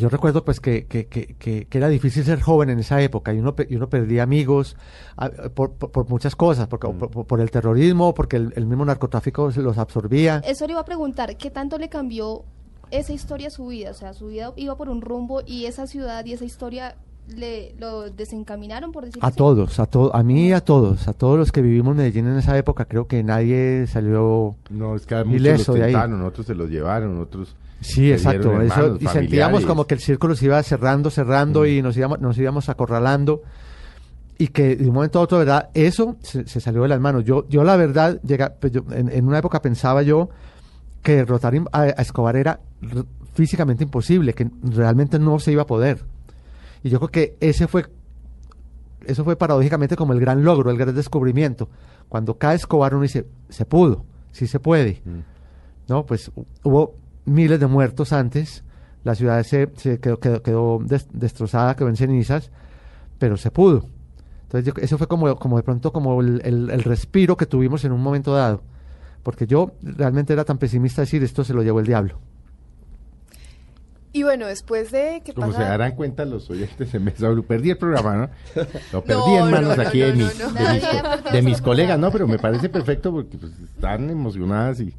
yo 0.00 0.08
recuerdo 0.08 0.44
pues 0.44 0.60
que, 0.60 0.86
que, 0.86 1.06
que, 1.06 1.34
que- 1.38 1.66
que 1.66 1.78
era 1.78 1.88
difícil 1.88 2.24
ser 2.24 2.40
joven 2.40 2.70
en 2.70 2.78
esa 2.78 3.00
época 3.02 3.32
y 3.34 3.38
uno, 3.38 3.54
y 3.68 3.76
uno 3.76 3.88
perdía 3.88 4.22
amigos 4.22 4.76
por, 5.54 5.72
por- 5.72 5.90
por 5.90 6.08
muchas 6.08 6.36
cosas, 6.36 6.68
porque, 6.68 6.88
Mm. 6.88 6.98
por, 6.98 7.26
por 7.26 7.40
el 7.40 7.50
terrorismo, 7.50 8.14
porque 8.14 8.36
el, 8.36 8.52
el 8.56 8.66
mismo 8.66 8.84
narcotráfico 8.84 9.50
se 9.52 9.62
los 9.62 9.78
absorbía. 9.78 10.42
Eso 10.46 10.66
le 10.66 10.72
iba 10.72 10.80
a 10.80 10.84
preguntar, 10.84 11.36
¿qué 11.36 11.50
tanto 11.50 11.78
le 11.78 11.88
cambió 11.88 12.44
esa 12.90 13.12
historia 13.12 13.48
a 13.48 13.50
su 13.50 13.66
vida? 13.68 13.90
O 13.90 13.94
sea, 13.94 14.12
su 14.12 14.28
vida 14.28 14.52
iba 14.56 14.76
por 14.76 14.88
un 14.88 15.00
rumbo 15.00 15.42
y 15.46 15.66
esa 15.66 15.86
ciudad 15.86 16.24
y 16.24 16.32
esa 16.34 16.44
historia 16.44 16.96
le 17.28 17.74
lo 17.80 18.08
desencaminaron, 18.08 18.92
por 18.92 19.04
decirlo 19.04 19.24
A 19.24 19.30
así. 19.30 19.36
todos, 19.36 19.80
a 19.80 19.86
to- 19.86 20.14
a 20.14 20.22
mí 20.22 20.48
y 20.48 20.52
a 20.52 20.60
todos, 20.60 21.08
a 21.08 21.12
todos 21.12 21.36
los 21.36 21.50
que 21.50 21.60
vivimos 21.60 21.90
en 21.92 21.96
Medellín 21.96 22.28
en 22.28 22.38
esa 22.38 22.56
época, 22.56 22.84
creo 22.84 23.08
que 23.08 23.24
nadie 23.24 23.86
salió... 23.88 24.54
No, 24.70 24.94
es 24.94 25.06
que 25.06 25.16
a 25.16 25.24
muchos 25.24 25.40
Ileso 25.40 25.72
los 25.72 25.80
de 25.80 25.86
ahí. 25.86 25.94
otros 26.24 26.46
se 26.46 26.54
los 26.54 26.70
llevaron, 26.70 27.20
otros... 27.20 27.56
Sí, 27.80 28.10
exacto. 28.12 28.60
eso- 28.62 28.96
y 29.00 29.06
sentíamos 29.06 29.64
como 29.66 29.86
que 29.86 29.94
el 29.94 30.00
círculo 30.00 30.34
se 30.34 30.46
iba 30.46 30.62
cerrando, 30.62 31.10
cerrando 31.10 31.62
Mm. 31.62 31.66
y 31.66 31.82
nos 31.82 31.96
íbamos, 31.96 32.20
nos 32.20 32.36
íbamos 32.38 32.68
acorralando. 32.68 33.42
Y 34.38 34.48
que 34.48 34.76
de 34.76 34.86
un 34.88 34.94
momento 34.94 35.18
a 35.18 35.22
otro, 35.22 35.38
¿verdad? 35.38 35.70
Eso 35.72 36.16
se, 36.20 36.46
se 36.46 36.60
salió 36.60 36.82
de 36.82 36.88
las 36.88 37.00
manos. 37.00 37.24
Yo, 37.24 37.48
yo 37.48 37.64
la 37.64 37.76
verdad, 37.76 38.20
llega, 38.22 38.54
pues 38.60 38.72
yo- 38.72 38.84
en, 38.90 39.10
en 39.10 39.26
una 39.26 39.38
época 39.38 39.62
pensaba 39.62 40.02
yo 40.02 40.28
que 41.02 41.16
derrotar 41.16 41.54
a, 41.72 41.80
a 41.80 41.86
Escobar 42.02 42.36
era 42.36 42.60
físicamente 43.34 43.84
imposible, 43.84 44.34
que 44.34 44.50
realmente 44.62 45.18
no 45.18 45.38
se 45.38 45.52
iba 45.52 45.62
a 45.62 45.66
poder. 45.66 46.04
Y 46.82 46.90
yo 46.90 46.98
creo 46.98 47.10
que 47.10 47.36
ese 47.40 47.66
fue, 47.66 47.86
eso 49.06 49.24
fue 49.24 49.36
paradójicamente 49.36 49.96
como 49.96 50.12
el 50.12 50.20
gran 50.20 50.42
logro, 50.44 50.70
el 50.70 50.76
gran 50.78 50.94
descubrimiento. 50.94 51.68
Cuando 52.08 52.36
cae 52.38 52.56
Escobar 52.56 52.94
uno 52.94 53.02
dice, 53.04 53.26
se 53.48 53.64
pudo, 53.64 54.04
sí 54.32 54.46
se 54.46 54.60
puede. 54.60 55.00
Mm. 55.04 55.18
¿no? 55.88 56.04
Pues 56.04 56.30
hu- 56.34 56.44
hubo 56.64 56.94
miles 57.26 57.60
de 57.60 57.66
muertos 57.66 58.12
antes, 58.12 58.64
la 59.04 59.14
ciudad 59.14 59.42
se, 59.44 59.70
se 59.76 60.00
quedó, 60.00 60.18
quedó, 60.18 60.42
quedó 60.42 60.78
des- 60.82 61.08
destrozada, 61.12 61.76
quedó 61.76 61.88
en 61.88 61.96
cenizas, 61.96 62.50
pero 63.18 63.36
se 63.36 63.50
pudo. 63.50 63.86
Entonces 64.44 64.72
yo- 64.74 64.80
eso 64.82 64.96
fue 64.98 65.06
como, 65.08 65.36
como 65.36 65.56
de 65.58 65.62
pronto 65.62 65.92
como 65.92 66.20
el, 66.20 66.40
el- 66.44 66.70
el 66.70 66.82
respiro 66.82 67.36
que 67.36 67.46
tuvimos 67.46 67.84
en 67.84 67.92
un 67.92 68.00
momento 68.02 68.32
dado, 68.34 68.62
porque 69.22 69.46
yo 69.46 69.72
realmente 69.82 70.32
era 70.32 70.44
tan 70.44 70.58
pesimista 70.58 71.02
decir 71.02 71.22
esto 71.22 71.44
se 71.44 71.52
lo 71.54 71.62
llevó 71.62 71.80
el 71.80 71.86
diablo. 71.86 72.18
Y 74.12 74.22
bueno, 74.22 74.46
después 74.46 74.90
de 74.92 75.20
que 75.22 75.34
Como 75.34 75.48
pasa... 75.48 75.58
se 75.58 75.64
darán 75.68 75.92
cuenta 75.94 76.24
los 76.24 76.48
oyentes 76.48 76.90
de 76.90 76.98
Mesa 76.98 77.28
Blue, 77.28 77.44
perdí 77.44 77.70
el 77.70 77.76
programa, 77.76 78.16
¿no? 78.16 78.30
Lo 78.92 79.04
perdí 79.04 79.20
No, 79.20 79.44
en 79.44 79.50
manos 79.50 79.76
no, 79.76 79.82
no, 79.82 79.88
aquí 79.88 80.00
no, 80.00 80.06
de, 80.06 80.12
no, 80.12 80.16
mis, 80.24 80.38
no. 80.38 80.52
de 81.32 81.42
mis, 81.42 81.56
de 81.58 81.62
colegas, 81.62 81.98
¿no? 81.98 82.10
Pero 82.10 82.26
me 82.26 82.38
parece 82.38 82.70
perfecto 82.70 83.12
porque 83.12 83.36
pues, 83.36 83.52
están 83.60 84.08
emocionadas 84.08 84.80
y 84.80 84.94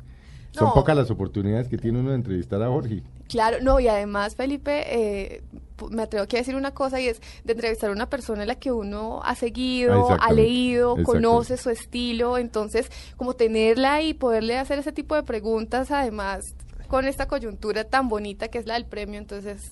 son 0.60 0.74
pocas 0.74 0.96
las 0.96 1.10
oportunidades 1.12 1.68
que 1.68 1.78
tiene 1.78 2.00
uno 2.00 2.10
de 2.10 2.16
entrevistar 2.16 2.62
a 2.62 2.68
Jorge. 2.68 3.04
Claro, 3.30 3.58
no, 3.62 3.80
y 3.80 3.88
además, 3.88 4.36
Felipe, 4.36 4.84
eh, 4.88 5.44
me 5.92 6.04
atrevo 6.04 6.24
aquí 6.24 6.36
a 6.38 6.40
decir 6.40 6.56
una 6.56 6.72
cosa 6.74 7.00
y 7.00 7.08
es 7.08 7.22
de 7.44 7.54
entrevistar 7.54 7.90
a 7.90 7.94
una 7.94 8.10
persona 8.10 8.42
en 8.42 8.48
la 8.48 8.56
que 8.56 8.72
uno 8.72 9.22
ha 9.24 9.32
Ah, 9.32 9.36
seguido, 9.36 10.18
ha 10.20 10.32
leído, 10.34 10.98
conoce 11.04 11.58
su 11.58 11.70
estilo, 11.70 12.38
entonces, 12.38 12.90
como 13.18 13.34
tenerla 13.36 14.02
y 14.02 14.14
poderle 14.14 14.58
hacer 14.58 14.80
ese 14.80 14.92
tipo 14.92 15.16
de 15.16 15.24
preguntas, 15.24 15.92
además, 15.92 16.56
con 16.88 17.06
esta 17.06 17.28
coyuntura 17.28 17.84
tan 17.84 18.08
bonita 18.10 18.48
que 18.48 18.58
es 18.58 18.66
la 18.66 18.76
del 18.76 18.86
premio, 18.86 19.20
entonces 19.20 19.72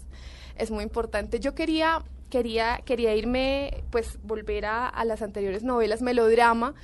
es 0.58 0.70
muy 0.70 0.84
importante. 0.84 1.40
Yo 1.40 1.56
quería, 1.56 2.04
quería, 2.30 2.82
quería 2.86 3.16
irme, 3.16 3.84
pues, 3.90 4.20
volver 4.24 4.66
a, 4.66 4.88
a 4.88 5.06
las 5.06 5.22
anteriores 5.22 5.64
novelas, 5.64 6.02
melodrama. 6.02 6.76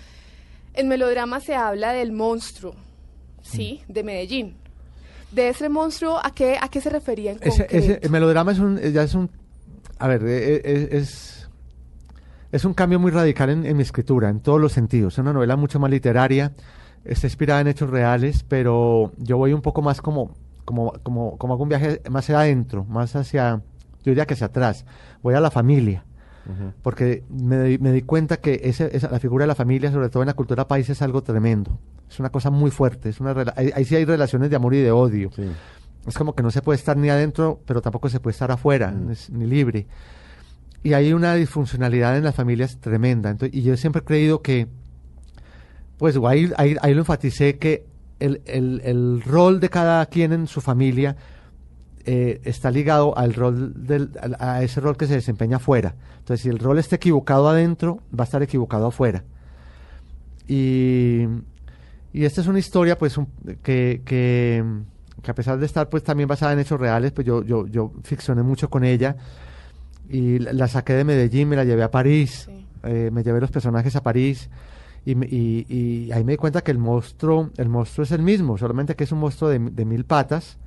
En 0.74 0.88
melodrama 0.88 1.42
se 1.42 1.54
habla 1.54 1.92
del 1.92 2.14
monstruo, 2.14 2.76
¿sí? 3.42 3.82
De 3.88 4.04
Medellín. 4.04 4.56
De 5.32 5.50
ese 5.50 5.70
monstruo, 5.70 6.20
¿a 6.22 6.32
qué, 6.32 6.58
a 6.60 6.68
qué 6.68 6.82
se 6.82 6.90
refería 6.90 7.32
en 7.32 7.40
Ese, 7.42 8.00
el 8.02 8.10
melodrama 8.10 8.52
es 8.52 8.60
un, 8.60 8.78
eh, 8.78 8.92
ya 8.92 9.04
es 9.04 9.14
un, 9.14 9.30
a 9.98 10.08
ver, 10.08 10.24
eh, 10.26 10.62
eh, 10.64 10.90
es, 10.92 11.50
es 12.52 12.66
un 12.66 12.74
cambio 12.74 13.00
muy 13.00 13.12
radical 13.12 13.50
en, 13.50 13.66
en 13.66 13.78
mi 13.78 13.84
escritura, 13.84 14.30
en 14.30 14.42
todos 14.42 14.60
los 14.60 14.74
sentidos. 14.74 15.14
Es 15.14 15.20
una 15.20 15.32
novela 15.32 15.56
mucho 15.56 15.80
más 15.80 15.90
literaria, 15.90 16.52
está 17.06 17.28
inspirada 17.28 17.62
en 17.62 17.68
hechos 17.68 17.90
reales, 17.90 18.44
pero 18.46 19.14
yo 19.18 19.38
voy 19.38 19.54
un 19.54 19.62
poco 19.62 19.82
más 19.82 20.02
como, 20.02 20.36
como, 20.66 20.92
como, 21.02 21.38
como 21.38 21.54
hago 21.54 21.64
un 21.64 21.70
viaje 21.70 22.02
más 22.10 22.26
hacia 22.26 22.40
adentro, 22.40 22.84
más 22.84 23.16
hacia, 23.16 23.62
yo 24.04 24.12
diría 24.12 24.26
que 24.26 24.34
hacia 24.34 24.48
atrás. 24.48 24.86
Voy 25.24 25.34
a 25.34 25.40
la 25.40 25.50
familia, 25.50 26.04
porque 26.82 27.24
me, 27.30 27.78
me 27.78 27.92
di 27.92 28.02
cuenta 28.02 28.38
que 28.38 28.60
ese, 28.64 28.90
esa, 28.96 29.10
la 29.10 29.20
figura 29.20 29.44
de 29.44 29.48
la 29.48 29.56
familia, 29.56 29.92
sobre 29.92 30.10
todo 30.10 30.24
en 30.24 30.28
la 30.28 30.34
cultura 30.34 30.68
país, 30.68 30.90
es 30.90 31.02
algo 31.02 31.22
tremendo. 31.24 31.78
Es 32.10 32.20
una 32.20 32.30
cosa 32.30 32.50
muy 32.50 32.72
fuerte. 32.72 33.10
Es 33.10 33.20
una 33.20 33.34
ahí, 33.56 33.72
ahí 33.76 33.86
sí 33.86 33.96
hay 33.96 34.06
relaciones 34.06 34.50
de 34.50 34.56
amor 34.56 34.74
y 34.74 34.80
de 34.82 34.92
odio. 34.92 35.30
Sí. 35.36 35.44
Es 36.08 36.18
como 36.18 36.34
que 36.36 36.44
no 36.44 36.52
se 36.52 36.62
puede 36.62 36.78
estar 36.78 36.98
ni 36.98 37.10
adentro, 37.10 37.60
pero 37.66 37.82
tampoco 37.82 38.10
se 38.10 38.20
puede 38.20 38.32
estar 38.34 38.52
afuera, 38.52 38.92
Mm. 38.92 39.12
es- 39.12 39.30
ni 39.30 39.46
libre. 39.46 39.88
Y 40.84 40.94
hay 40.94 41.14
una 41.14 41.36
disfuncionalidad 41.36 42.18
en 42.18 42.24
las 42.24 42.34
familias 42.36 42.78
tremenda. 42.80 43.30
Entonces, 43.30 43.56
y 43.56 43.62
yo 43.62 43.78
siempre 43.78 44.02
he 44.02 44.04
creído 44.06 44.42
que, 44.42 44.68
pues 45.98 46.18
ahí, 46.28 46.52
ahí, 46.58 46.76
ahí 46.82 46.94
lo 46.94 47.02
enfaticé, 47.02 47.58
que 47.60 47.86
el, 48.20 48.42
el, 48.46 48.82
el 48.84 49.22
rol 49.22 49.60
de 49.60 49.70
cada 49.70 50.06
quien 50.08 50.34
en 50.34 50.48
su 50.48 50.60
familia 50.62 51.16
eh, 52.06 52.42
está 52.44 52.72
ligado 52.72 53.18
al 53.18 53.34
rol 53.34 53.74
del, 53.86 54.12
a 54.40 54.64
ese 54.64 54.80
rol 54.82 54.98
que 54.98 55.08
se 55.08 55.14
desempeña 55.16 55.58
afuera. 55.58 55.96
Entonces, 56.20 56.42
si 56.44 56.50
el 56.50 56.60
rol 56.60 56.80
está 56.80 56.96
equivocado 56.98 57.48
adentro, 57.50 58.00
va 58.18 58.24
a 58.24 58.26
estar 58.26 58.42
equivocado 58.44 58.88
afuera. 58.88 59.24
Y, 60.48 61.24
y 62.14 62.26
esta 62.26 62.42
es 62.42 62.48
una 62.48 62.60
historia, 62.60 62.98
pues, 62.98 63.18
un- 63.18 63.28
que, 63.64 64.02
que, 64.06 64.64
que 65.22 65.32
a 65.32 65.36
pesar 65.36 65.58
de 65.60 65.66
estar, 65.66 65.90
pues, 65.90 66.04
también 66.04 66.28
basada 66.28 66.54
en 66.54 66.60
hechos 66.60 66.80
reales, 66.80 67.12
pues 67.12 67.26
yo, 67.26 67.44
yo, 67.44 67.68
yo 67.68 67.94
ficcioné 68.04 68.44
mucho 68.44 68.70
con 68.70 68.84
ella 68.84 69.16
y 70.10 70.40
la, 70.40 70.54
la 70.54 70.68
saqué 70.68 70.94
de 70.94 71.04
Medellín, 71.04 71.50
me 71.50 71.56
la 71.56 71.64
llevé 71.64 71.84
a 71.84 71.92
París, 71.92 72.48
Sí. 72.50 72.66
eh, 72.84 73.10
me 73.14 73.24
llevé 73.24 73.40
los 73.40 73.52
personajes 73.52 73.96
a 73.96 74.04
París 74.04 74.50
y, 75.06 75.12
y, 75.14 75.66
y 75.70 76.12
ahí 76.12 76.24
me 76.24 76.34
di 76.34 76.38
cuenta 76.38 76.62
que 76.62 76.72
el 76.72 76.78
monstruo, 76.80 77.50
el 77.58 77.70
monstruo 77.70 78.04
es 78.04 78.12
el 78.12 78.22
mismo, 78.22 78.58
solamente 78.58 78.96
que 78.96 79.04
es 79.06 79.12
un 79.12 79.20
monstruo 79.20 79.50
de, 79.50 79.60
de 79.60 79.86
mil 79.86 80.04
patas, 80.06 80.58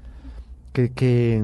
que, 0.74 0.92
que, 0.92 1.42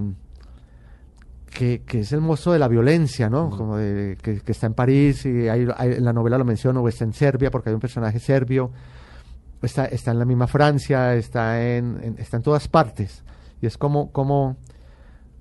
que, 1.50 1.82
que 1.86 2.00
es 2.00 2.12
el 2.12 2.20
monstruo 2.20 2.52
de 2.52 2.58
la 2.58 2.68
violencia, 2.68 3.30
¿no? 3.30 3.48
Como 3.50 3.76
de, 3.78 4.18
que, 4.22 4.40
que 4.40 4.52
está 4.52 4.66
en 4.66 4.74
París 4.74 5.24
y 5.24 5.48
ahí 5.48 5.66
en 5.78 6.04
la 6.04 6.12
novela 6.12 6.36
lo 6.36 6.44
menciono, 6.44 6.80
o 6.82 6.88
está 6.88 7.04
en 7.04 7.12
Serbia 7.12 7.50
porque 7.50 7.70
hay 7.70 7.74
un 7.74 7.80
personaje 7.80 8.18
serbio, 8.18 8.70
está, 9.62 9.86
está 9.86 10.10
en 10.10 10.18
la 10.18 10.24
misma 10.24 10.46
Francia, 10.46 11.14
está 11.14 11.62
en, 11.62 11.98
en- 12.02 12.16
está 12.18 12.36
en 12.36 12.42
todas 12.42 12.68
partes. 12.68 13.22
Y 13.62 13.66
es 13.66 13.76
como, 13.78 14.10
como, 14.12 14.56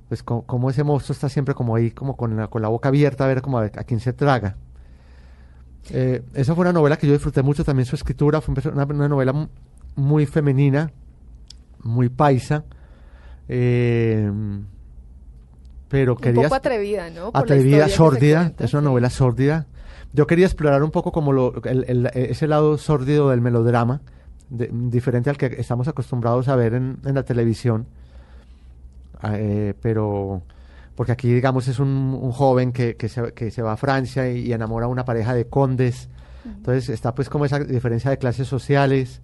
pues 0.08 0.24
co- 0.24 0.44
como, 0.44 0.70
ese 0.70 0.84
monstruo 0.84 1.14
está 1.14 1.30
siempre 1.30 1.54
como 1.56 1.76
ahí, 1.76 1.92
como 1.92 2.16
con 2.18 2.36
la, 2.36 2.48
con 2.48 2.62
la 2.62 2.68
boca 2.70 2.90
abierta 2.90 3.26
a 3.26 3.28
ver 3.28 3.42
como 3.42 3.60
a, 3.60 3.66
a 3.66 3.84
quién 3.84 4.00
se 4.00 4.14
traga. 4.14 4.56
Eh, 5.92 6.22
esa 6.34 6.54
fue 6.56 6.62
una 6.64 6.74
novela 6.74 6.98
que 6.98 7.08
yo 7.08 7.14
disfruté 7.14 7.42
mucho 7.42 7.64
también 7.64 7.86
su 7.86 7.96
escritura, 7.96 8.42
fue 8.42 8.54
una, 8.72 8.84
una 8.86 9.08
novela 9.08 9.34
mu- 9.34 9.48
muy 9.96 10.26
femenina, 10.26 10.92
muy 11.84 12.10
paisa, 12.10 12.66
eh, 13.50 14.32
pero 15.90 16.14
Un 16.14 16.20
quería 16.22 16.44
poco 16.44 16.56
atrevida, 16.56 17.10
¿no? 17.10 17.32
Por 17.32 17.42
atrevida, 17.44 17.90
sórdida, 17.90 18.54
es 18.60 18.74
una 18.74 18.84
novela 18.84 19.10
sórdida. 19.10 19.66
Yo 20.14 20.28
quería 20.28 20.46
explorar 20.46 20.84
un 20.84 20.92
poco 20.92 21.12
como 21.12 21.34
lo, 21.34 21.62
el- 21.64 21.84
el- 21.88 22.06
ese 22.14 22.48
lado 22.48 22.78
sórdido 22.78 23.30
del 23.30 23.42
melodrama, 23.42 24.02
de- 24.50 24.70
diferente 24.72 25.30
al 25.30 25.38
que 25.38 25.48
estamos 25.58 25.88
acostumbrados 25.88 26.48
a 26.48 26.56
ver 26.56 26.74
en, 26.76 26.98
en 27.06 27.16
la 27.16 27.24
televisión. 27.24 27.88
Ah, 29.22 29.34
eh, 29.36 29.74
pero 29.82 30.42
porque 30.96 31.12
aquí 31.12 31.32
digamos 31.34 31.68
es 31.68 31.80
un, 31.80 31.88
un 32.22 32.32
joven 32.32 32.72
que, 32.72 32.96
que, 32.96 33.10
se, 33.10 33.34
que 33.34 33.52
se 33.52 33.62
va 33.62 33.74
a 33.74 33.78
Francia 33.78 34.32
y, 34.32 34.48
y 34.48 34.54
enamora 34.54 34.86
a 34.86 34.90
una 34.90 35.06
pareja 35.06 35.34
de 35.34 35.46
condes. 35.48 36.08
Entonces 36.46 36.90
está 36.90 37.14
pues 37.16 37.30
como 37.30 37.46
esa 37.46 37.60
diferencia 37.60 38.10
de 38.12 38.18
clases 38.18 38.48
sociales, 38.48 39.22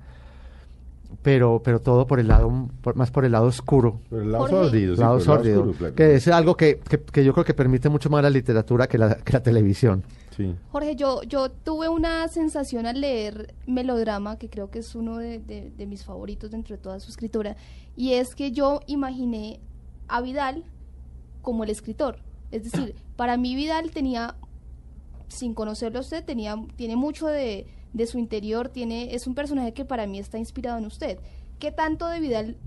pero, 1.21 1.61
pero 1.63 1.79
todo 1.81 2.05
por 2.07 2.19
el 2.19 2.27
lado, 2.27 2.69
por- 2.81 2.95
más 2.95 3.11
por 3.11 3.25
el 3.25 3.31
lado 3.31 3.45
oscuro 3.47 3.99
Por 4.09 4.21
el 4.21 4.31
lado 4.31 4.47
sórdido. 4.47 4.95
sí, 4.95 5.01
lado 5.01 5.13
por 5.13 5.19
el 5.21 5.25
sórdido, 5.25 5.59
oscuro, 5.61 5.77
claro. 5.77 5.95
que 5.95 6.15
es 6.15 6.27
algo 6.27 6.55
que, 6.57 6.79
que, 6.79 6.99
que 7.01 7.23
yo 7.23 7.33
creo 7.33 7.45
que 7.45 7.53
permite 7.53 7.89
mucho 7.89 8.09
más 8.09 8.21
la 8.23 8.29
literatura 8.29 8.87
que 8.87 8.97
la, 8.97 9.15
que 9.15 9.33
la 9.33 9.41
televisión. 9.43 10.03
Sí. 10.35 10.53
Jorge, 10.71 10.95
yo, 10.95 11.21
yo 11.23 11.49
tuve 11.49 11.87
una 11.89 12.27
sensación 12.27 12.85
al 12.85 12.99
leer 13.01 13.53
Melodrama, 13.67 14.37
que 14.37 14.49
creo 14.49 14.69
que 14.69 14.79
es 14.79 14.93
uno 14.95 15.17
de, 15.17 15.39
de- 15.39 15.71
de 15.71 15.85
mis 15.85 16.03
favoritos 16.03 16.51
dentro 16.51 16.75
de 16.75 16.81
toda 16.81 16.99
su 16.99 17.09
escritura, 17.09 17.55
y 17.95 18.13
es 18.13 18.35
que 18.35 18.51
yo 18.51 18.81
imaginé 18.87 19.59
a 20.07 20.21
Vidal 20.21 20.63
como 21.41 21.63
el 21.63 21.69
escritor. 21.69 22.17
Es 22.51 22.63
decir, 22.69 22.95
para 23.15 23.37
mí 23.37 23.55
Vidal 23.55 23.91
tenía, 23.91 24.35
sin 25.27 25.53
conocerlo 25.53 25.99
a 25.99 26.01
usted, 26.01 26.23
tenía, 26.23 26.55
tiene 26.75 26.95
mucho 26.95 27.27
de, 27.27 27.65
de 27.95 28.05
su 28.07 28.19
interior, 28.19 28.67
tiene, 28.67 29.15
es 29.15 29.25
un 29.25 29.35
personaje 29.35 29.73
que 29.73 29.85
para 29.85 30.05
mí 30.05 30.19
está 30.19 30.37
inspirado 30.37 30.77
en 30.77 30.85
usted. 30.85 31.17
¿Qué 31.59 31.71
tanto 31.71 32.07
de 32.07 32.19
Vidal 32.19 32.57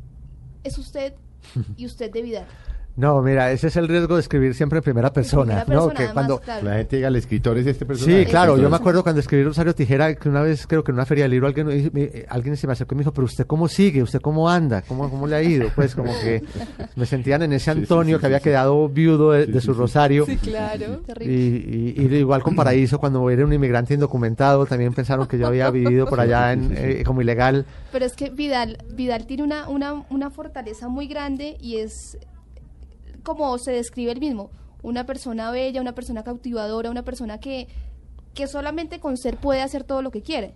es 0.65 0.79
usted 0.79 1.13
y 1.77 1.85
usted 1.87 2.11
de 2.11 2.23
Vidal? 2.23 2.47
No, 2.99 3.23
mira, 3.23 3.53
ese 3.53 3.69
es 3.69 3.77
el 3.77 3.87
riesgo 3.87 4.17
de 4.17 4.21
escribir 4.23 4.55
siempre 4.57 4.79
en 4.79 4.83
primera 4.83 5.13
persona, 5.13 5.63
primera 5.63 5.65
¿no? 5.67 5.89
persona, 5.89 5.95
Que 5.95 6.03
además, 6.03 6.15
cuando 6.15 6.39
claro. 6.41 6.67
La 6.69 6.77
gente 6.79 6.97
diga, 6.97 7.09
el 7.09 7.15
escritor 7.17 7.57
es 7.57 7.67
este 7.69 7.87
personaje. 7.87 8.25
Sí, 8.25 8.29
claro, 8.29 8.57
yo 8.59 8.69
me 8.69 8.75
acuerdo 8.75 9.05
cuando 9.05 9.21
escribí 9.21 9.45
Rosario 9.45 9.73
Tijera, 9.73 10.17
que 10.17 10.29
una 10.29 10.43
vez 10.43 10.67
creo 10.67 10.83
que 10.83 10.91
en 10.91 10.97
una 10.97 11.07
feria 11.07 11.23
del 11.25 11.31
libro 11.31 11.47
alguien, 11.47 11.69
me- 11.69 11.91
me- 11.93 12.25
alguien 12.29 12.57
se 12.57 12.67
me 12.67 12.73
acercó 12.73 12.95
y 12.95 12.99
me 12.99 13.03
dijo, 13.03 13.13
pero 13.13 13.25
usted 13.27 13.47
cómo 13.47 13.69
sigue, 13.69 14.03
usted 14.03 14.21
cómo 14.21 14.51
anda, 14.51 14.83
cómo, 14.83 15.09
cómo 15.09 15.29
le 15.29 15.37
ha 15.37 15.43
ido, 15.45 15.69
pues 15.77 15.95
como 15.95 16.13
que 16.21 16.43
me 16.97 17.07
sentían 17.07 17.43
en 17.43 17.53
ese 17.53 17.71
Sí, 17.71 17.77
sí, 17.77 17.79
Antonio 17.83 18.17
sí, 18.17 18.21
que 18.21 18.27
había 18.27 18.39
sí, 18.39 18.43
sí. 18.43 18.51
quedado 18.51 18.89
viudo 18.89 19.31
de, 19.31 19.47
de 19.47 19.61
su 19.61 19.73
sí. 19.75 19.79
Rosario. 19.79 20.27
Sí, 20.27 20.37
claro. 20.37 21.01
Y, 21.01 21.07
Terrible. 21.07 21.35
y- 21.35 21.95
y 22.15 22.17
igual 22.17 22.43
con 22.43 22.57
Paraíso, 22.57 22.99
cuando 22.99 23.31
era 23.31 23.45
un 23.45 23.53
inmigrante 23.53 23.95
indocumentado, 23.95 24.67
también 24.67 24.93
pensaron 24.93 25.29
que 25.29 25.39
yo 25.39 25.47
había 25.47 25.71
vivido 25.71 26.07
por 26.09 26.19
allá 26.19 26.53
en, 26.53 26.75
eh, 26.77 27.05
como 27.07 27.23
ilegal. 27.23 27.65
Pero 27.93 28.05
es 28.05 28.15
que 28.15 28.31
Vidal, 28.31 28.79
Vidal 28.93 29.25
tiene 29.27 29.45
una, 29.45 29.69
una, 29.69 30.03
una 30.11 30.31
fortaleza 30.31 30.89
muy 30.89 31.07
grande 31.07 31.57
y 31.61 31.77
es 31.77 32.19
como 33.37 33.57
se 33.59 33.73
describe 33.73 34.13
él 34.13 34.21
mismo, 34.21 34.51
una 34.83 35.05
persona 35.07 35.51
bella, 35.51 35.81
una 35.81 35.95
persona 35.95 36.23
cautivadora, 36.25 36.91
una 36.91 37.03
persona 37.05 37.39
que, 37.39 37.69
que 38.35 38.47
solamente 38.47 39.01
con 39.01 39.17
ser 39.17 39.37
puede 39.37 39.63
hacer 39.63 39.85
todo 39.85 40.03
lo 40.03 40.11
que 40.11 40.23
quiere. 40.23 40.55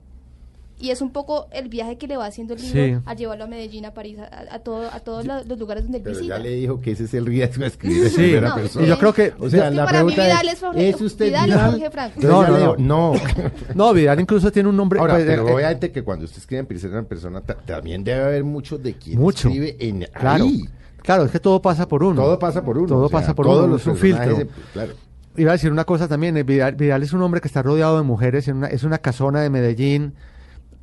Y 0.81 0.91
es 0.91 1.01
un 1.01 1.11
poco 1.13 1.47
el 1.53 1.69
viaje 1.69 1.97
que 1.97 2.09
le 2.09 2.17
va 2.17 2.27
haciendo 2.27 2.55
el 2.55 2.63
libro 2.63 2.83
Sí. 2.99 3.03
a 3.07 3.15
llevarlo 3.15 3.45
a 3.45 3.47
Medellín, 3.47 3.85
a 3.85 3.95
París, 3.95 4.19
a, 4.19 4.55
a 4.55 4.59
todo, 4.61 4.89
a 4.91 4.99
todos 4.99 5.25
los, 5.25 5.47
los 5.47 5.57
lugares 5.59 5.85
donde 5.85 5.99
él 5.99 6.03
Pero 6.05 6.17
visita. 6.17 6.39
ya 6.39 6.43
le 6.43 6.51
dijo 6.51 6.81
que 6.81 6.91
ese 6.93 7.05
es 7.05 7.15
el 7.15 7.27
riesgo 7.27 7.61
de 7.61 7.67
escribir 7.69 8.09
Sí, 8.09 8.17
primera 8.17 8.49
no, 8.49 8.55
persona. 8.57 8.85
y 8.85 8.89
yo 8.89 8.99
creo 8.99 9.13
que- 9.13 9.33
O 9.39 9.49
sea, 9.49 9.65
Es 9.67 9.71
que 9.71 9.77
la 9.77 9.85
para 9.85 10.03
mí 10.03 10.13
Vidal 10.13 10.49
es, 10.49 10.61
Jorge- 10.61 10.89
¿es 10.89 11.01
usted 11.01 11.27
Vidal 11.27 11.51
es 11.51 11.55
Vidal? 11.57 11.71
Jorge 11.71 11.91
Franco. 11.91 12.21
No, 12.23 12.49
no, 12.49 12.77
no. 12.79 13.13
No, 13.77 13.93
Vidal 13.93 14.19
incluso 14.21 14.51
tiene 14.51 14.69
un 14.71 14.77
nombre... 14.77 14.99
Ahora, 14.99 15.15
pues, 15.15 15.27
pero 15.27 15.49
eh, 15.49 15.55
obviamente 15.55 15.93
que 15.93 16.03
cuando 16.03 16.25
usted 16.25 16.39
escribe 16.39 16.61
en 16.61 16.67
primera 16.67 17.03
persona, 17.05 17.41
ta- 17.43 17.55
también 17.59 18.03
debe 18.03 18.21
haber 18.25 18.43
mucho 18.43 18.77
de 18.77 18.95
quien 18.95 19.21
Mucho. 19.21 19.49
escribe 19.49 19.77
en 19.79 20.07
Claro, 20.13 20.45
ahí. 20.45 20.65
Claro, 21.03 21.25
es 21.25 21.31
que 21.31 21.41
todo 21.41 21.61
pasa 21.63 21.87
por 21.89 22.03
uno. 22.03 22.23
Todo 22.23 22.39
pasa 22.39 22.63
por 22.65 22.79
uno. 22.79 22.87
Todo 22.89 23.05
o 23.05 23.09
sea, 23.09 23.19
pasa 23.21 23.35
por 23.35 23.47
todos 23.47 23.65
uno, 23.65 23.73
los 23.75 23.81
es 23.83 23.87
un 23.89 23.97
filtro. 23.97 24.39
Claro. 24.73 24.93
Iba 25.37 25.51
a 25.51 25.55
decir 25.55 25.73
una 25.73 25.85
cosa 25.85 26.09
también, 26.09 26.37
eh, 26.37 26.43
Vidal, 26.43 26.75
Vidal 26.75 27.03
es 27.03 27.13
un 27.13 27.23
hombre 27.23 27.41
que 27.41 27.49
está 27.49 27.63
rodeado 27.63 27.97
de 27.97 28.03
mujeres, 28.03 28.49
en 28.49 28.59
una- 28.59 28.67
es 28.69 28.85
una 28.85 28.99
casona 28.99 29.41
de 29.41 29.49
Medellín, 29.51 30.15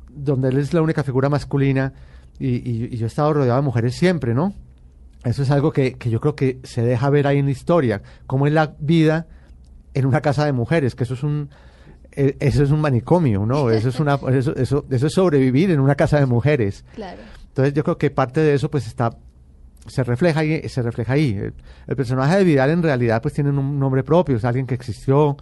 donde 0.08 0.48
él 0.48 0.58
es 0.58 0.74
la 0.74 0.82
única 0.82 1.02
figura 1.04 1.28
masculina, 1.28 1.92
y, 2.38 2.48
y- 2.48 2.88
y 2.92 2.96
yo 2.96 3.06
he 3.06 3.08
estado 3.08 3.32
rodeado 3.32 3.56
de 3.60 3.64
mujeres 3.64 3.94
siempre, 3.94 4.34
¿no? 4.34 4.52
Eso 5.24 5.42
es 5.42 5.50
algo 5.50 5.72
que, 5.72 5.94
que 5.94 6.10
yo 6.10 6.20
creo 6.20 6.34
que 6.34 6.58
se 6.64 6.82
deja 6.82 7.10
ver 7.10 7.26
ahí 7.26 7.38
en 7.38 7.44
la 7.44 7.50
historia, 7.52 8.02
cómo 8.26 8.46
es 8.46 8.52
la 8.52 8.74
vida 8.80 9.26
en 9.94 10.06
una 10.06 10.20
casa 10.20 10.44
de 10.46 10.52
mujeres, 10.52 10.94
que 10.94 11.04
eso 11.04 11.14
es 11.14 11.22
un 11.22 11.50
eh, 12.12 12.36
eso 12.40 12.64
es 12.64 12.70
un 12.72 12.80
manicomio, 12.80 13.46
¿no? 13.46 13.70
Eso 13.70 13.88
es 13.90 14.00
una 14.00 14.14
eso, 14.32 14.56
eso, 14.56 14.84
eso 14.90 15.06
es 15.06 15.12
sobrevivir 15.12 15.70
en 15.70 15.78
una 15.78 15.94
casa 15.94 16.18
de 16.18 16.26
mujeres. 16.26 16.84
Claro. 16.96 17.20
Entonces 17.48 17.72
yo 17.74 17.84
creo 17.84 17.98
que 17.98 18.10
parte 18.10 18.40
de 18.40 18.54
eso 18.54 18.68
pues 18.70 18.86
está 18.88 19.10
se 19.86 20.04
refleja 20.04 20.40
ahí, 20.40 20.68
se 20.68 20.82
refleja 20.82 21.12
ahí. 21.14 21.30
El, 21.36 21.54
el 21.86 21.96
personaje 21.96 22.36
de 22.38 22.44
Vidal 22.44 22.70
en 22.70 22.82
realidad 22.82 23.20
pues 23.22 23.34
tiene 23.34 23.50
un 23.50 23.78
nombre 23.78 24.02
propio, 24.04 24.36
es 24.36 24.44
alguien 24.44 24.66
que 24.66 24.74
existió, 24.74 25.36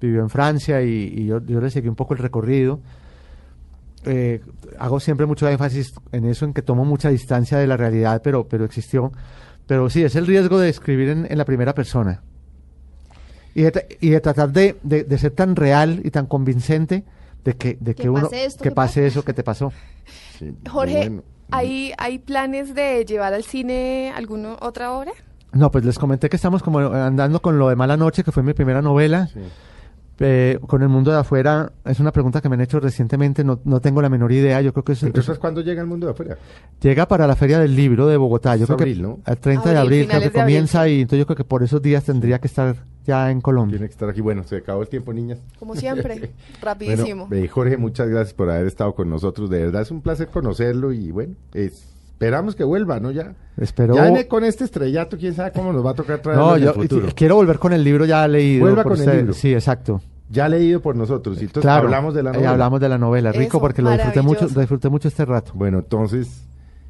vivió 0.00 0.20
en 0.20 0.30
Francia 0.30 0.82
y, 0.82 1.12
y 1.16 1.26
yo, 1.26 1.40
yo 1.44 1.60
le 1.60 1.70
seguí 1.70 1.88
un 1.88 1.94
poco 1.96 2.14
el 2.14 2.18
recorrido. 2.20 2.80
Eh, 4.06 4.42
hago 4.78 5.00
siempre 5.00 5.24
mucho 5.24 5.48
énfasis 5.48 5.94
en 6.12 6.26
eso, 6.26 6.44
en 6.44 6.52
que 6.52 6.60
tomo 6.62 6.84
mucha 6.84 7.08
distancia 7.08 7.56
de 7.58 7.66
la 7.66 7.76
realidad, 7.76 8.20
pero, 8.22 8.46
pero 8.46 8.64
existió. 8.64 9.12
Pero 9.66 9.88
sí, 9.88 10.02
es 10.04 10.14
el 10.14 10.26
riesgo 10.26 10.58
de 10.58 10.68
escribir 10.68 11.08
en, 11.08 11.26
en 11.30 11.38
la 11.38 11.46
primera 11.46 11.74
persona. 11.74 12.22
Y 13.54 13.62
de, 13.62 13.96
y 14.00 14.10
de 14.10 14.20
tratar 14.20 14.50
de, 14.52 14.76
de- 14.82 15.04
de 15.04 15.18
ser 15.18 15.30
tan 15.30 15.56
real 15.56 16.00
y 16.04 16.10
tan 16.10 16.26
convincente 16.26 17.04
de 17.44 17.54
que, 17.54 17.78
de 17.80 17.94
Que 17.94 18.02
que, 18.02 18.10
uno 18.10 18.22
pase 18.28 18.44
esto 18.44 18.62
que 18.62 18.68
que 18.70 18.74
pase 18.74 19.00
pasa. 19.00 19.06
eso 19.06 19.24
que 19.24 19.32
te 19.32 19.42
pasó. 19.42 19.72
Sí, 20.38 20.52
Jorge, 20.68 21.08
bueno, 21.08 21.22
¿hay, 21.50 21.92
¿hay 21.98 22.18
planes 22.18 22.74
de 22.74 23.04
llevar 23.04 23.34
al 23.34 23.44
cine 23.44 24.12
alguna 24.14 24.56
otra 24.60 24.92
obra? 24.92 25.12
No, 25.52 25.70
pues 25.70 25.84
les 25.84 25.98
comenté 25.98 26.28
que 26.28 26.36
estamos 26.36 26.62
como 26.62 26.80
andando 26.80 27.40
con 27.40 27.58
lo 27.58 27.68
de 27.68 27.76
Mala 27.76 27.96
Noche, 27.96 28.24
que 28.24 28.32
fue 28.32 28.42
mi 28.42 28.54
primera 28.54 28.82
novela. 28.82 29.28
sí. 29.28 29.40
Eh, 30.20 30.60
con 30.68 30.80
el 30.80 30.88
mundo 30.88 31.10
de 31.10 31.18
afuera, 31.18 31.72
es 31.84 31.98
una 31.98 32.12
pregunta 32.12 32.40
que 32.40 32.48
me 32.48 32.54
han 32.54 32.60
hecho 32.60 32.78
recientemente, 32.78 33.42
no, 33.42 33.58
no 33.64 33.80
tengo 33.80 34.00
la 34.00 34.08
menor 34.08 34.30
idea. 34.30 34.60
Yo 34.60 34.72
creo 34.72 34.84
que 34.84 34.92
es, 34.92 35.02
Entonces, 35.02 35.40
¿cuándo 35.40 35.60
llega 35.60 35.80
el 35.82 35.88
mundo 35.88 36.06
de 36.06 36.12
afuera? 36.12 36.38
llega 36.80 37.08
para 37.08 37.26
la 37.26 37.34
Feria 37.34 37.58
del 37.58 37.74
Libro 37.74 38.06
de 38.06 38.16
Bogotá. 38.16 38.54
Yo 38.54 38.62
Es 38.62 38.66
creo 38.68 38.78
abril, 38.78 38.96
que 38.98 39.02
¿no? 39.02 39.18
el 39.26 39.38
30 39.38 39.70
de 39.72 39.76
Abril, 39.76 40.06
creo 40.06 40.20
que 40.20 40.30
de 40.30 40.32
comienza 40.32 40.86
y 40.88 41.00
entonces 41.00 41.18
yo 41.18 41.26
creo 41.26 41.36
que 41.36 41.42
por 41.44 41.64
esos 41.64 41.82
días 41.82 42.04
tendría 42.04 42.38
que 42.38 42.46
estar 42.46 42.76
ya 43.06 43.30
en 43.30 43.40
Colombia. 43.40 43.76
Tiene 43.78 43.88
que 43.88 43.92
estar 43.92 44.08
aquí. 44.08 44.20
Bueno, 44.20 44.42
se 44.44 44.56
acabó 44.56 44.82
el 44.82 44.88
tiempo, 44.88 45.12
niñas. 45.12 45.38
Como 45.58 45.74
siempre, 45.76 46.14
Bueno, 46.18 46.32
rapidísimo. 46.62 47.28
eh, 47.30 47.48
Jorge, 47.48 47.76
muchas 47.76 48.08
gracias 48.08 48.34
por 48.34 48.50
haber 48.50 48.66
estado 48.66 48.94
con 48.94 49.08
nosotros. 49.10 49.50
De 49.50 49.60
verdad 49.64 49.82
es 49.82 49.90
un 49.90 50.00
placer 50.00 50.28
conocerlo 50.28 50.92
y 50.92 51.10
bueno, 51.10 51.34
esperamos 51.52 52.54
que 52.54 52.64
vuelva, 52.64 53.00
¿no? 53.00 53.10
Ya, 53.10 53.34
Espero. 53.56 53.94
ya 53.94 54.28
con 54.28 54.44
este 54.44 54.64
estrellato, 54.64 55.16
quién 55.18 55.34
sabe 55.34 55.52
cómo 55.52 55.72
nos 55.72 55.84
va 55.84 55.90
a 55.90 55.94
tocar 55.94 56.20
traerlo 56.20 56.46
No, 56.46 56.56
en 56.56 56.62
yo 56.62 56.68
el 56.70 56.74
futuro. 56.74 57.08
quiero 57.14 57.36
volver 57.36 57.58
con 57.58 57.72
el 57.72 57.84
libro 57.84 58.04
ya 58.04 58.26
leído. 58.28 58.62
Vuelva 58.62 58.82
por 58.82 58.96
con 58.98 59.08
el 59.08 59.16
libro. 59.18 59.32
Sí, 59.34 59.52
exacto. 59.52 60.00
Ya 60.30 60.48
leído 60.48 60.80
por 60.80 60.96
nosotros. 60.96 61.36
Y 61.36 61.44
entonces 61.44 61.62
claro. 61.62 61.84
hablamos 61.84 62.14
de 62.14 62.22
la 62.22 62.30
eh, 62.30 62.32
novela. 62.34 62.50
hablamos 62.50 62.80
de 62.80 62.88
la 62.88 62.98
novela, 62.98 63.30
rico 63.32 63.58
Eso, 63.58 63.60
porque 63.60 63.82
lo 63.82 63.90
disfruté 63.90 64.22
mucho, 64.22 64.48
lo 64.52 64.60
disfruté 64.60 64.88
mucho 64.88 65.08
este 65.08 65.24
rato. 65.24 65.52
Bueno, 65.54 65.78
entonces, 65.80 66.46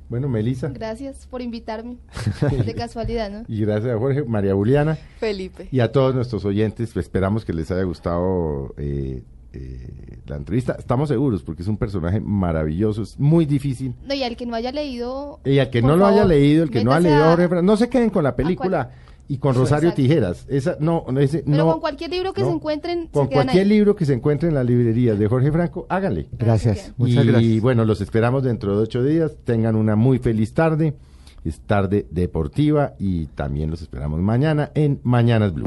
bueno, 0.08 0.28
Melissa. 0.28 0.68
Gracias 0.68 1.26
por 1.26 1.42
invitarme. 1.42 1.98
De 2.66 2.74
casualidad, 2.74 3.30
¿no? 3.30 3.44
Y 3.48 3.60
gracias 3.62 3.94
a 3.94 3.98
Jorge, 3.98 4.24
María 4.24 4.54
Juliana 4.54 4.96
Felipe. 5.18 5.68
y 5.70 5.80
a 5.80 5.92
todos 5.92 6.14
nuestros 6.14 6.44
oyentes. 6.44 6.92
pues, 6.92 7.06
Esperamos 7.06 7.44
que 7.44 7.52
les 7.52 7.70
haya 7.70 7.84
gustado 7.84 8.74
eh, 8.76 9.22
eh, 9.52 10.18
la 10.26 10.36
entrevista. 10.36 10.76
Estamos 10.78 11.08
seguros 11.08 11.42
porque 11.42 11.62
es 11.62 11.68
un 11.68 11.76
personaje 11.76 12.20
maravilloso, 12.20 13.02
es 13.02 13.18
muy 13.18 13.46
difícil. 13.46 13.94
No, 14.06 14.14
y 14.14 14.22
al 14.22 14.36
que 14.36 14.46
no 14.46 14.54
haya 14.54 14.72
leído. 14.72 15.40
Y 15.44 15.58
al 15.58 15.70
que 15.70 15.82
no 15.82 15.96
lo 15.96 16.06
haya 16.06 16.18
favor, 16.18 16.30
leído, 16.30 16.64
el 16.64 16.70
que 16.70 16.84
no 16.84 16.92
ha 16.92 17.00
leído 17.00 17.24
a 17.24 17.62
no 17.62 17.76
se 17.76 17.88
queden 17.88 18.10
con 18.10 18.24
la 18.24 18.36
película 18.36 18.90
y 19.28 19.38
con 19.38 19.54
Rosario 19.54 19.88
Exacto. 19.90 20.02
Tijeras. 20.02 20.44
Esa, 20.48 20.76
no, 20.80 21.04
no, 21.10 21.18
ese, 21.20 21.42
Pero 21.44 21.56
no, 21.56 21.72
con 21.72 21.80
cualquier 21.80 22.10
libro 22.10 22.32
que 22.32 22.42
no. 22.42 22.48
se 22.48 22.54
encuentren, 22.54 23.06
Con 23.08 23.28
se 23.28 23.34
cualquier 23.34 23.62
ahí. 23.62 23.68
libro 23.68 23.96
que 23.96 24.04
se 24.04 24.12
encuentre 24.12 24.48
en 24.48 24.54
las 24.54 24.66
librerías 24.66 25.18
de 25.18 25.26
Jorge 25.28 25.50
Franco, 25.50 25.86
háganle. 25.88 26.26
Gracias, 26.38 26.92
muchas 26.96 27.24
y 27.24 27.28
gracias. 27.28 27.60
bueno, 27.62 27.84
los 27.84 28.00
esperamos 28.00 28.42
dentro 28.42 28.76
de 28.76 28.82
ocho 28.82 29.02
días. 29.02 29.32
Tengan 29.44 29.76
una 29.76 29.96
muy 29.96 30.18
feliz 30.18 30.52
tarde. 30.54 30.94
Es 31.44 31.60
tarde 31.60 32.06
deportiva 32.10 32.94
y 32.98 33.26
también 33.26 33.70
los 33.70 33.82
esperamos 33.82 34.18
mañana 34.20 34.70
en 34.74 35.00
Mañanas 35.02 35.52
Blue. 35.52 35.66